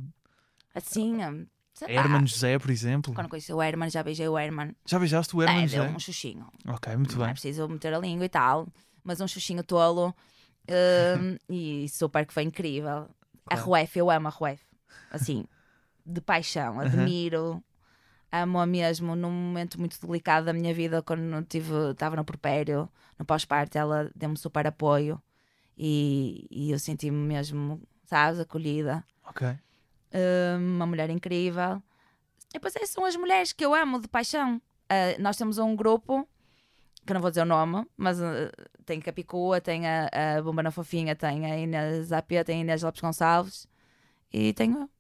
Assim, 0.79 1.47
sei 1.75 1.95
lá. 1.95 2.03
Herman 2.03 2.27
José, 2.27 2.59
por 2.59 2.71
exemplo? 2.71 3.15
Quando 3.15 3.29
conheci 3.29 3.53
o 3.53 3.61
Herman, 3.63 3.91
já 3.91 4.03
beijei 4.03 4.29
o 4.29 4.39
Herman. 4.39 4.75
Já 4.87 4.99
beijaste 4.99 5.37
o 5.37 5.43
Herman 5.43 5.65
É, 5.65 5.67
deu 5.67 5.83
José? 5.83 5.93
um 5.95 5.99
xuxinho. 5.99 6.47
Ok, 6.67 6.97
muito 6.97 7.17
não 7.17 7.25
é 7.25 7.27
bem. 7.27 7.33
preciso 7.35 7.69
meter 7.69 7.93
a 7.95 7.99
língua 7.99 8.25
e 8.25 8.29
tal, 8.29 8.67
mas 9.05 9.21
um 9.21 9.29
xuxinho 9.29 9.63
tolo. 9.63 10.15
hum, 10.69 11.37
e 11.49 11.89
super 11.89 12.25
que 12.27 12.33
foi 12.33 12.45
incrível. 12.45 13.09
A. 13.51 13.55
Ruef, 13.57 13.97
eu 13.97 14.11
amo 14.11 14.29
a 14.29 14.31
Ruef. 14.31 14.63
Assim, 15.11 15.45
de 16.07 16.21
paixão, 16.21 16.81
admiro. 16.81 17.63
Amo-a 18.31 18.67
mesmo 18.67 19.17
num 19.17 19.31
momento 19.33 19.81
muito 19.81 19.99
delicado 20.07 20.45
da 20.47 20.53
minha 20.53 20.75
vida, 20.75 21.03
quando 21.03 21.43
tive, 21.47 21.73
estava 21.93 22.15
no 22.15 22.25
porpério, 22.25 22.87
no 23.19 23.25
pós-parto, 23.25 23.79
ela 23.79 24.11
deu-me 24.15 24.37
super 24.37 24.67
apoio 24.67 25.21
e, 25.79 26.47
e 26.51 26.71
eu 26.71 26.79
senti-me 26.79 27.17
mesmo, 27.17 27.81
sabes, 28.05 28.39
acolhida. 28.39 29.03
Ok. 29.25 29.43
Hum, 30.13 30.77
uma 30.77 30.87
mulher 30.87 31.11
incrível. 31.11 31.83
E 32.51 32.55
depois 32.55 32.75
são 32.87 33.05
as 33.05 33.17
mulheres 33.17 33.53
que 33.53 33.65
eu 33.65 33.75
amo 33.75 34.01
de 34.01 34.09
paixão. 34.09 34.61
Ah, 34.89 35.17
nós 35.19 35.37
temos 35.37 35.59
um 35.59 35.77
grupo, 35.77 36.27
que 37.07 37.13
não 37.13 37.21
vou 37.21 37.31
dizer 37.31 37.43
o 37.43 37.47
nome, 37.47 37.87
mas 37.97 38.21
ah, 38.21 38.51
tem 38.85 39.01
Capicua, 39.01 39.61
tem 39.61 39.87
a, 39.87 40.09
a 40.39 40.43
Bomba 40.43 40.63
na 40.63 40.71
Fofinha, 40.71 41.15
tem 41.15 41.45
a 41.47 41.59
Inês 41.59 42.13
AP, 42.13 42.31
tem 42.45 42.59
a 42.59 42.61
Inês 42.61 42.83
Lopes 42.83 43.01
Gonçalves 43.01 43.69
e 44.33 44.53
tenho 44.55 44.83
eu. 44.83 44.91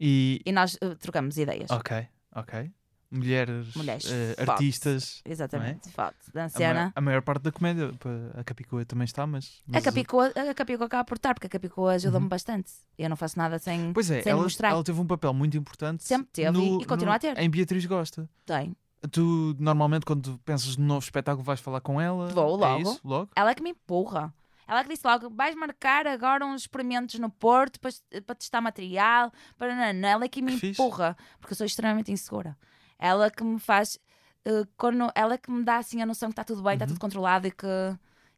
E. 0.00 0.40
E 0.44 0.52
nós 0.52 0.78
ah, 0.80 0.96
trocamos 0.98 1.36
ideias. 1.36 1.70
Ok, 1.70 2.08
ok. 2.34 2.72
Mulheres, 3.14 3.74
Mulheres 3.74 4.04
eh, 4.10 4.34
fortes. 4.34 4.48
artistas. 4.48 5.22
Exatamente, 5.24 5.88
foto 5.90 6.14
da 6.32 6.40
A, 6.40 6.44
ma- 6.44 6.48
cena. 6.48 6.92
a 6.94 7.00
maior 7.00 7.22
parte 7.22 7.42
da 7.42 7.52
comédia, 7.52 7.92
a 8.36 8.42
Capicua 8.44 8.84
também 8.84 9.04
está, 9.04 9.26
mas. 9.26 9.62
A 9.68 9.72
mas- 9.72 9.84
Capicua, 9.84 10.32
a 10.34 10.54
Capicua 10.54 10.86
acaba 10.86 11.04
por 11.04 11.16
estar, 11.16 11.34
porque 11.34 11.46
a 11.46 11.50
Capicua 11.50 11.92
ajuda-me 11.92 12.28
bastante. 12.28 12.72
Eu 12.98 13.08
não 13.08 13.16
faço 13.16 13.38
nada 13.38 13.58
sem, 13.58 13.80
Uhum. 13.80 13.92
Pois 13.92 14.10
é, 14.10 14.22
sem 14.22 14.32
ela, 14.32 14.42
mostrar. 14.42 14.70
ela 14.70 14.82
teve 14.84 15.00
um 15.00 15.06
papel 15.06 15.32
muito 15.32 15.56
importante. 15.56 16.02
Sempre 16.04 16.28
teve 16.32 16.50
no- 16.50 16.80
e- 16.80 16.82
e 16.82 16.84
continua 16.86 17.12
no- 17.12 17.16
a 17.16 17.18
ter. 17.18 17.38
Em 17.38 17.48
Beatriz 17.48 17.86
Gosta. 17.86 18.28
Tem. 18.44 18.74
Tu, 19.10 19.54
normalmente, 19.58 20.06
quando 20.06 20.38
pensas 20.46 20.76
no 20.76 20.84
novo 20.86 21.04
espetáculo, 21.04 21.44
vais 21.44 21.60
falar 21.60 21.80
com 21.82 22.00
ela? 22.00 22.28
Vou 22.28 22.56
É 22.56 22.68
logo. 22.68 22.82
isso? 22.82 23.00
Logo? 23.04 23.30
Ela 23.36 23.50
é 23.50 23.54
que 23.54 23.62
me 23.62 23.70
empurra. 23.70 24.32
Ela 24.66 24.82
que 24.82 24.88
disse 24.88 25.06
logo: 25.06 25.28
vais 25.28 25.54
marcar 25.54 26.06
agora 26.06 26.42
uns 26.46 26.62
experimentos 26.62 27.18
no 27.20 27.28
Porto 27.28 27.78
para, 27.78 27.90
para 28.24 28.34
testar 28.34 28.62
material. 28.62 29.30
Para 29.58 29.76
nanã. 29.76 30.08
Ela 30.08 30.24
é 30.24 30.28
que 30.28 30.40
me 30.40 30.52
Que 30.52 30.58
fixe. 30.58 30.80
empurra, 30.80 31.14
porque 31.38 31.52
eu 31.52 31.56
sou 31.56 31.66
extremamente 31.66 32.10
insegura. 32.10 32.56
Ela 32.98 33.30
que 33.30 33.42
me 33.44 33.58
faz. 33.58 33.98
eh, 34.46 34.64
quando, 34.76 35.10
ela 35.14 35.38
que 35.38 35.50
me 35.50 35.64
dá 35.64 35.78
assim 35.78 36.02
a 36.02 36.06
noção 36.06 36.28
que 36.28 36.32
está 36.34 36.44
tudo 36.44 36.62
bem, 36.62 36.70
Uhum. 36.70 36.74
está 36.74 36.86
tudo 36.86 36.98
controlado 37.00 37.46
e 37.46 37.50
que, 37.50 37.66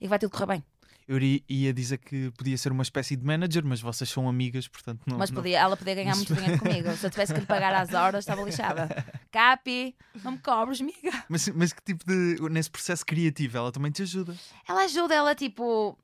e 0.00 0.04
que 0.04 0.08
vai 0.08 0.18
tudo 0.18 0.30
correr 0.30 0.46
bem. 0.46 0.64
Eu 1.08 1.18
ia 1.20 1.72
dizer 1.72 1.98
que 1.98 2.32
podia 2.32 2.58
ser 2.58 2.72
uma 2.72 2.82
espécie 2.82 3.14
de 3.14 3.24
manager, 3.24 3.64
mas 3.64 3.80
vocês 3.80 4.10
são 4.10 4.28
amigas, 4.28 4.66
portanto 4.66 5.02
não. 5.06 5.18
Mas 5.18 5.30
não- 5.30 5.36
podia, 5.40 5.60
ela 5.60 5.76
podia 5.76 5.94
ganhar 5.94 6.16
muito 6.16 6.34
dinheiro 6.34 6.58
comigo. 6.58 6.90
Se 6.96 7.06
eu 7.06 7.10
tivesse 7.10 7.32
que 7.32 7.38
lhe 7.40 7.46
pagar 7.46 7.72
às 7.74 7.94
horas, 7.94 8.24
estava 8.24 8.42
lixada. 8.42 8.88
Capi, 9.30 9.94
não 10.24 10.32
me 10.32 10.38
cobres, 10.38 10.80
miga. 10.80 11.24
Mas, 11.28 11.46
mas 11.50 11.72
que 11.72 11.80
tipo 11.82 12.04
de. 12.04 12.36
Nesse 12.50 12.68
processo 12.70 13.06
criativo, 13.06 13.56
ela 13.56 13.70
também 13.70 13.92
te 13.92 14.02
ajuda. 14.02 14.34
Ela 14.68 14.82
ajuda, 14.84 15.14
ela 15.14 15.32
tipo. 15.34 15.96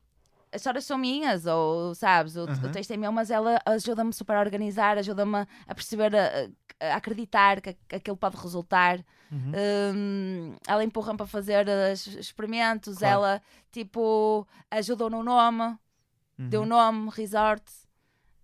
As 0.52 0.60
histórias 0.60 0.84
são 0.84 0.98
minhas, 0.98 1.46
ou 1.46 1.94
sabes, 1.94 2.36
o, 2.36 2.42
Aham. 2.42 2.66
o 2.68 2.70
texto 2.72 2.90
é 2.90 2.96
meu, 2.96 3.10
mas 3.10 3.30
ela 3.30 3.58
ajuda-me 3.64 4.12
super 4.12 4.36
a 4.36 4.40
organizar, 4.40 4.98
ajuda-me 4.98 5.46
a 5.66 5.74
perceber, 5.74 6.14
a, 6.14 6.48
a 6.92 6.96
acreditar 6.96 7.60
que, 7.62 7.74
aquilo 7.94 8.16
pode 8.18 8.36
resultar. 8.36 8.98
Uhum. 9.30 9.52
Hum, 9.94 10.56
ela 10.66 10.84
empurra-me 10.84 11.16
para 11.16 11.26
fazer 11.26 11.66
os 11.92 12.06
experimentos, 12.06 12.98
Claro. 12.98 13.14
ela 13.14 13.42
tipo 13.70 14.46
ajuda 14.70 15.08
no 15.08 15.22
nome, 15.22 15.62
Uhum. 16.38 16.48
deu 16.48 16.66
nome, 16.66 17.08
resort, 17.14 17.64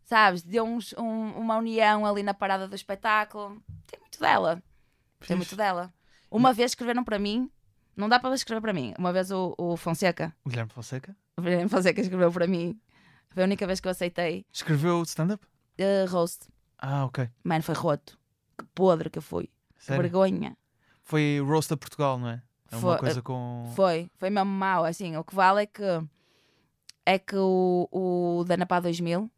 sabes? 0.05 0.43
Deu 0.43 0.65
uns- 0.65 0.95
um- 0.97 1.33
uma 1.39 1.59
união 1.59 2.07
ali 2.07 2.23
na 2.23 2.33
parada 2.33 2.67
do 2.67 2.75
espetáculo. 2.75 3.63
Tem 3.87 4.01
muito 4.01 4.19
dela, 4.19 4.63
tem 5.27 5.37
muito 5.37 5.55
dela. 5.57 5.93
Uma 6.31 6.53
vez 6.55 6.71
escreveram 6.73 7.05
para 7.05 7.19
mim, 7.19 7.51
não 7.97 8.09
dá 8.09 8.19
para 8.19 8.35
escrever 8.35 8.61
para 8.63 8.73
mim. 8.73 8.95
Uma 8.99 9.13
vez 9.13 9.31
o, 9.31 9.55
o 9.59 9.77
Fonseca, 9.77 10.35
O 10.45 10.49
Guilherme 10.49 10.71
Fonseca 10.73 11.15
o 11.41 11.43
Guilherme 11.43 11.69
Fonseca 11.69 12.01
escreveu 12.01 12.31
para 12.33 12.47
mim. 12.47 12.79
Foi 13.31 13.43
a 13.43 13.47
única 13.47 13.67
vez 13.67 13.81
que 13.81 13.87
eu 13.89 13.93
aceitei. 13.93 14.45
escreveu 14.53 15.03
stand-up? 15.03 15.45
eh, 15.79 16.05
roast. 16.09 16.47
Ah, 16.79 17.05
ok. 17.05 17.29
Mano, 17.45 17.63
foi 17.63 17.75
roto. 17.75 18.19
Que 18.59 18.65
podre 18.75 19.11
que 19.11 19.19
eu 19.19 19.23
fui. 19.23 19.45
Que 19.77 19.85
Sério? 19.85 20.03
vergonha. 20.03 20.57
Foi 21.03 21.41
Roast 21.47 21.73
a 21.73 21.77
Portugal, 21.77 22.19
não 22.19 22.29
é? 22.29 22.43
É 22.71 22.77
uma 22.77 22.81
Foi- 22.83 22.99
coisa 22.99 23.23
com. 23.23 23.71
Foi, 23.75 24.11
foi 24.19 24.29
mesmo 24.31 24.51
mau. 24.51 24.85
Assim, 24.85 25.17
o 25.17 25.25
que 25.25 25.35
vale 25.35 25.63
é 25.63 25.67
que 25.67 25.83
é 27.07 27.19
que 27.19 27.37
o, 27.37 27.89
o 27.91 28.45
da 28.45 28.57
Napá 28.57 28.81
2000 28.81 29.31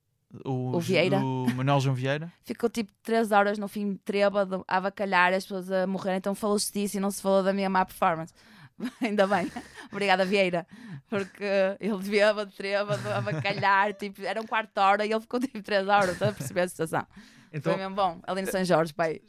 O, 0.44 0.76
o 0.76 0.80
Vieira. 0.80 1.18
O 1.18 1.46
Manuel 1.54 1.80
João 1.80 1.94
Vieira. 1.94 2.32
ficou 2.42 2.68
tipo 2.68 2.90
3 3.02 3.30
horas 3.32 3.58
no 3.58 3.68
fim 3.68 3.94
trêbado 4.04 4.64
a 4.66 4.76
avacalhar 4.78 5.32
as 5.32 5.44
pessoas 5.44 5.70
a 5.70 5.86
morrer. 5.86 6.16
Então 6.16 6.34
falou-se 6.34 6.72
disso 6.72 6.96
e 6.96 7.00
não 7.00 7.10
se 7.10 7.22
falou 7.22 7.42
da 7.42 7.52
minha 7.52 7.70
má 7.70 7.84
performance. 7.84 8.32
Ainda 9.00 9.26
bem. 9.26 9.50
Obrigada, 9.90 10.24
Vieira. 10.24 10.66
Porque 11.08 11.44
ele 11.80 11.98
devia 11.98 12.32
trêbado, 12.46 13.08
a 13.08 13.16
avacalhar. 13.18 13.92
Tipo, 13.94 14.22
era 14.22 14.40
um 14.40 14.46
quarto 14.46 14.72
de 14.74 14.80
hora 14.80 15.04
e 15.06 15.10
ele 15.12 15.20
ficou 15.20 15.38
tipo 15.40 15.62
3 15.62 15.86
horas. 15.88 16.10
Estás 16.12 16.32
a 16.32 16.34
perceber 16.34 16.60
a 16.62 16.68
situação? 16.68 17.06
Então, 17.52 17.72
Foi 17.72 17.82
mesmo 17.82 17.96
bom. 17.96 18.20
Ali 18.26 18.42
no 18.42 18.50
São 18.50 18.64
Jorge, 18.64 18.94
pai. 18.94 19.20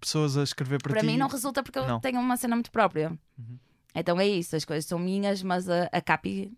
pessoas 0.00 0.36
a 0.38 0.42
escrever 0.42 0.80
para, 0.82 0.92
Para 0.92 1.00
ti. 1.00 1.06
mim 1.06 1.18
não 1.18 1.28
resulta 1.28 1.62
porque 1.62 1.78
eu 1.78 1.86
Não. 1.86 2.00
tenho 2.00 2.18
uma 2.18 2.36
cena 2.36 2.56
muito 2.56 2.70
própria. 2.70 3.10
Uhum. 3.38 3.58
Então 3.94 4.18
é 4.18 4.26
isso, 4.26 4.56
as 4.56 4.64
coisas 4.64 4.86
são 4.86 4.98
minhas, 4.98 5.42
mas 5.42 5.68
a, 5.68 5.84
a 5.92 6.00
Capi 6.00 6.52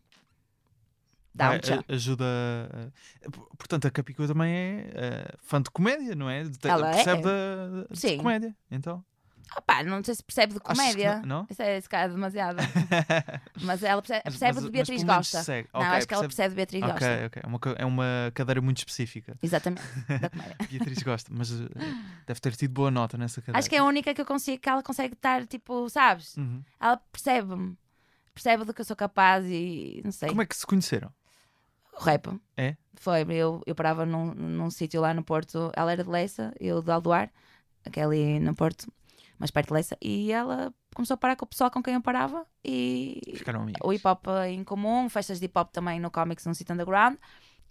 dá 1.34 1.50
um 1.52 1.58
tchau. 1.58 1.84
ajuda. 1.88 2.24
Portanto, 3.56 3.86
a 3.86 3.90
Capicua 3.90 4.26
também 4.26 4.52
é 4.54 4.90
eh, 4.94 5.34
fã 5.38 5.60
de 5.62 5.70
comédia, 5.70 6.14
não 6.14 6.28
é? 6.28 6.44
De- 6.44 6.68
Ela 6.68 6.90
é. 6.90 6.94
percebe 6.94 7.22
da, 7.22 7.86
de 7.90 7.98
Sim. 7.98 8.18
comédia. 8.18 8.56
Então. 8.70 9.04
Opá, 9.56 9.82
não 9.82 10.02
sei 10.04 10.14
se 10.14 10.22
percebe 10.22 10.54
de 10.54 10.60
que 10.60 10.66
comédia. 10.66 11.16
não? 11.20 11.40
não? 11.40 11.46
Isso 11.50 11.62
é, 11.62 12.08
demasiado. 12.08 12.58
Mas 13.62 13.82
ela 13.82 14.00
percebe, 14.02 14.22
percebe 14.24 14.54
mas- 14.54 14.64
de 14.64 14.70
Beatriz 14.70 15.02
Gosta. 15.02 15.42
segue. 15.42 15.68
Não, 15.72 15.80
acho 15.80 16.06
que 16.06 16.14
ela 16.14 16.22
percebe- 16.24 16.28
percebe 16.28 16.48
de 16.50 16.54
Beatriz 16.56 16.82
Ok, 16.82 16.92
Gosta. 16.92 17.26
ok. 17.26 17.42
É 17.42 17.46
uma, 17.46 17.60
é 17.78 17.84
uma 17.84 18.32
cadeira 18.34 18.60
muito 18.60 18.78
específica. 18.78 19.36
Exatamente, 19.42 19.82
da 20.20 20.28
comédia. 20.30 20.56
Beatriz 20.70 21.02
gosta, 21.02 21.30
mas 21.34 21.50
eh, 21.52 21.64
deve 22.26 22.40
ter 22.40 22.54
tido 22.56 22.72
boa 22.72 22.90
nota 22.90 23.16
nessa 23.18 23.40
cadeira. 23.40 23.58
Acho 23.58 23.68
que 23.68 23.76
é 23.76 23.78
a 23.78 23.84
única 23.84 24.14
que 24.14 24.20
eu 24.20 24.26
consigo, 24.26 24.60
que 24.60 24.68
ela 24.68 24.82
consegue 24.82 25.14
estar, 25.14 25.46
tipo, 25.46 25.88
sabes? 25.88 26.36
Uhum. 26.36 26.62
Ela 26.80 26.96
percebe-me. 27.10 27.76
Percebe 28.34 28.64
do 28.64 28.72
que 28.72 28.80
eu 28.80 28.84
sou 28.84 28.94
capaz 28.94 29.44
e 29.46 30.00
não 30.04 30.12
sei. 30.12 30.28
Como 30.28 30.42
é 30.42 30.46
que 30.46 30.56
se 30.56 30.64
conheceram? 30.66 31.12
O 31.98 32.04
rap. 32.04 32.28
É? 32.56 32.76
Foi, 32.94 33.22
eu, 33.30 33.60
eu 33.66 33.74
parava 33.74 34.06
num, 34.06 34.32
num 34.34 34.70
sítio 34.70 35.00
lá 35.00 35.12
no 35.12 35.24
Porto. 35.24 35.72
Ela 35.74 35.90
era 35.92 36.04
de 36.04 36.10
Leça, 36.10 36.52
eu 36.60 36.80
de 36.80 36.90
Aldoar, 36.92 37.30
aquele 37.84 38.38
no 38.38 38.54
Porto, 38.54 38.86
mais 39.38 39.50
perto 39.50 39.68
de 39.68 39.74
Leça. 39.74 39.96
E 40.02 40.32
ela 40.32 40.72
começou 40.94 41.14
a 41.14 41.18
parar 41.18 41.36
com 41.36 41.44
o 41.44 41.48
pessoal 41.48 41.70
com 41.70 41.82
quem 41.82 41.94
eu 41.94 42.00
parava 42.02 42.44
e 42.64 43.20
Ficaram 43.36 43.62
amigos. 43.62 43.80
o 43.84 43.92
hip 43.92 44.06
hop 44.06 44.26
em 44.48 44.64
comum, 44.64 45.08
festas 45.08 45.38
de 45.38 45.46
hip 45.46 45.58
hop 45.58 45.70
também 45.70 46.00
no 46.00 46.10
Comics 46.10 46.44
num 46.46 46.54
sítio 46.54 46.74
underground. 46.74 47.16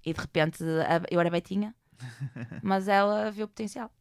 E 0.05 0.13
de 0.13 0.19
repente 0.21 0.63
eu 1.11 1.19
era 1.19 1.29
betinha, 1.29 1.75
mas 2.63 2.87
ela 2.87 3.29
viu 3.31 3.47
potencial. 3.47 3.91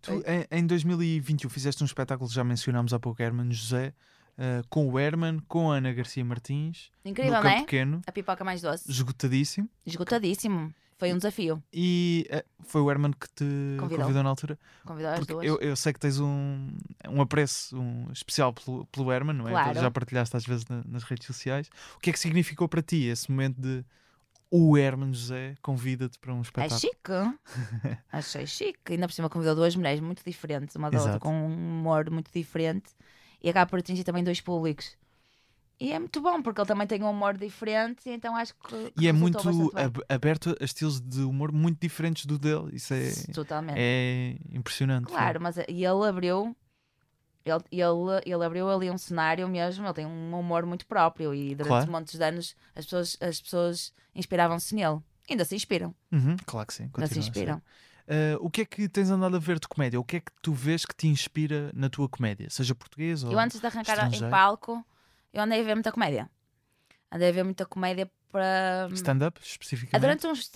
Tu, 0.00 0.12
em, 0.26 0.46
em 0.60 0.66
2021 0.66 1.50
fizeste 1.50 1.82
um 1.82 1.86
espetáculo 1.86 2.30
já 2.30 2.44
mencionámos 2.44 2.92
há 2.94 2.98
pouco, 3.00 3.20
Herman 3.20 3.50
José, 3.52 3.92
eh, 4.38 4.62
com 4.70 4.88
o 4.88 4.98
Herman, 4.98 5.40
com 5.48 5.70
a 5.70 5.76
Ana 5.76 5.92
Garcia 5.92 6.24
Martins, 6.24 6.90
Incrível, 7.04 7.32
no 7.32 7.36
não 7.38 7.42
Campo 7.42 7.56
é? 7.56 7.60
Pequeno, 7.60 8.00
A 8.06 8.12
pipoca 8.12 8.44
mais 8.44 8.62
doce. 8.62 8.88
esgotadíssimo. 8.90 9.68
Esgotadíssimo. 9.84 10.72
Foi 11.00 11.12
um 11.12 11.16
desafio. 11.16 11.60
E 11.72 12.26
eh, 12.30 12.44
foi 12.60 12.80
o 12.80 12.88
Herman 12.90 13.12
que 13.12 13.26
te 13.34 13.44
Convidou. 13.78 13.98
convidou, 14.04 14.22
na 14.22 14.28
altura. 14.30 14.58
Convidar 14.84 15.18
as 15.18 15.26
duas. 15.26 15.44
eu, 15.44 15.58
eu 15.60 15.74
sei 15.74 15.92
que 15.92 15.98
tens 15.98 16.20
um, 16.20 16.68
um 17.08 17.20
apreço 17.20 17.76
um 17.80 18.06
especial 18.12 18.52
pelo, 18.52 18.86
pelo 18.86 19.10
Herman, 19.10 19.34
não 19.34 19.48
é? 19.48 19.50
Claro. 19.50 19.80
Já 19.80 19.90
partilhaste 19.90 20.36
às 20.36 20.44
vezes 20.46 20.64
na- 20.68 20.84
nas 20.86 21.02
redes 21.02 21.26
sociais. 21.26 21.68
O 21.96 21.98
que 22.00 22.10
é 22.10 22.12
que 22.12 22.18
significou 22.20 22.68
para 22.68 22.80
ti 22.82 23.06
esse 23.06 23.28
momento 23.30 23.60
de 23.60 23.84
o 24.52 24.76
Herman 24.76 25.12
José 25.14 25.54
convida-te 25.62 26.18
para 26.18 26.32
um 26.34 26.38
É 26.38 26.42
espetáculo? 26.42 26.80
chique. 26.80 27.38
Achei 28.12 28.46
chique. 28.46 28.78
Ainda 28.92 29.06
por 29.08 29.14
cima 29.14 29.28
convidou 29.28 29.54
duas 29.54 29.74
mulheres 29.76 30.00
muito 30.00 30.22
diferentes, 30.24 30.74
uma 30.76 30.90
da 30.90 30.98
outra, 30.98 31.12
Exato. 31.12 31.24
com 31.24 31.32
um 31.32 31.46
humor 31.78 32.10
muito 32.10 32.30
diferente. 32.32 32.90
E 33.42 33.48
acaba 33.48 33.68
por 33.70 33.78
atingir 33.78 34.04
também 34.04 34.22
dois 34.22 34.40
públicos. 34.40 34.96
E 35.80 35.92
é 35.92 35.98
muito 35.98 36.20
bom, 36.20 36.42
porque 36.42 36.60
ele 36.60 36.68
também 36.68 36.86
tem 36.86 37.02
um 37.02 37.08
humor 37.10 37.38
diferente, 37.38 38.08
e 38.08 38.12
então 38.12 38.36
acho 38.36 38.54
que. 38.54 38.90
que 38.90 39.04
E 39.04 39.08
é 39.08 39.12
muito 39.12 39.38
aberto 40.08 40.54
a 40.60 40.64
estilos 40.64 41.00
de 41.00 41.22
humor 41.22 41.50
muito 41.52 41.80
diferentes 41.80 42.26
do 42.26 42.38
dele. 42.38 42.68
Isso 42.74 42.92
é. 42.92 43.10
Totalmente. 43.32 43.76
é 43.78 44.36
impressionante. 44.52 45.06
Claro, 45.06 45.40
mas 45.40 45.56
e 45.56 45.62
ele 45.84 46.06
abriu. 46.06 46.54
Ele, 47.42 47.64
ele, 47.72 48.22
ele 48.26 48.44
abriu 48.44 48.68
ali 48.70 48.90
um 48.90 48.98
cenário 48.98 49.48
mesmo, 49.48 49.86
ele 49.86 49.94
tem 49.94 50.04
um 50.06 50.38
humor 50.38 50.66
muito 50.66 50.86
próprio 50.86 51.34
e 51.34 51.54
durante 51.54 51.68
Claro. 51.68 51.90
montes 51.90 52.14
de 52.18 52.22
anos 52.22 52.54
as 52.76 52.84
pessoas, 52.84 53.16
as 53.18 53.40
pessoas 53.40 53.92
inspiravam-se 54.14 54.74
nele. 54.74 55.00
Ainda 55.28 55.44
se 55.46 55.54
inspiram, 55.56 55.94
Uhum, 56.12 56.36
claro 56.44 56.66
que 56.66 56.74
sim. 56.74 56.90
ainda 56.92 57.06
se 57.06 57.18
inspiram. 57.18 57.62
Ah, 58.06 58.36
o 58.40 58.50
que 58.50 58.60
é 58.60 58.64
que 58.66 58.88
tens 58.90 59.08
andado 59.10 59.36
a 59.36 59.38
ver 59.38 59.58
de 59.58 59.66
comédia? 59.66 59.98
O 59.98 60.04
que 60.04 60.16
é 60.16 60.20
que 60.20 60.30
tu 60.42 60.52
vês 60.52 60.84
que 60.84 60.94
te 60.94 61.06
inspira 61.08 61.70
na 61.72 61.88
tua 61.88 62.08
comédia? 62.10 62.50
Seja 62.50 62.74
português 62.74 63.24
ou. 63.24 63.32
Eu 63.32 63.38
antes 63.38 63.58
de 63.58 63.66
arrancar 63.66 63.92
em 63.92 64.02
estrangeiro. 64.02 64.30
palco, 64.30 64.84
eu 65.32 65.42
andei 65.42 65.60
a 65.60 65.64
ver 65.64 65.74
muita 65.74 65.92
comédia. 65.92 66.30
Andei 67.10 67.28
a 67.28 67.32
ver 67.32 67.44
muita 67.44 67.66
comédia 67.66 68.10
para. 68.30 68.88
Stand-up, 68.92 69.38
Ah, 69.40 69.44
especificamente? 69.44 70.00
Durante 70.00 70.26
uns, 70.26 70.52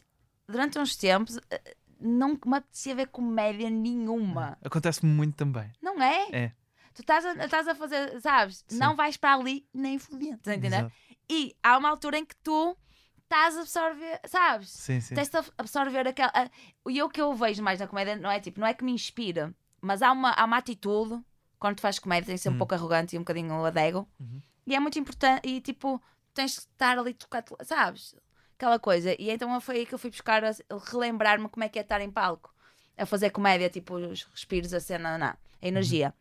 durante 0.49 0.79
uns 0.79 0.97
tempos 0.97 1.39
eh, 1.51 1.77
não 2.01 2.39
me 2.45 2.57
apetecia 2.57 2.95
ver 2.95 3.09
comédia 3.09 3.69
nenhuma. 3.71 4.57
Acontece-me 4.63 5.11
muito 5.13 5.35
também. 5.37 5.71
Não 5.83 6.01
é? 6.03 6.29
É. 6.33 6.53
Tu 6.95 7.01
estás 7.03 7.25
a, 7.25 7.33
estás 7.45 7.67
a 7.67 7.75
fazer, 7.75 8.21
sabes? 8.21 8.65
Sim. 8.69 8.79
Não 8.79 8.95
vais 8.95 9.17
para 9.17 9.35
ali 9.35 9.67
nem 9.75 9.99
fodendo, 9.99 10.37
estás 10.37 10.55
a 10.57 10.59
entender? 10.59 10.93
E 11.29 11.57
há 11.63 11.77
uma 11.77 11.89
altura 11.91 12.19
em 12.19 12.25
que 12.25 12.37
tu 12.37 12.77
estás 13.25 13.57
a 13.57 13.63
absorver, 13.63 14.21
sabes? 14.27 14.71
Sim, 14.71 15.01
sim. 15.01 15.15
Tens 15.17 15.29
de 15.29 15.37
absorver 15.59 16.07
aquela. 16.07 16.31
a- 16.33 16.49
E 16.89 17.03
o 17.03 17.09
que 17.09 17.21
eu 17.21 17.35
vejo 17.35 17.63
mais 17.65 17.81
na 17.81 17.89
comédia 17.89 18.15
não 18.15 18.31
é 18.31 18.39
tipo, 18.39 18.61
não 18.61 18.67
é 18.69 18.75
que 18.75 18.85
me 18.85 18.93
inspira, 18.93 19.53
mas 19.81 20.03
há 20.03 20.13
uma, 20.13 20.31
há 20.31 20.45
uma 20.45 20.59
atitude 20.59 21.21
quando 21.59 21.77
tu 21.77 21.81
fazes 21.83 21.99
comédia, 21.99 22.27
tens 22.27 22.37
de 22.37 22.43
ser 22.43 22.51
um 22.51 22.53
Hum. 22.53 22.59
pouco 22.59 22.75
arrogante 22.75 23.17
e 23.17 23.19
um 23.19 23.23
bocadinho 23.23 23.65
adego. 23.65 24.09
Uhum. 24.21 24.41
E 24.67 24.75
é 24.75 24.81
muito 24.81 24.99
importante, 24.99 25.47
e 25.49 25.61
tipo, 25.61 26.01
tens 26.33 26.57
que 26.57 26.61
estar 26.63 26.99
ali 26.99 27.13
tocado, 27.15 27.57
sabes? 27.63 28.15
Aquela 28.57 28.79
coisa. 28.79 29.15
E 29.21 29.31
então 29.31 29.61
foi 29.61 29.79
aí 29.79 29.87
que 29.87 29.95
eu 29.95 29.99
fui 29.99 30.11
buscar, 30.11 30.43
relembrar-me 30.91 31.49
como 31.49 31.65
é 31.65 31.69
que 31.69 31.79
é 31.79 31.83
estar 31.83 32.01
em 32.01 32.11
palco, 32.11 32.55
a 32.97 33.05
fazer 33.05 33.31
comédia, 33.31 33.69
tipo, 33.69 33.95
os 33.97 34.23
respiros, 34.25 34.73
a 34.73 34.81
cena, 34.81 35.19
não, 35.19 35.27
a 35.27 35.37
energia. 35.61 36.15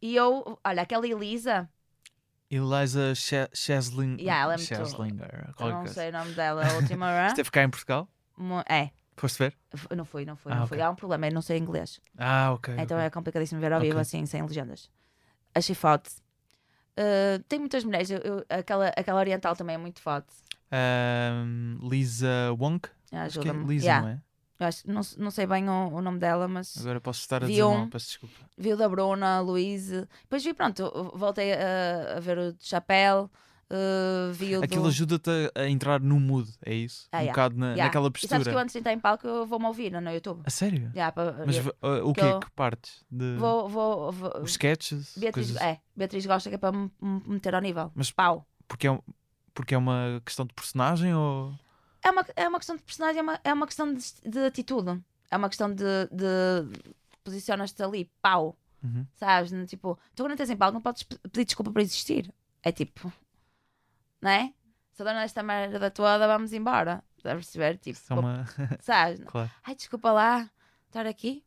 E 0.00 0.14
eu, 0.14 0.58
olha, 0.64 0.82
aquela 0.82 1.06
Elisa, 1.06 1.68
Eliza 2.50 3.14
Cheslin... 3.54 4.16
Yeah, 4.18 4.42
ela 4.42 4.54
é 4.54 4.56
muito- 4.56 4.68
Cheslinger. 4.68 5.54
não 5.58 5.86
sei 5.86 6.08
o 6.08 6.12
nome 6.12 6.32
dela, 6.32 6.66
a 6.66 6.72
última 6.74 7.06
hora. 7.10 7.26
Esteve 7.28 7.50
cá 7.50 7.62
em 7.62 7.70
Portugal? 7.70 8.08
É, 8.68 8.90
Foste 9.16 9.38
ver? 9.38 9.56
não 9.94 10.04
fui, 10.04 10.24
não 10.24 10.34
fui, 10.36 10.50
Ah, 10.52 10.56
não 10.56 10.66
fui. 10.66 10.80
Há 10.80 10.90
um 10.90 10.94
problema, 10.94 11.28
eu 11.28 11.32
não 11.32 11.42
sei 11.42 11.58
inglês. 11.58 12.00
Ah, 12.16 12.52
ok. 12.52 12.74
Então 12.78 12.96
ok. 12.96 13.06
é 13.06 13.10
complicadíssimo 13.10 13.60
ver 13.60 13.72
ao 13.72 13.80
vivo 13.80 13.92
Ok. 13.92 14.00
assim, 14.00 14.24
sem 14.26 14.42
legendas. 14.42 14.90
Achei 15.54 15.74
forte. 15.74 16.10
Uh, 17.00 17.42
tem 17.48 17.58
muitas 17.58 17.82
mulheres, 17.82 18.10
eu- 18.10 18.18
eu- 18.18 18.44
aquela, 18.50 18.88
aquela 18.88 19.18
oriental 19.20 19.56
também 19.56 19.74
é 19.74 19.78
muito 19.78 20.02
forte. 20.02 20.28
Ahm, 20.70 21.78
Lisa 21.88 22.52
Wonk? 22.58 22.88
Acho 23.12 23.40
que 23.40 23.48
é. 23.48 23.52
Lisa, 23.52 23.86
Yeah. 23.86 24.06
não 24.06 24.12
é? 24.14 24.20
Eu 24.60 24.66
acho- 24.66 24.90
não, 24.90 25.00
não 25.16 25.30
sei 25.30 25.46
bem 25.46 25.66
o, 25.68 25.88
o 25.94 26.02
nome 26.02 26.18
dela, 26.18 26.46
mas 26.46 26.76
Agora 26.78 27.00
posso 27.00 27.20
estar 27.20 27.42
a 27.42 27.46
dizer 27.46 27.64
um- 27.64 27.78
mal, 27.78 27.88
peço 27.88 28.06
desculpa. 28.08 28.34
vi 28.58 28.72
o 28.72 28.76
da 28.76 28.86
Bruna, 28.88 29.38
a 29.38 29.40
Luíse. 29.40 30.06
Depois 30.22 30.44
vi, 30.44 30.52
pronto, 30.52 31.10
voltei 31.14 31.54
a, 31.54 32.16
a 32.18 32.20
ver 32.20 32.36
o 32.38 32.52
de 32.52 32.66
Chapéu, 32.66 33.30
uh, 33.70 34.32
vi 34.32 34.56
o 34.56 34.62
Aquilo 34.64 34.82
do... 34.82 34.88
ajuda-te 34.88 35.30
a, 35.54 35.68
entrar 35.68 36.00
no 36.00 36.18
mood, 36.20 36.50
é 36.64 36.74
isso? 36.74 37.08
Ah, 37.12 37.18
um 37.18 37.20
yeah. 37.20 37.32
bocado 37.32 37.56
na, 37.58 37.66
Yeah. 37.68 37.84
naquela 37.84 38.08
E 38.08 38.10
sabes 38.10 38.20
postura. 38.28 38.44
que 38.50 38.50
eu 38.50 38.58
antes 38.58 38.72
de 38.72 38.78
entrar 38.80 38.92
em 38.92 38.98
palco 38.98 39.26
eu 39.26 39.46
vou-me 39.46 39.66
ouvir 39.66 39.90
no 39.92 40.10
YouTube. 40.10 40.42
A 40.44 40.50
sério? 40.50 40.90
Já, 40.94 41.10
para- 41.12 41.44
Mas 41.46 41.56
uh, 41.58 41.70
o 42.04 42.12
que 42.12 42.20
quê? 42.20 42.26
eu- 42.26 42.40
Que 42.40 42.50
partes? 42.50 43.04
De... 43.10 43.36
vou, 43.36 43.68
vou, 43.68 44.12
vou- 44.12 44.40
Os 44.42 44.50
sketches? 44.52 45.14
Beatriz, 45.16 45.46
coisas- 45.52 45.62
é, 45.62 45.80
Beatriz 45.96 46.26
gosta 46.26 46.48
que 46.48 46.54
é 46.54 46.58
para 46.58 46.72
me 46.76 46.90
me 47.00 47.22
meter 47.26 47.54
ao 47.54 47.60
nível. 47.60 47.90
Mas- 47.94 48.10
Pau. 48.10 48.46
Porque, 48.68 48.86
é, 48.88 48.98
porque 49.54 49.74
é 49.74 49.78
uma 49.78 50.20
questão 50.24 50.46
de 50.46 50.54
personagem 50.54 51.14
ou... 51.14 51.52
É 52.02 52.10
uma, 52.10 52.24
é 52.36 52.48
uma 52.48 52.58
questão 52.58 52.76
de 52.76 52.82
personagem, 52.82 53.18
é 53.18 53.22
uma, 53.22 53.40
é 53.44 53.52
uma 53.52 53.66
questão 53.66 53.92
de, 53.92 54.02
de 54.24 54.38
atitude. 54.46 55.00
É 55.30 55.36
uma 55.36 55.48
questão 55.48 55.68
de, 55.72 55.84
de 56.10 56.80
posicionas-te 57.22 57.82
ali, 57.82 58.10
pau. 58.22 58.56
Uhum. 58.82 59.06
Sabes? 59.14 59.52
Tipo, 59.68 59.98
tu 60.14 60.22
quando 60.22 60.32
estás 60.32 60.48
em 60.50 60.56
palco 60.56 60.74
não 60.74 60.80
podes 60.80 61.02
pe- 61.02 61.18
pedir 61.18 61.44
desculpa 61.44 61.70
por 61.70 61.80
existir. 61.80 62.32
É 62.62 62.72
tipo, 62.72 63.12
não 64.20 64.30
é? 64.30 64.52
Se 64.92 65.02
eu 65.02 65.06
dou 65.06 65.14
nesta 65.14 65.42
merda 65.42 65.90
toda, 65.90 66.26
vamos 66.26 66.52
embora. 66.52 67.02
Estás 67.16 67.32
a 67.32 67.36
perceber? 67.36 67.78
Tipo, 67.78 67.98
é 68.10 68.14
uma... 68.14 68.44
sabes? 68.80 69.22
claro. 69.26 69.50
Ai, 69.64 69.74
desculpa 69.74 70.12
lá, 70.12 70.50
estar 70.86 71.06
aqui. 71.06 71.44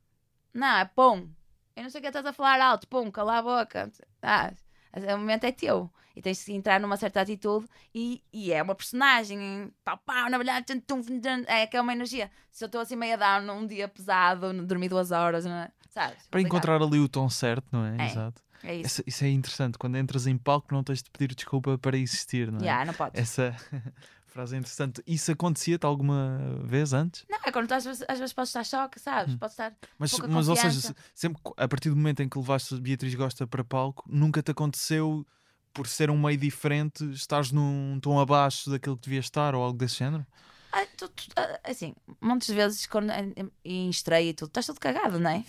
Não, 0.54 0.78
é 0.78 0.86
pum. 0.86 1.30
Eu 1.76 1.84
não 1.84 1.90
sei 1.90 2.00
o 2.00 2.02
que 2.02 2.08
estás 2.08 2.26
a 2.26 2.34
falar 2.34 2.62
alto, 2.62 2.88
pum, 2.88 3.12
cala 3.12 3.40
a 3.40 3.42
boca. 3.42 3.92
Ah, 4.22 4.54
o 4.94 5.18
momento 5.18 5.46
é 5.46 5.52
teu. 5.52 5.92
E 6.16 6.22
tens 6.22 6.44
que 6.44 6.54
entrar 6.54 6.80
numa 6.80 6.96
certa 6.96 7.22
atitude 7.22 7.68
e, 7.94 8.24
e 8.32 8.54
é 8.54 8.62
uma 8.62 8.76
personagem. 8.76 9.74
Pau, 9.84 9.98
pau, 10.06 10.30
na 10.30 10.38
verdade, 10.38 10.68
tum, 10.68 10.80
tum, 10.80 11.02
tum, 11.02 11.20
tum, 11.20 11.44
é 11.48 11.66
que 11.66 11.76
é 11.76 11.82
uma 11.82 11.92
energia. 11.92 12.30
Se 12.52 12.64
eu 12.64 12.68
estou 12.68 12.82
assim 12.82 12.96
meia 12.96 13.18
down 13.18 13.42
num 13.42 13.66
dia 13.66 13.88
pesado, 13.88 14.54
dormi 14.64 14.88
duas 14.88 15.10
horas, 15.10 15.44
não 15.44 15.56
é? 15.56 15.72
sabes? 15.94 16.28
Para 16.28 16.42
Complicado. 16.42 16.46
encontrar 16.46 16.82
ali 16.82 17.00
o 17.00 17.08
tom 17.08 17.30
certo, 17.30 17.66
não 17.72 17.86
é? 17.86 17.98
É. 17.98 18.06
Exato. 18.08 18.42
É 18.64 18.76
isso. 18.76 18.86
Essa- 18.86 19.04
isso 19.06 19.24
é 19.26 19.30
interessante. 19.30 19.78
Quando 19.78 19.98
entras 19.98 20.26
em 20.28 20.38
palco, 20.38 20.74
não 20.74 20.84
tens 20.84 21.04
de 21.04 21.10
pedir 21.12 21.34
desculpa 21.36 21.78
para 21.78 21.98
existir, 21.98 22.52
não 22.52 22.60
é? 22.60 22.64
Yeah, 22.64 22.86
não 22.86 22.94
podes. 22.94 23.20
Essa 23.22 23.52
frase 24.28 24.56
é 24.56 24.60
interessante. 24.60 25.04
Isso 25.06 25.32
acontecia-te 25.32 25.86
alguma 25.86 26.40
vez 26.64 26.94
antes? 26.94 27.26
Não, 27.30 27.40
é 27.44 27.52
quando 27.52 27.68
tu 27.68 27.74
às 27.74 27.84
vezes, 27.84 28.04
às 28.08 28.18
vezes 28.20 28.34
podes 28.34 28.50
estar 28.50 28.64
choque, 28.64 29.00
sabes? 29.00 29.34
Hum. 29.34 29.38
Podes 29.38 29.54
estar. 29.54 29.76
Mas, 29.98 30.12
Pouca 30.12 30.28
mas 30.28 30.48
ou 30.48 30.56
seja, 30.56 30.96
sempre 31.14 31.42
a 31.58 31.68
partir 31.68 31.90
do 31.90 31.96
momento 31.96 32.22
em 32.22 32.30
que 32.30 32.38
levaste 32.38 32.80
Beatriz 32.80 33.14
Gosta 33.16 33.46
para 33.46 33.64
palco, 33.64 34.04
nunca 34.08 34.42
te 34.42 34.52
aconteceu, 34.52 35.26
por 35.74 35.88
ser 35.88 36.10
um 36.10 36.18
meio 36.20 36.38
diferente, 36.38 37.04
estares 37.12 37.52
num 37.52 38.00
tom 38.02 38.20
abaixo 38.20 38.70
daquilo 38.70 38.96
que 38.96 39.04
devias 39.10 39.26
estar 39.26 39.56
ou 39.56 39.64
algo 39.64 39.78
desse 39.78 39.96
género? 39.98 40.26
Ah, 40.72 40.86
tu- 40.98 41.08
tu- 41.10 41.26
ah, 41.36 41.60
assim, 41.64 41.94
de 42.22 42.54
vezes 42.56 42.86
quando, 42.88 43.12
em, 43.12 43.52
em 43.64 43.90
estreia 43.90 44.30
e 44.30 44.34
tudo, 44.34 44.48
estás 44.48 44.66
todo 44.66 44.80
cagado, 44.80 45.20
não 45.20 45.30
é? 45.30 45.44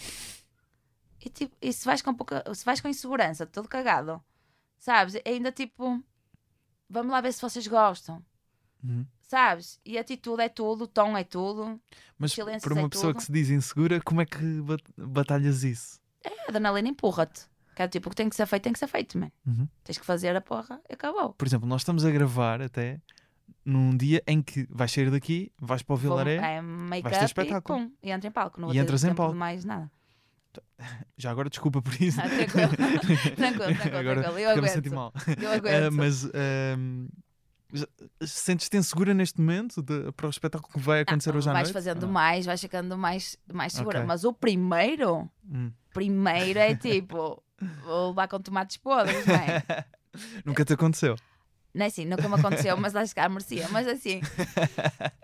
E, 1.25 1.29
tipo, 1.31 1.57
e 1.63 1.73
se 1.73 1.85
vais 1.87 2.03
com 2.03 2.15
pouca, 2.15 2.43
se 2.55 2.65
vais 2.65 2.81
com 2.81 2.89
insegurança, 2.89 3.47
todo 3.47 3.69
cagado, 3.69 4.23
sabes? 4.79 5.15
É 5.17 5.23
ainda 5.31 5.51
tipo, 5.51 6.03
vamos 6.89 7.11
lá 7.13 7.21
ver 7.21 7.33
se 7.33 7.41
vocês 7.41 7.67
gostam, 7.67 8.23
Uhum. 8.83 9.07
sabes? 9.23 9.81
E 9.85 9.97
a 9.97 10.03
atitude 10.03 10.43
é 10.43 10.49
tudo, 10.49 10.85
o 10.85 10.87
tom 10.87 11.17
é 11.17 11.25
tudo, 11.25 11.81
Mas 12.19 12.35
para 12.35 12.45
uma 12.75 12.83
é 12.83 12.89
pessoa 12.89 13.13
tudo. 13.13 13.17
que 13.17 13.23
se 13.25 13.33
diz 13.33 13.49
insegura, 13.51 14.01
como 14.03 14.21
é 14.21 14.27
que 14.27 14.61
bat- 14.63 14.85
batalhas 14.99 15.63
isso? 15.65 15.99
a 16.27 16.49
adrenalina 16.51 16.89
empurra-te. 16.89 17.47
Que 17.75 17.83
é 17.83 17.89
tipo, 17.89 18.07
o 18.09 18.11
que 18.11 18.17
tem 18.17 18.29
que 18.29 18.37
ser 18.37 18.47
feito, 18.47 18.63
tem 18.63 18.73
que 18.73 18.79
ser 18.79 18.87
feito, 18.87 19.19
man. 19.19 19.33
Uhum. 19.47 19.67
Tens 19.83 19.99
que 19.99 20.05
fazer 20.07 20.37
a 20.37 20.41
porra 20.41 20.81
e 20.89 20.95
acabou. 20.95 21.33
Por 21.35 21.47
exemplo, 21.47 21.67
nós 21.69 21.81
estamos 21.81 22.05
a 22.05 22.11
gravar 22.11 22.63
até 22.63 23.01
num 23.65 23.97
dia 23.97 24.23
em 24.27 24.41
que 24.41 24.65
vais 24.71 24.93
sair 24.93 25.11
daqui, 25.11 25.51
vais 25.59 25.83
para 25.83 25.95
o 25.95 25.97
Vilaré, 25.97 26.35
é 26.37 26.39
vais 26.39 26.63
ter 26.63 26.63
make-up 26.63 27.17
e 27.21 27.25
espetáculo. 27.25 27.79
pum, 27.81 27.93
e 28.03 28.11
entra 28.13 28.29
em 28.29 28.31
palco. 28.33 28.61
Não 28.61 28.73
E 28.73 28.79
entras 28.79 29.03
em 29.05 29.13
palco. 29.15 29.35
mais 29.35 29.65
nada. 29.65 29.91
já 31.17 31.31
agora 31.31 31.49
desculpa 31.51 31.81
por 31.83 31.95
isso. 32.01 32.21
Ah, 32.21 32.29
tranquilo. 32.29 32.71
tranquilo, 33.37 33.75
tranquilo, 33.75 33.97
agora 33.99 34.21
tranquilo. 34.23 34.39
Eu 34.39 34.51
aguento. 34.51 34.95
mal. 34.95 35.13
Eu 35.41 35.51
Ah, 35.51 35.55
aguento. 35.55 35.93
mas 35.93 36.25
ahm, 36.27 37.07
já- 37.73 37.89
sentes-te 38.27 38.77
insegura 38.77 39.13
neste 39.15 39.41
momento 39.41 39.83
de- 39.83 40.13
para 40.13 40.27
o 40.27 40.31
espetáculo 40.31 40.73
que 40.73 40.79
vai 40.81 41.01
acontecer 41.01 41.31
Ah, 41.35 41.37
hoje 41.37 41.49
à 41.51 41.53
vais 41.53 41.65
noite? 41.69 41.73
fazendo 41.73 42.03
Ou 42.03 42.07
não? 42.07 42.13
mais, 42.13 42.47
vais 42.47 42.61
ficando 42.61 42.97
mais, 42.99 43.37
mais 43.53 43.73
segura. 43.73 43.99
Ok. 43.99 44.07
Mas 44.07 44.25
o 44.25 44.33
primeiro, 44.33 45.29
Hum. 45.51 45.73
primeiro 45.93 46.59
é 46.59 46.75
tipo, 46.77 47.43
vou 47.85 48.09
levar 48.11 48.29
com 48.29 48.39
tomates 48.41 48.77
podres, 48.77 49.27
não 49.27 49.35
é? 49.35 49.63
Nunca 50.45 50.65
te 50.65 50.73
aconteceu. 50.75 51.17
Não 51.75 51.85
é 51.85 51.89
assim, 51.89 52.05
nunca 52.05 52.29
me 52.29 52.37
aconteceu, 52.37 52.77
mas 52.77 52.95
acho 52.95 53.13
que 53.13 53.19
ah, 53.19 53.29
merecia. 53.29 53.69
Mas 53.69 53.89
assim, 53.89 54.21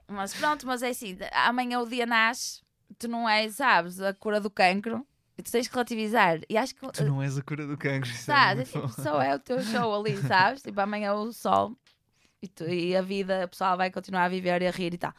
mas 0.08 0.34
pronto, 0.34 0.66
mas 0.66 0.82
é 0.82 0.88
assim, 0.88 1.16
amanhã 1.32 1.78
o 1.80 1.88
dia 1.88 2.04
nasce, 2.06 2.60
tu 2.98 3.06
não 3.06 3.28
és, 3.28 3.54
sabes, 3.54 4.00
a 4.00 4.12
cura 4.12 4.40
do 4.40 4.50
cancro, 4.50 5.06
tu 5.42 5.50
tens 5.52 5.66
que 5.68 5.74
relativizar. 5.74 6.40
E 6.48 6.56
acho 6.56 6.74
que, 6.74 6.86
Tu 6.92 7.04
não 7.04 7.22
és 7.22 7.36
a 7.38 7.42
cura 7.42 7.66
do 7.66 7.76
cancro. 7.78 8.10
é 8.10 8.14
sabes, 8.14 8.68
é 8.74 8.80
tipo, 8.80 8.88
só 9.02 9.20
é 9.22 9.34
o 9.34 9.38
teu 9.38 9.62
show 9.62 9.94
ali, 9.94 10.16
sabes? 10.22 10.62
Tipo, 10.62 10.80
amanhã 10.80 11.12
o 11.14 11.32
sol 11.32 11.76
e, 12.42 12.48
tu- 12.48 12.68
e 12.68 12.96
a 12.96 13.02
vida, 13.02 13.44
a 13.44 13.48
pessoa 13.48 13.76
vai 13.76 13.90
continuar 13.90 14.24
a 14.24 14.28
viver 14.28 14.62
e 14.62 14.66
a 14.66 14.70
rir 14.70 14.94
e 14.94 14.98
tal. 14.98 15.12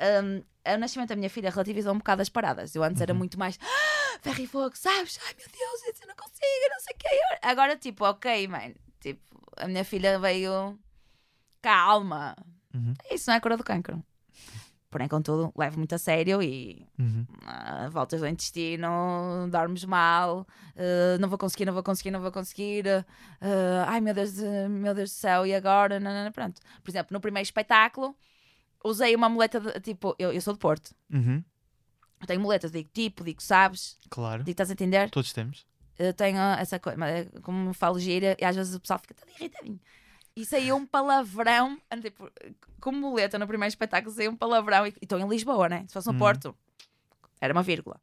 Um, 0.00 0.42
o 0.74 0.76
nascimento 0.78 1.10
da 1.10 1.16
minha 1.16 1.28
filha 1.30 1.50
relativizou 1.50 1.92
um 1.94 1.98
bocado 1.98 2.22
as 2.22 2.28
paradas. 2.28 2.74
Eu 2.74 2.82
antes 2.82 3.00
era 3.02 3.12
Uhum. 3.12 3.18
muito 3.18 3.38
mais 3.38 3.58
"Ah, 3.60 4.18
ferro 4.22 4.40
e 4.40 4.46
fogo, 4.46 4.76
sabes? 4.76 5.18
Ai 5.26 5.34
meu 5.38 5.46
Deus, 5.46 5.82
isso 5.94 6.02
eu 6.02 6.08
não 6.08 6.14
consigo, 6.16 6.64
eu 6.64 6.70
não 6.70 6.80
sei 6.80 6.94
o 6.94 6.98
que. 6.98 7.46
Agora, 7.46 7.76
tipo, 7.76 8.04
ok, 8.04 8.48
man. 8.48 8.72
Tipo, 9.00 9.20
a 9.56 9.66
minha 9.66 9.84
filha 9.84 10.18
veio 10.18 10.78
calma. 11.62 12.36
Uhum. 12.74 12.94
Isso 13.10 13.28
não 13.30 13.36
é 13.36 13.40
cura 13.40 13.56
do 13.56 13.64
cancro. 13.64 14.02
Porém, 14.90 15.06
contudo, 15.06 15.52
levo 15.56 15.78
muito 15.78 15.94
a 15.94 15.98
sério 15.98 16.42
e 16.42 16.84
Uhum. 16.98 17.24
ah, 17.46 17.88
voltas 17.90 18.20
ao 18.22 18.28
intestino, 18.28 18.88
dormes 19.48 19.84
mal, 19.84 20.44
ah, 20.76 21.16
não 21.20 21.28
vou 21.28 21.38
conseguir, 21.38 21.64
não 21.64 21.72
vou 21.72 21.82
conseguir, 21.82 22.10
não 22.10 22.20
vou 22.20 22.32
conseguir. 22.32 22.88
ah, 22.88 23.04
ai 23.86 24.00
meu 24.00 24.12
Deus, 24.12 24.34
de- 24.34 24.68
meu 24.68 24.92
Deus 24.92 25.10
do 25.10 25.14
céu, 25.14 25.46
e 25.46 25.54
agora? 25.54 26.00
Não, 26.00 26.12
não, 26.12 26.24
não, 26.24 26.32
pronto. 26.32 26.60
Por 26.82 26.90
exemplo, 26.90 27.14
no 27.14 27.20
primeiro 27.20 27.44
espetáculo, 27.44 28.16
usei 28.84 29.14
uma 29.14 29.28
muleta 29.28 29.60
de, 29.60 29.78
tipo, 29.80 30.16
eu, 30.18 30.32
eu 30.32 30.40
sou 30.40 30.54
de 30.54 30.58
Porto, 30.58 30.92
Uhum. 31.12 31.42
eu 32.20 32.26
tenho 32.26 32.40
muletas, 32.40 32.72
digo 32.72 32.90
tipo, 32.92 33.22
digo 33.22 33.40
sabes, 33.40 33.96
Claro. 34.10 34.42
digo 34.42 34.50
estás 34.50 34.70
a 34.70 34.72
entender? 34.72 35.08
Todos 35.10 35.32
temos. 35.32 35.64
Eu 35.96 36.12
tenho 36.14 36.38
essa 36.58 36.80
coisa, 36.80 36.98
como 37.42 37.72
falo 37.74 37.98
gira, 38.00 38.36
e 38.40 38.44
às 38.44 38.56
vezes 38.56 38.74
o 38.74 38.80
pessoal 38.80 38.98
fica 38.98 39.14
todo 39.14 39.28
irritadinho. 39.38 39.78
E 40.36 40.44
saiu 40.46 40.76
um 40.76 40.86
palavrão, 40.86 41.78
tipo, 42.00 42.30
como 42.80 42.98
muleta 42.98 43.38
no 43.38 43.46
primeiro 43.46 43.68
espetáculo, 43.70 44.14
saiu 44.14 44.30
um 44.30 44.36
palavrão, 44.36 44.86
e 44.86 44.94
estou 45.02 45.18
em 45.18 45.28
Lisboa, 45.28 45.68
né? 45.68 45.84
Se 45.88 45.92
fosse 45.92 46.06
no 46.06 46.12
Uhum. 46.14 46.18
Porto, 46.18 46.56
era 47.40 47.52
uma 47.52 47.62
vírgula. 47.62 48.00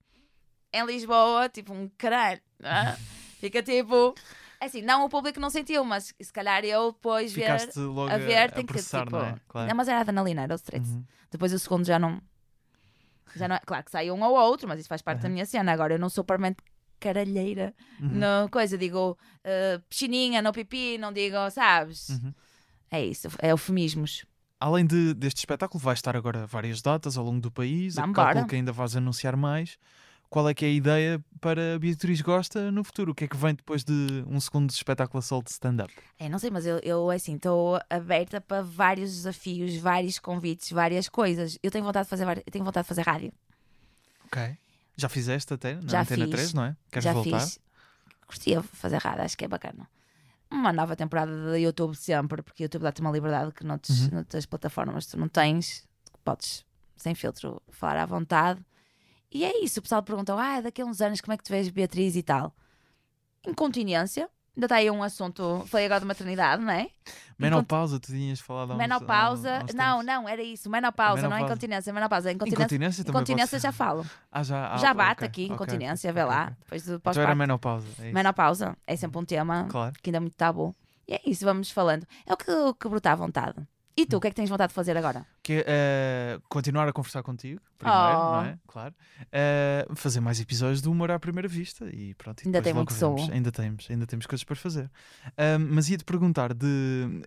Em 0.74 0.86
Lisboa, 0.86 1.50
tipo, 1.50 1.74
um 1.74 1.90
caralho. 1.98 2.42
ah, 2.64 2.96
Fica 3.40 3.62
tipo. 3.64 4.14
Assim, 4.60 4.82
não 4.82 5.06
o 5.06 5.10
público 5.10 5.40
não 5.40 5.50
sentiu, 5.52 5.84
mas 5.86 6.14
se 6.20 6.34
calhar 6.34 6.66
eu 6.66 6.92
depois 6.92 7.32
ver. 7.32 7.42
Ficaste 7.60 7.80
logo 7.80 8.12
A 8.12 8.18
ver, 8.18 8.36
a, 8.38 8.50
tem 8.50 8.66
que 8.66 8.74
tipo. 8.74 9.10
não 9.12 9.26
é? 9.26 9.36
Claro. 9.48 9.68
Não, 9.70 9.76
mas 9.76 9.88
era 9.88 10.00
adrenalina, 10.02 10.42
era 10.42 10.54
o 10.54 10.56
stress. 10.56 10.92
Uhum. 10.92 11.04
Depois 11.32 11.54
o 11.54 11.60
segundo 11.60 11.86
já 11.86 11.98
não. 12.00 12.20
Já 13.36 13.48
não 13.48 13.56
é. 13.56 13.60
Claro 13.60 13.84
que 13.86 13.92
sai 13.92 14.10
um 14.10 14.22
ou 14.24 14.36
outro, 14.36 14.68
mas 14.68 14.80
isso 14.80 14.90
faz 14.90 15.02
parte 15.04 15.22
da 15.22 15.28
Uhum. 15.28 15.34
minha 15.34 15.46
cena. 15.46 15.72
Agora 15.72 15.94
eu 15.94 16.00
não 16.00 16.10
sou 16.10 16.24
permanente 16.24 16.64
caralheira 17.00 17.74
Uhum. 18.00 18.10
no 18.10 18.50
coisa, 18.50 18.78
digo 18.78 19.12
uh, 19.12 19.82
piscininha, 19.89 20.41
no 20.41 20.52
pipi, 20.52 20.98
não 20.98 21.12
digo, 21.12 21.36
sabes? 21.52 22.10
Uhum. 22.10 22.34
É 22.91 23.04
isso, 23.04 23.28
é 23.39 23.52
eufemismos. 23.52 24.26
Além 24.60 24.86
de, 24.86 25.14
deste 25.14 25.39
espetáculo, 25.39 25.84
vai 25.84 25.93
estar 25.93 26.16
agora 26.16 26.48
várias 26.48 26.82
datas 26.82 27.18
ao 27.18 27.26
longo 27.26 27.39
do 27.39 27.52
país. 27.52 27.95
Calculo 27.95 28.48
que 28.48 28.56
ainda 28.56 28.72
vais 28.72 28.95
anunciar 28.95 29.36
mais. 29.36 29.78
Qual 30.30 30.50
é 30.50 30.54
que 30.54 30.66
é 30.66 30.68
a 30.68 30.72
ideia 30.72 31.26
para 31.39 31.76
a 31.76 31.80
Beatriz 31.80 32.20
Gosta 32.22 32.70
no 32.70 32.84
futuro? 32.84 33.12
O 33.12 33.16
que 33.16 33.24
é 33.24 33.28
que 33.28 33.38
vem 33.38 33.56
depois 33.56 33.84
de 33.84 34.26
um 34.28 34.39
segundo 34.41 34.70
espetáculo 34.70 35.20
a 35.20 35.22
solo 35.22 35.43
de 35.43 35.52
stand-up? 35.52 35.93
É, 36.20 36.28
não 36.28 36.38
sei, 36.38 36.50
mas 36.50 36.66
eu, 36.66 36.80
eu 36.80 37.10
assim, 37.10 37.36
estou 37.36 37.80
aberta 37.89 38.41
para 38.41 38.62
vários 38.62 39.12
desafios, 39.14 39.78
vários 39.78 40.20
convites, 40.20 40.72
várias 40.72 41.08
coisas. 41.08 41.58
Eu 41.64 41.72
tenho 41.72 41.86
vontade 41.86 42.06
de 42.06 42.10
fazer, 42.10 42.43
tenho 42.52 42.66
vontade 42.66 42.84
de 42.84 42.89
fazer 42.89 43.04
rádio. 43.04 43.32
Ok. 44.26 44.58
Já 44.98 45.08
fizeste 45.08 45.54
até 45.54 45.76
na 45.76 45.88
Já 45.88 46.02
Antena 46.02 46.26
fiz. 46.26 46.34
3, 46.36 46.54
não 46.54 46.64
é? 46.66 46.76
Queres 46.91 47.04
Já 47.04 47.14
voltar? 47.14 47.39
fiz. 47.39 47.60
Curtia 48.26 48.62
fazer 48.64 48.98
rádio, 48.98 49.24
acho 49.24 49.38
que 49.38 49.45
é 49.45 49.48
bacana. 49.48 49.88
Uma 50.50 50.74
nova 50.74 50.95
temporada 50.95 51.52
da 51.52 51.58
YouTube 51.58 51.95
sempre, 51.95 52.41
porque 52.41 52.64
o 52.64 52.66
YouTube 52.66 52.82
dá-te 52.84 53.02
uma 53.02 53.12
liberdade 53.12 53.52
que 53.52 53.64
noutros, 53.66 54.02
Uhum. 54.08 54.10
noutras 54.16 54.45
plataformas 54.45 55.06
tu 55.06 55.18
não 55.18 55.28
tens. 55.30 55.88
Podes, 56.24 56.66
sem 56.95 57.14
filtro, 57.16 57.62
falar 57.70 57.98
à 58.02 58.06
vontade. 58.06 58.66
E 59.32 59.43
é 59.45 59.64
isso. 59.64 59.80
O 59.80 59.84
pessoal 59.84 60.02
perguntou: 60.04 60.38
ah, 60.38 60.62
daqui 60.62 60.82
a 60.82 60.86
uns 60.86 61.00
anos 61.02 61.22
como 61.22 61.34
é 61.34 61.38
que 61.38 61.43
tu 61.43 61.50
vês 61.50 61.70
Beatriz 61.70 62.16
e 62.16 62.24
tal? 62.24 62.56
Incontinência. 63.45 64.30
Ainda 64.58 64.66
está 64.66 64.78
aí 64.78 64.89
um 64.89 65.03
assunto. 65.03 65.64
Falei 65.68 65.86
agora 65.86 65.99
de 65.99 66.08
maternidade, 66.08 66.64
não 66.64 66.74
é? 66.74 66.89
Menopausa, 67.38 67.99
tu 67.99 68.08
tinhas 68.08 68.39
falado 68.39 68.72
há 68.72 68.74
uns- 68.74 68.78
Menopausa. 68.80 69.60
há 69.70 69.74
não, 69.76 70.01
não, 70.01 70.28
era 70.28 70.41
isso. 70.41 70.68
Menopausa, 70.68 71.22
não 71.22 71.28
é 71.28 71.30
Menopausa. 71.36 71.53
incontinência. 71.53 71.93
Menopausa. 71.93 72.32
Incontinência, 72.32 72.64
Incontinência 72.64 73.01
incontinência 73.03 73.60
já 73.60 73.72
falo. 73.72 74.03
Ah, 74.32 74.41
já, 74.41 74.74
ah, 74.74 74.78
já 74.78 74.95
bate 74.95 75.24
ok, 75.24 75.28
aqui, 75.28 75.43
ok, 75.43 75.53
incontinência, 75.55 76.10
ok, 76.10 76.22
vê 76.22 76.28
lá. 76.28 76.53
Depois 76.64 76.84
do 76.86 76.95
Então 76.95 77.22
era 77.22 77.36
menopausa. 77.36 77.86
É. 77.99 78.12
Menopausa. 78.12 78.76
É 78.88 78.95
sempre 78.95 79.20
um 79.20 79.26
tema 79.26 79.68
Claro. 79.70 79.93
que 80.01 80.10
ainda 80.10 80.18
é 80.18 80.22
muito 80.22 80.36
tabu. 80.36 80.76
E 81.08 81.14
é 81.14 81.22
isso, 81.24 81.45
vamos 81.45 81.70
falando. 81.70 82.08
É 82.26 82.34
o 82.34 82.38
que, 82.38 82.49
o 82.51 82.74
que 82.74 82.89
brotar 82.89 83.14
à 83.14 83.16
vontade. 83.16 83.55
E 84.00 84.06
tu, 84.06 84.18
o 84.18 84.20
que 84.22 84.28
é 84.28 84.30
que 84.30 84.36
tens 84.36 84.48
vontade 84.48 84.70
de 84.70 84.76
fazer 84.76 84.95
agora? 84.95 85.26
Que 85.41 85.64
eh, 85.66 86.39
continuar 86.48 86.88
a 86.88 86.93
conversar 86.93 87.24
contigo, 87.24 87.60
primeiro, 87.80 88.00
Oh. 88.00 88.32
não 88.34 88.43
é? 88.45 88.60
Claro. 88.68 88.93
Eh, 89.32 89.88
fazer 89.95 90.20
mais 90.20 90.39
episódios 90.39 90.82
do 90.84 90.91
Humor 90.91 91.10
à 91.10 91.18
Primeira 91.18 91.48
Vista 91.48 91.89
e 91.91 92.14
pronto. 92.14 92.43
e 92.43 92.48
Ainda 92.48 92.62
tem 92.62 92.76
muito 92.76 92.93
som. 92.93 93.16
Ainda 93.32 93.52
temos, 93.52 93.88
ainda 93.89 94.06
temos 94.06 94.28
coisas 94.28 94.43
para 94.43 94.56
fazer. 94.56 94.88
Ahm, 95.36 95.68
mas 95.72 95.89
ia-te 95.89 96.06
perguntar 96.06 96.54
de. 96.54 97.24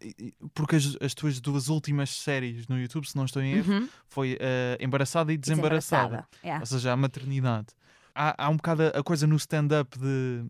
Porque 0.55 0.77
as, 0.77 0.97
as 1.01 1.13
tuas 1.13 1.41
duas 1.41 1.69
últimas 1.69 2.11
séries 2.11 2.69
no 2.69 2.79
YouTube, 2.81 3.05
se 3.05 3.17
não 3.17 3.25
estou 3.25 3.43
em 3.43 3.55
erro, 3.55 3.73
Uhum. 3.73 3.89
foi 4.07 4.37
eh, 4.39 4.79
Embaraçada 4.81 5.33
e 5.33 5.37
Desembaraçada. 5.37 6.29
Desembaraçada. 6.41 6.57
É. 6.57 6.61
Ou 6.61 6.67
seja, 6.67 6.93
a 6.93 6.97
maternidade. 6.97 7.67
Há, 8.15 8.45
há 8.45 8.49
um 8.49 8.57
bocado 8.57 8.85
a, 8.95 9.03
coisa 9.03 9.27
no 9.27 9.35
stand-up 9.37 9.99
de. 9.99 10.45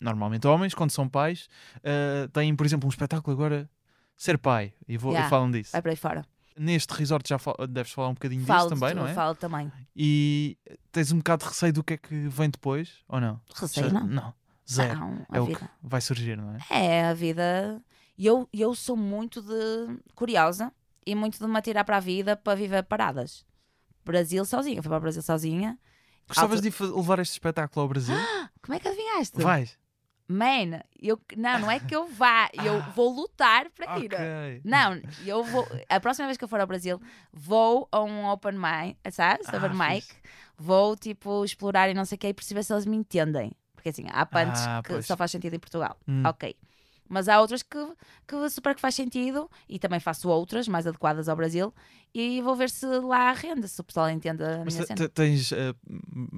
Normalmente, 0.00 0.46
homens, 0.46 0.74
quando 0.74 0.92
são 0.92 1.08
pais, 1.08 1.48
eh, 1.82 2.26
têm, 2.32 2.54
por 2.56 2.64
exemplo, 2.64 2.86
um 2.86 2.90
espetáculo 2.90 3.34
agora. 3.36 3.68
Ser 4.18 4.36
pai, 4.36 4.74
e, 4.86 4.98
vou, 4.98 5.12
Yeah. 5.12 5.26
e 5.26 5.30
falam 5.30 5.50
disso. 5.50 5.72
Vai 5.72 5.80
para 5.80 5.92
aí 5.92 5.96
fora. 5.96 6.26
Neste 6.58 6.92
resort 6.92 7.26
já 7.28 7.38
fal- 7.38 7.56
deves 7.68 7.92
falar 7.92 8.08
um 8.08 8.14
bocadinho 8.14 8.44
Falo 8.44 8.68
disso 8.68 8.80
também, 8.80 8.94
não 8.94 9.06
é? 9.06 9.14
Falo 9.14 9.34
também. 9.36 9.72
E 9.94 10.58
tens 10.90 11.12
um 11.12 11.18
bocado 11.18 11.44
de 11.44 11.48
receio 11.50 11.72
do 11.72 11.84
que 11.84 11.94
é 11.94 11.96
que 11.96 12.26
vem 12.28 12.50
depois, 12.50 12.96
ou 13.08 13.20
não? 13.20 13.40
Receio, 13.54 13.86
Já- 13.88 13.92
não? 13.92 14.06
Não, 14.08 14.34
zero. 14.68 14.98
Não, 14.98 15.26
é 15.32 15.40
o 15.40 15.46
vida. 15.46 15.60
que 15.60 15.64
vai 15.80 16.00
surgir, 16.00 16.36
não 16.36 16.52
é? 16.52 16.58
É, 16.68 17.04
a 17.06 17.14
vida. 17.14 17.80
E 18.18 18.26
eu, 18.26 18.48
eu 18.52 18.74
sou 18.74 18.96
muito 18.96 19.40
de 19.40 20.00
curiosa 20.16 20.72
e 21.06 21.14
muito 21.14 21.38
de 21.38 21.46
me 21.46 21.56
atirar 21.56 21.84
para 21.84 21.98
a 21.98 22.00
vida 22.00 22.36
para 22.36 22.56
viver 22.56 22.82
paradas. 22.82 23.46
Brasil 24.04 24.44
sozinha. 24.44 24.82
Fui 24.82 24.88
para 24.88 24.98
o 24.98 25.00
Brasil 25.00 25.22
sozinha. 25.22 25.78
Gostavas 26.26 26.58
Alta- 26.64 26.70
de 26.86 26.92
levar 26.92 27.20
este 27.20 27.32
espetáculo 27.34 27.82
ao 27.82 27.88
Brasil? 27.88 28.16
Como 28.62 28.74
é 28.74 28.80
que 28.80 28.88
adivinhaste? 28.88 29.40
Vais. 29.40 29.78
Man, 30.28 30.82
eu, 31.00 31.18
não, 31.36 31.58
não 31.58 31.70
é 31.70 31.80
que 31.80 31.96
eu 31.96 32.06
vá, 32.06 32.50
eu 32.52 32.82
vou 32.94 33.10
lutar 33.10 33.70
para 33.70 33.98
ir. 33.98 34.10
Não, 34.62 35.00
eu 35.24 35.42
vou. 35.42 35.66
A 35.88 35.98
próxima 35.98 36.26
vez 36.26 36.36
que 36.36 36.44
eu 36.44 36.48
for 36.48 36.60
ao 36.60 36.66
Brasil, 36.66 37.00
vou 37.32 37.88
a 37.90 38.02
um 38.02 38.26
open 38.26 38.52
mic, 38.52 38.98
sabes? 39.10 39.48
Ah, 39.48 39.56
open 39.56 39.70
mic. 39.70 40.06
Vou, 40.58 40.94
tipo, 40.96 41.44
explorar 41.44 41.88
e 41.88 41.94
não 41.94 42.04
sei 42.04 42.16
o 42.16 42.18
que 42.18 42.28
e 42.28 42.34
perceber 42.34 42.62
se 42.62 42.72
eles 42.74 42.84
me 42.84 42.96
entendem. 42.96 43.52
Porque 43.74 43.88
assim, 43.88 44.04
há 44.10 44.26
punch 44.26 44.58
Ah, 44.66 44.82
que 44.84 44.90
pois. 44.90 45.06
só 45.06 45.16
faz 45.16 45.30
sentido 45.30 45.54
em 45.54 45.58
Portugal. 45.58 45.96
Hum. 46.06 46.22
Ok. 46.26 46.54
Mas 47.08 47.28
há 47.28 47.40
outras 47.40 47.62
que, 47.62 47.78
que 48.26 48.50
super 48.50 48.74
que 48.74 48.80
faz 48.80 48.94
sentido 48.94 49.50
e 49.68 49.78
também 49.78 50.00
faço 50.00 50.28
outras 50.28 50.68
mais 50.68 50.86
adequadas 50.86 51.28
ao 51.28 51.36
Brasil 51.36 51.72
e 52.14 52.40
vou 52.42 52.54
ver 52.54 52.70
se 52.70 52.86
lá 52.86 53.32
rende, 53.32 53.68
se 53.68 53.80
o 53.80 53.84
pessoal 53.84 54.08
entende 54.10 54.42
a 54.42 54.62
Mas 54.64 54.74
minha 54.74 54.86
cena. 54.86 54.96
te- 54.96 55.08
tens 55.08 55.52
eh, 55.52 55.74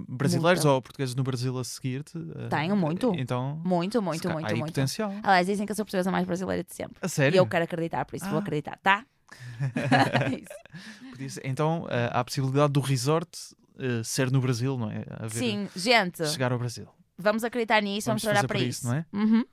brasileiros 0.09 0.65
Muita. 0.65 0.75
ou 0.75 0.83
portugueses 0.83 1.15
no 1.15 1.23
Brasil 1.23 1.57
a 1.59 1.65
seguir-te? 1.65 2.17
Eh, 2.19 2.49
Tenho, 2.49 2.77
muito. 2.77 3.13
Então, 3.17 3.61
Muito, 3.65 4.01
muito, 4.03 4.29
muito, 4.31 4.49
muito. 4.57 4.67
potencial. 4.67 5.13
Aliás, 5.23 5.47
dizem 5.47 5.67
que 5.67 5.73
eu 5.73 5.77
sou 5.77 5.83
a 5.83 5.87
portuguesa 5.87 6.11
mais 6.11 6.27
brasileira 6.27 6.65
de 6.65 6.75
sempre. 6.75 6.97
A 7.03 7.09
sério? 7.09 7.37
E 7.37 7.39
eu 7.39 7.47
quero 7.47 7.65
acreditar, 7.65 8.05
por 8.05 8.17
isso 8.17 8.27
vou 8.27 8.39
Ah. 8.39 8.41
acreditar, 8.41 8.79
tá? 8.83 9.05
Então, 11.45 11.87
eh, 11.91 12.09
há 12.13 12.21
a 12.21 12.25
possibilidade 12.25 12.73
do 12.73 12.81
resort 12.81 13.29
eh, 13.79 14.03
ser 14.05 14.31
no 14.31 14.41
Brasil, 14.41 14.77
não 14.79 14.91
é? 14.91 15.05
Sim, 15.31 15.69
gente, 15.77 16.27
Chegar 16.29 16.53
ao 16.53 16.59
Brasil. 16.59 16.87
vamos 17.19 17.45
acreditar 17.45 17.83
nisso, 17.83 18.07
vamos, 18.09 18.23
Vamos 18.23 18.37
fazer 18.37 18.47
para 18.47 18.59
por 18.59 18.65
isso. 18.67 18.81
isso, 18.81 18.87
não 18.89 18.95
é? 18.95 19.05
Uhum. 19.13 19.45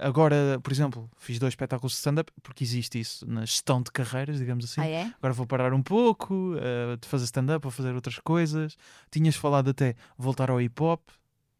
Agora, 0.00 0.58
por 0.62 0.72
exemplo, 0.72 1.10
fiz 1.18 1.38
dois 1.38 1.52
espetáculos 1.52 1.92
de 1.92 1.98
stand-up, 1.98 2.32
porque 2.42 2.64
existe 2.64 2.98
isso 2.98 3.26
na 3.28 3.42
gestão 3.44 3.82
de 3.82 3.90
carreiras, 3.92 4.38
digamos 4.38 4.64
assim. 4.64 4.80
Ah, 4.80 4.86
é? 4.88 5.02
Agora 5.18 5.34
vou 5.34 5.46
parar 5.46 5.72
um 5.74 5.82
pouco 5.82 6.54
eh, 6.56 6.96
de 6.96 7.06
fazer 7.06 7.24
stand-up, 7.26 7.62
vou 7.62 7.70
fazer 7.70 7.94
outras 7.94 8.18
coisas. 8.18 8.76
Tinhas 9.10 9.36
falado 9.36 9.70
até 9.70 9.94
voltar 10.16 10.50
ao 10.50 10.58
hip-hop, 10.60 11.02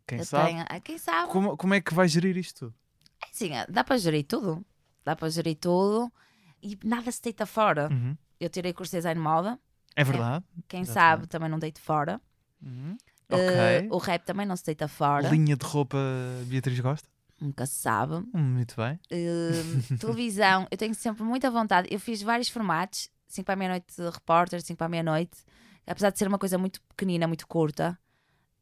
quem 0.06 0.18
Eu 0.18 0.24
sabe? 0.24 0.48
tenho- 0.50 0.64
ah, 0.68 0.80
Quem 0.80 0.98
sabe? 0.98 1.30
Como, 1.30 1.56
como 1.56 1.74
é 1.74 1.80
que 1.80 1.92
vais 1.94 2.10
gerir 2.10 2.36
isto 2.36 2.58
tudo? 2.66 2.74
É 3.22 3.26
Sim, 3.30 3.50
dá 3.68 3.84
para 3.84 3.98
gerir 3.98 4.24
tudo. 4.24 4.64
Dá 5.04 5.14
para 5.14 5.28
gerir 5.28 5.56
tudo 5.56 6.10
e 6.62 6.78
nada 6.84 7.10
se 7.12 7.20
deita 7.22 7.44
fora. 7.46 7.88
Uhum. 7.92 8.16
Eu 8.38 8.48
tirei 8.48 8.72
curso 8.72 8.92
de 8.92 8.98
design 8.98 9.18
de 9.20 9.22
moda. 9.24 9.58
É 9.94 10.02
verdade? 10.02 10.44
Quem 10.66 10.84
sabe 10.84 11.26
também 11.26 11.48
não 11.48 11.58
deito 11.58 11.80
fora. 11.80 12.20
Uhum. 12.62 12.96
Ok. 13.32 13.88
o 13.90 13.98
rap 13.98 14.24
também 14.24 14.44
não 14.46 14.56
se 14.56 14.64
deita 14.64 14.88
fora. 14.88 15.28
Linha 15.28 15.56
de 15.56 15.64
roupa 15.64 15.96
Beatriz 16.46 16.80
gosta? 16.80 17.08
Nunca 17.40 17.64
se 17.66 17.74
sabe. 17.74 18.22
Muito 18.34 18.76
bem. 18.76 18.98
Eh, 19.10 19.50
televisão, 19.98 20.66
eu 20.70 20.76
tenho 20.76 20.94
sempre 20.94 21.22
muita 21.22 21.50
vontade. 21.50 21.88
Eu 21.90 21.98
fiz 21.98 22.20
vários 22.22 22.48
formatos: 22.48 23.08
5 23.28 23.44
para 23.46 23.54
a 23.54 23.56
meia-noite 23.56 23.96
de 23.96 24.10
repórter, 24.10 24.60
5 24.62 24.76
para 24.76 24.86
a 24.86 24.90
meia-noite. 24.90 25.38
Apesar 25.86 26.10
de 26.10 26.18
ser 26.18 26.28
uma 26.28 26.38
coisa 26.38 26.58
muito 26.58 26.80
pequenina, 26.82 27.26
muito 27.26 27.46
curta, 27.48 27.98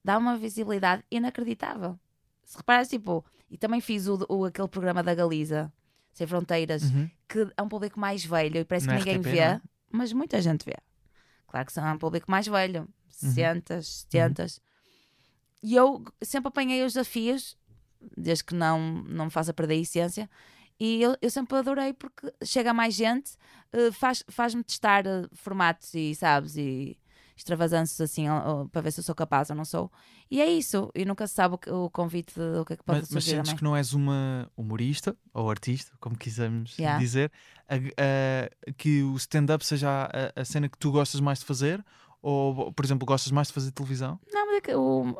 dá 0.04 0.16
uma 0.16 0.36
visibilidade 0.38 1.02
inacreditável. 1.10 1.98
Se 2.44 2.56
reparares, 2.56 2.88
tipo, 2.88 3.24
e 3.50 3.58
também 3.58 3.80
fiz 3.80 4.06
o, 4.06 4.24
o- 4.28 4.44
aquele 4.46 4.68
programa 4.68 5.02
da 5.02 5.14
Galiza, 5.14 5.70
Sem 6.12 6.26
Fronteiras, 6.26 6.84
Uhum. 6.84 7.10
que 7.28 7.46
é 7.56 7.62
um 7.62 7.68
público 7.68 7.98
mais 8.00 8.24
velho 8.24 8.58
e 8.60 8.64
parece 8.64 8.86
que 8.88 8.94
ninguém 8.94 9.16
RTP, 9.16 9.30
vê, 9.30 9.36
não 9.40 9.44
é? 9.54 9.60
mas 9.90 10.12
muita 10.12 10.40
gente 10.40 10.64
vê. 10.64 10.76
Claro 11.48 11.66
que 11.66 11.72
são 11.72 11.84
um 11.92 11.98
público 11.98 12.30
mais 12.30 12.46
velho, 12.46 12.82
Uhum. 12.82 13.30
60, 13.32 13.82
70. 13.82 14.46
E 15.62 15.74
eu 15.74 16.04
sempre 16.22 16.48
apanhei 16.48 16.82
os 16.84 16.92
desafios, 16.92 17.57
desde 18.16 18.44
que 18.44 18.54
não, 18.54 19.02
não 19.04 19.26
me 19.26 19.30
faça 19.30 19.52
perder 19.52 19.74
a 19.74 19.78
essência, 19.78 20.28
e 20.80 21.02
eu, 21.02 21.16
eu 21.20 21.30
sempre 21.30 21.56
adorei 21.56 21.92
porque 21.92 22.32
chega 22.44 22.72
mais 22.72 22.94
gente, 22.94 23.32
eh, 23.72 23.90
faz- 23.92 24.24
faz-me 24.28 24.62
testar 24.62 25.06
eh, 25.06 25.26
formatos 25.32 25.92
e, 25.94 26.14
sabes, 26.14 26.56
e 26.56 26.96
extravasâncias 27.36 28.00
assim, 28.00 28.26
para 28.72 28.80
ver 28.82 28.90
se 28.92 28.98
eu 29.00 29.04
sou 29.04 29.14
capaz 29.14 29.48
ou 29.50 29.54
não 29.56 29.64
sou. 29.64 29.90
E 30.30 30.40
é 30.40 30.46
isso, 30.50 30.90
e 30.94 31.04
nunca 31.04 31.24
se 31.26 31.34
sabe 31.34 31.54
o, 31.54 31.58
que- 31.58 31.70
o 31.70 31.88
convite, 31.88 32.34
o 32.40 32.64
que 32.64 32.72
é 32.72 32.76
que 32.76 32.82
pode 32.84 33.00
Mas, 33.00 33.10
mas 33.10 33.24
surgir 33.24 33.36
sentes 33.36 33.50
também. 33.50 33.56
que 33.58 33.64
não 33.64 33.76
és 33.76 33.92
uma 33.92 34.50
humorista 34.56 35.16
ou 35.32 35.48
artista, 35.48 35.92
como 36.00 36.16
quisermos 36.18 36.76
Yeah. 36.78 36.98
dizer, 36.98 37.32
a- 37.68 37.74
a- 37.76 38.72
que 38.74 39.02
o 39.04 39.16
stand-up 39.16 39.64
seja 39.64 39.88
a, 40.36 40.40
a 40.40 40.44
cena 40.44 40.68
que 40.68 40.78
tu 40.78 40.90
gostas 40.90 41.20
mais 41.20 41.38
de 41.38 41.44
fazer? 41.44 41.84
Ou, 42.20 42.72
por 42.72 42.84
exemplo, 42.84 43.06
gostas 43.06 43.30
mais 43.30 43.46
de 43.48 43.54
fazer 43.54 43.70
televisão? 43.70 44.18
Não, 44.32 44.46
mas 44.46 44.56
é 44.56 44.60
que 44.60 44.74
o- 44.74 45.16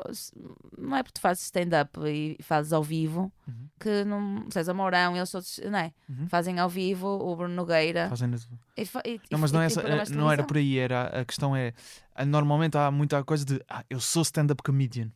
não 0.77 0.97
é 0.97 1.01
porque 1.03 1.13
tu 1.19 1.21
fazes 1.21 1.45
stand-up 1.45 1.97
e 2.05 2.37
fazes 2.41 2.73
ao 2.73 2.83
vivo 2.83 3.31
Uhum. 3.47 3.69
que 3.79 4.03
não. 4.03 4.45
César 4.51 4.73
Mourão, 4.73 5.15
eles 5.15 5.31
todos, 5.31 5.59
não 5.71 5.79
é? 5.79 5.93
Uhum. 6.09 6.27
Fazem 6.27 6.59
ao 6.59 6.67
vivo, 6.69 7.07
o 7.07 7.35
Bruno 7.37 7.55
Nogueira. 7.55 8.09
Fazem... 8.09 8.29
E 8.75 8.81
e- 8.81 8.85
Não, 9.31 9.37
e- 9.37 9.41
mas 9.41 9.51
não, 9.51 9.61
e 9.61 9.63
é 9.63 9.67
tem 9.67 9.73
essa, 9.73 9.79
programas 9.81 10.09
de 10.09 10.17
não 10.17 10.29
era 10.31 10.43
por 10.43 10.57
aí, 10.57 10.77
era, 10.77 11.21
a 11.21 11.25
questão 11.25 11.55
é, 11.55 11.73
ah, 12.13 12.25
normalmente 12.25 12.77
há 12.77 12.91
muita 12.91 13.23
coisa 13.23 13.45
de, 13.45 13.61
ah, 13.69 13.83
eu 13.89 13.99
sou 14.01 14.21
stand-up 14.21 14.61
comedian. 14.61 15.09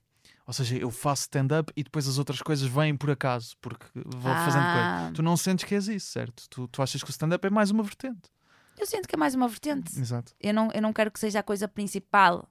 Ou 0.48 0.54
seja, 0.54 0.78
eu 0.78 0.90
faço 0.92 1.24
stand-up 1.24 1.72
e 1.76 1.84
depois 1.84 2.08
as 2.08 2.18
outras 2.18 2.42
coisas 2.42 2.68
vêm 2.68 2.96
por 2.98 3.10
acaso, 3.12 3.56
porque 3.62 3.86
vou 3.94 4.34
fazendo 4.36 4.64
coisa. 4.74 4.88
Ah, 4.90 5.12
Tu 5.14 5.22
não 5.22 5.38
sentes 5.38 5.64
que 5.66 5.74
és 5.76 5.88
isso, 5.88 6.08
certo? 6.12 6.44
Tu, 6.50 6.68
tu 6.68 6.82
achas 6.82 7.02
que 7.04 7.10
o 7.10 7.12
stand-up 7.12 7.46
é 7.46 7.50
mais 7.50 7.72
uma 7.72 7.84
vertente. 7.84 8.30
Eu 8.78 8.86
sinto 8.86 9.08
que 9.08 9.16
é 9.16 9.18
mais 9.18 9.36
uma 9.36 9.48
vertente. 9.48 10.00
Exato. 10.00 10.34
Eu 10.40 10.54
não, 10.54 10.70
eu 10.72 10.82
não 10.82 10.92
quero 10.94 11.12
que 11.12 11.20
seja 11.20 11.40
a 11.40 11.44
coisa 11.44 11.68
principal, 11.68 12.48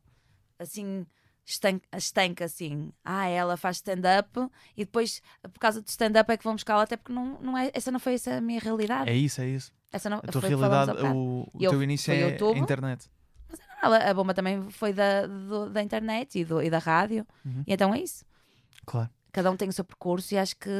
assim, 0.58 1.06
estanca, 1.44 1.86
estanca 1.96 2.44
assim. 2.44 2.92
Ah, 3.04 3.26
ela 3.26 3.56
faz 3.56 3.76
stand-up 3.76 4.30
e 4.76 4.84
depois, 4.84 5.20
por 5.42 5.58
causa 5.58 5.80
do 5.82 5.88
stand-up, 5.88 6.30
é 6.32 6.36
que 6.36 6.44
vamos 6.44 6.62
buscá-la, 6.62 6.82
até 6.84 6.96
porque 6.96 7.12
não, 7.12 7.40
não 7.40 7.58
é, 7.58 7.70
essa 7.74 7.90
não 7.90 7.98
foi 7.98 8.14
essa 8.14 8.36
a 8.36 8.40
minha 8.40 8.60
realidade. 8.60 9.10
É 9.10 9.14
isso, 9.14 9.40
é 9.40 9.48
isso. 9.48 9.72
Essa 9.92 10.08
não, 10.08 10.18
A 10.18 10.22
tua 10.22 10.40
realidade, 10.40 10.92
o, 11.14 11.46
o 11.52 11.58
Eu- 11.60 11.70
teu 11.70 11.82
início 11.82 12.12
é 12.12 12.30
YouTube. 12.30 12.56
a 12.56 12.62
internet. 12.62 13.10
Ela- 13.82 13.98
A 14.10 14.14
bomba 14.14 14.32
também 14.32 14.70
foi 14.70 14.92
da, 14.92 15.26
do- 15.26 15.68
da 15.68 15.82
internet 15.82 16.38
e, 16.38 16.44
do- 16.44 16.62
e 16.62 16.70
da 16.70 16.78
rádio. 16.78 17.26
Uhum. 17.44 17.64
E 17.66 17.72
então 17.74 17.92
é 17.92 17.98
isso. 18.00 18.24
Claro. 18.86 19.10
Cada 19.32 19.50
um 19.50 19.56
tem 19.56 19.68
o 19.68 19.72
seu 19.72 19.84
percurso 19.84 20.32
e 20.34 20.38
acho 20.38 20.56
que 20.56 20.70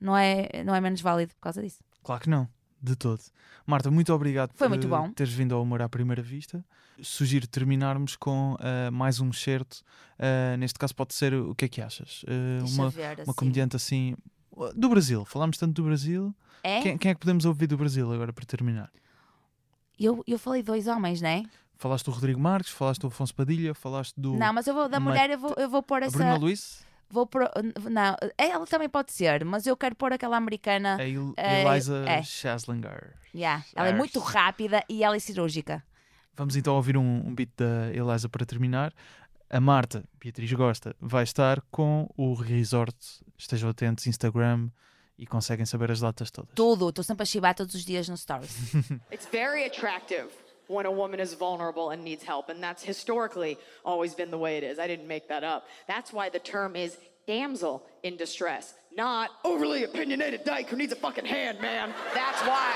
não 0.00 0.16
é, 0.16 0.62
não 0.64 0.74
é 0.74 0.80
menos 0.80 1.00
válido 1.00 1.34
por 1.34 1.40
causa 1.40 1.62
disso. 1.62 1.82
Claro 2.02 2.20
que 2.20 2.28
não, 2.28 2.48
de 2.82 2.96
todo. 2.96 3.20
Marta, 3.66 3.90
muito 3.90 4.12
obrigado 4.12 4.50
Foi 4.54 4.66
por 4.66 4.70
muito 4.70 4.88
bom. 4.88 5.10
teres 5.12 5.32
vindo 5.32 5.54
ao 5.54 5.62
Humor 5.62 5.82
à 5.82 5.88
Primeira 5.88 6.20
Vista. 6.22 6.64
Sugiro 7.00 7.46
terminarmos 7.46 8.16
com 8.16 8.56
eh, 8.60 8.90
mais 8.90 9.20
um 9.20 9.32
certo. 9.32 9.82
Eh, 10.18 10.56
neste 10.58 10.78
caso 10.78 10.94
pode 10.94 11.14
ser, 11.14 11.32
o 11.34 11.54
que 11.54 11.64
é 11.64 11.68
que 11.68 11.80
achas? 11.80 12.24
Deixa 12.60 12.74
uma, 12.80 12.90
ver, 12.90 13.14
uma 13.18 13.22
assim. 13.22 13.32
comediante 13.34 13.76
assim, 13.76 14.16
do 14.74 14.88
Brasil. 14.88 15.24
Falámos 15.24 15.56
tanto 15.58 15.72
do 15.74 15.84
Brasil. 15.84 16.34
É? 16.62 16.80
Quem, 16.82 16.98
quem 16.98 17.10
é 17.10 17.14
que 17.14 17.20
podemos 17.20 17.44
ouvir 17.44 17.66
do 17.66 17.76
Brasil 17.76 18.12
agora 18.12 18.32
para 18.32 18.44
terminar? 18.44 18.90
Eu, 19.98 20.22
eu 20.26 20.38
falei 20.38 20.62
dois 20.62 20.86
homens, 20.86 21.20
não 21.20 21.28
é? 21.28 21.44
Falaste 21.76 22.04
do 22.06 22.10
Rodrigo 22.12 22.38
Marques, 22.40 22.70
falaste 22.72 23.00
do 23.00 23.08
Afonso 23.08 23.34
Padilha, 23.34 23.74
falaste 23.74 24.14
do 24.16 24.34
Não, 24.34 24.52
mas 24.52 24.66
eu 24.66 24.74
vou, 24.74 24.88
da 24.88 25.00
Mat- 25.00 25.08
mulher 25.14 25.30
eu 25.30 25.38
vou, 25.38 25.54
eu 25.56 25.68
vou 25.68 25.82
pôr 25.82 26.02
a 26.02 26.06
essa. 26.06 26.16
Bruna 26.16 26.36
Luiz, 26.36 26.84
Vou 27.12 27.26
pôr, 27.26 27.42
não, 27.90 28.16
ela 28.38 28.66
também 28.66 28.88
pode 28.88 29.12
ser, 29.12 29.44
mas 29.44 29.66
eu 29.66 29.76
quero 29.76 29.94
pôr 29.94 30.14
aquela 30.14 30.34
americana. 30.38 30.96
a 30.96 31.06
Il- 31.06 31.34
eh, 31.36 31.62
Eliza 31.62 32.04
é. 32.08 32.22
Yeah, 33.34 33.62
ela 33.76 33.88
é 33.88 33.92
muito 33.92 34.18
rápida 34.18 34.82
e 34.88 35.04
ela 35.04 35.14
é 35.14 35.18
cirúrgica. 35.18 35.84
Vamos 36.34 36.56
então 36.56 36.74
ouvir 36.74 36.96
um, 36.96 37.26
um 37.26 37.34
beat 37.34 37.50
da 37.54 37.92
Eliza 37.92 38.30
para 38.30 38.46
terminar. 38.46 38.94
A 39.50 39.60
Marta, 39.60 40.02
Beatriz 40.18 40.50
Gosta, 40.54 40.96
vai 40.98 41.22
estar 41.24 41.60
com 41.70 42.08
o 42.16 42.32
Resort. 42.32 42.96
Estejam 43.36 43.68
atentos, 43.68 44.06
Instagram 44.06 44.70
e 45.18 45.26
conseguem 45.26 45.66
saber 45.66 45.90
as 45.90 46.00
datas 46.00 46.30
todas. 46.30 46.50
Tudo, 46.54 46.88
estou 46.88 47.04
sempre 47.04 47.24
a 47.24 47.26
chibar 47.26 47.54
todos 47.54 47.74
os 47.74 47.84
dias 47.84 48.08
no 48.08 48.16
Stories. 48.16 48.72
It's 49.12 49.28
very 49.30 49.66
attractive 49.66 50.28
when 50.66 50.86
a 50.86 50.90
woman 50.90 51.20
is 51.20 51.34
vulnerable 51.34 51.90
and 51.90 52.04
needs 52.04 52.22
help, 52.22 52.48
and 52.48 52.62
that's 52.62 52.82
historically 52.82 53.58
always 53.84 54.14
been 54.14 54.30
the 54.30 54.38
way 54.38 54.56
it 54.56 54.64
is. 54.64 54.78
I 54.78 54.86
didn't 54.86 55.08
make 55.08 55.28
that 55.28 55.44
up. 55.44 55.66
That's 55.86 56.12
why 56.12 56.28
the 56.28 56.38
term 56.38 56.76
is 56.76 56.96
damsel 57.26 57.86
in 58.02 58.16
distress, 58.16 58.74
not 58.94 59.30
overly 59.44 59.84
opinionated 59.84 60.44
dyke 60.44 60.68
who 60.68 60.76
needs 60.76 60.92
a 60.92 60.96
fucking 60.96 61.24
hand, 61.24 61.60
man. 61.60 61.92
That's 62.14 62.40
why. 62.42 62.72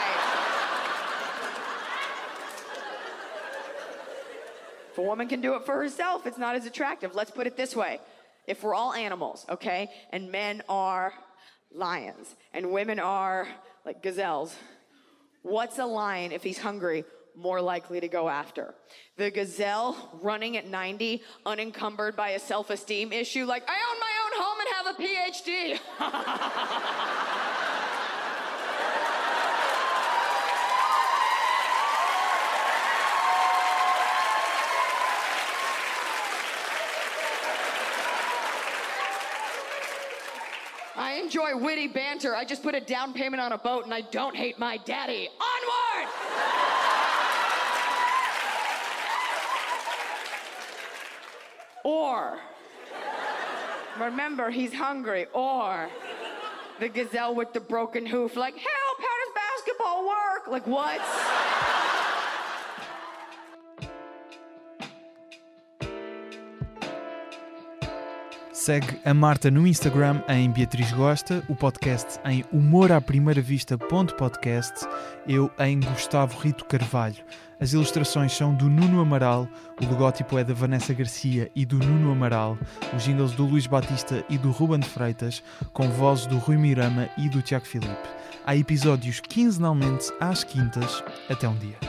If 4.92 4.98
a 4.98 5.02
woman 5.02 5.28
can 5.28 5.40
do 5.40 5.54
it 5.54 5.66
for 5.66 5.76
herself, 5.76 6.26
it's 6.26 6.38
not 6.38 6.56
as 6.56 6.64
attractive. 6.64 7.14
Let's 7.14 7.30
put 7.30 7.46
it 7.46 7.56
this 7.56 7.76
way. 7.76 8.00
If 8.46 8.62
we're 8.62 8.74
all 8.74 8.94
animals, 8.94 9.44
okay, 9.50 9.90
and 10.10 10.30
men 10.30 10.62
are 10.68 11.12
lions 11.74 12.34
and 12.54 12.70
women 12.70 12.98
are 13.00 13.46
like 13.84 14.02
gazelles, 14.02 14.56
What's 15.46 15.78
a 15.78 15.86
lion, 15.86 16.32
if 16.32 16.42
he's 16.42 16.58
hungry, 16.58 17.04
more 17.36 17.60
likely 17.60 18.00
to 18.00 18.08
go 18.08 18.28
after? 18.28 18.74
The 19.16 19.30
gazelle 19.30 20.18
running 20.22 20.56
at 20.56 20.66
90, 20.66 21.22
unencumbered 21.44 22.16
by 22.16 22.30
a 22.30 22.38
self 22.38 22.70
esteem 22.70 23.12
issue, 23.12 23.44
like, 23.44 23.64
I 23.68 23.74
own 23.74 24.00
my 24.00 24.12
own 24.24 24.32
home 24.42 24.58
and 24.60 24.68
have 24.74 24.86
a 24.86 25.02
PhD. 25.02 25.78
I 40.98 41.20
enjoy 41.20 41.56
witty 41.56 41.88
banter. 41.88 42.34
I 42.34 42.44
just 42.44 42.62
put 42.62 42.74
a 42.74 42.80
down 42.80 43.12
payment 43.12 43.40
on 43.40 43.52
a 43.52 43.58
boat 43.58 43.84
and 43.84 43.92
I 43.92 44.00
don't 44.00 44.34
hate 44.34 44.58
my 44.58 44.78
daddy. 44.78 45.28
Onward! 45.38 45.75
Or, 51.86 52.40
remember, 54.00 54.50
he's 54.50 54.74
hungry. 54.74 55.26
Or, 55.32 55.88
the 56.80 56.88
gazelle 56.88 57.34
with 57.34 57.52
the 57.52 57.60
broken 57.60 58.04
hoof, 58.04 58.36
like, 58.36 58.54
help, 58.54 58.98
how 58.98 59.16
does 59.22 59.32
basketball 59.34 60.08
work? 60.08 60.48
Like, 60.48 60.66
what? 60.66 61.00
Segue 68.66 68.98
a 69.04 69.14
Marta 69.14 69.48
no 69.48 69.64
Instagram 69.64 70.20
em 70.28 70.50
Beatriz 70.50 70.90
Gosta, 70.90 71.40
o 71.48 71.54
podcast 71.54 72.18
em 72.24 72.44
Humor 72.52 72.90
à 72.90 73.00
Primeira 73.00 73.40
Vista.podcast, 73.40 74.84
eu 75.24 75.48
em 75.60 75.78
Gustavo 75.78 76.36
Rito 76.40 76.64
Carvalho. 76.64 77.14
As 77.60 77.72
ilustrações 77.74 78.32
são 78.32 78.52
do 78.52 78.68
Nuno 78.68 79.00
Amaral, 79.00 79.48
o 79.80 79.86
logótipo 79.86 80.36
é 80.36 80.42
da 80.42 80.52
Vanessa 80.52 80.92
Garcia 80.92 81.48
e 81.54 81.64
do 81.64 81.78
Nuno 81.78 82.10
Amaral, 82.10 82.58
os 82.92 83.04
jingles 83.04 83.30
do 83.30 83.46
Luís 83.46 83.68
Batista 83.68 84.24
e 84.28 84.36
do 84.36 84.50
Ruben 84.50 84.82
Freitas, 84.82 85.44
com 85.72 85.88
vozes 85.88 86.26
do 86.26 86.36
Rui 86.36 86.56
Mirama 86.56 87.08
e 87.16 87.28
do 87.28 87.40
Tiago 87.42 87.66
Filipe. 87.66 88.08
Há 88.44 88.56
episódios 88.56 89.20
quinzenalmente 89.20 90.12
às 90.18 90.42
quintas. 90.42 91.04
Até 91.30 91.48
um 91.48 91.54
dia. 91.54 91.85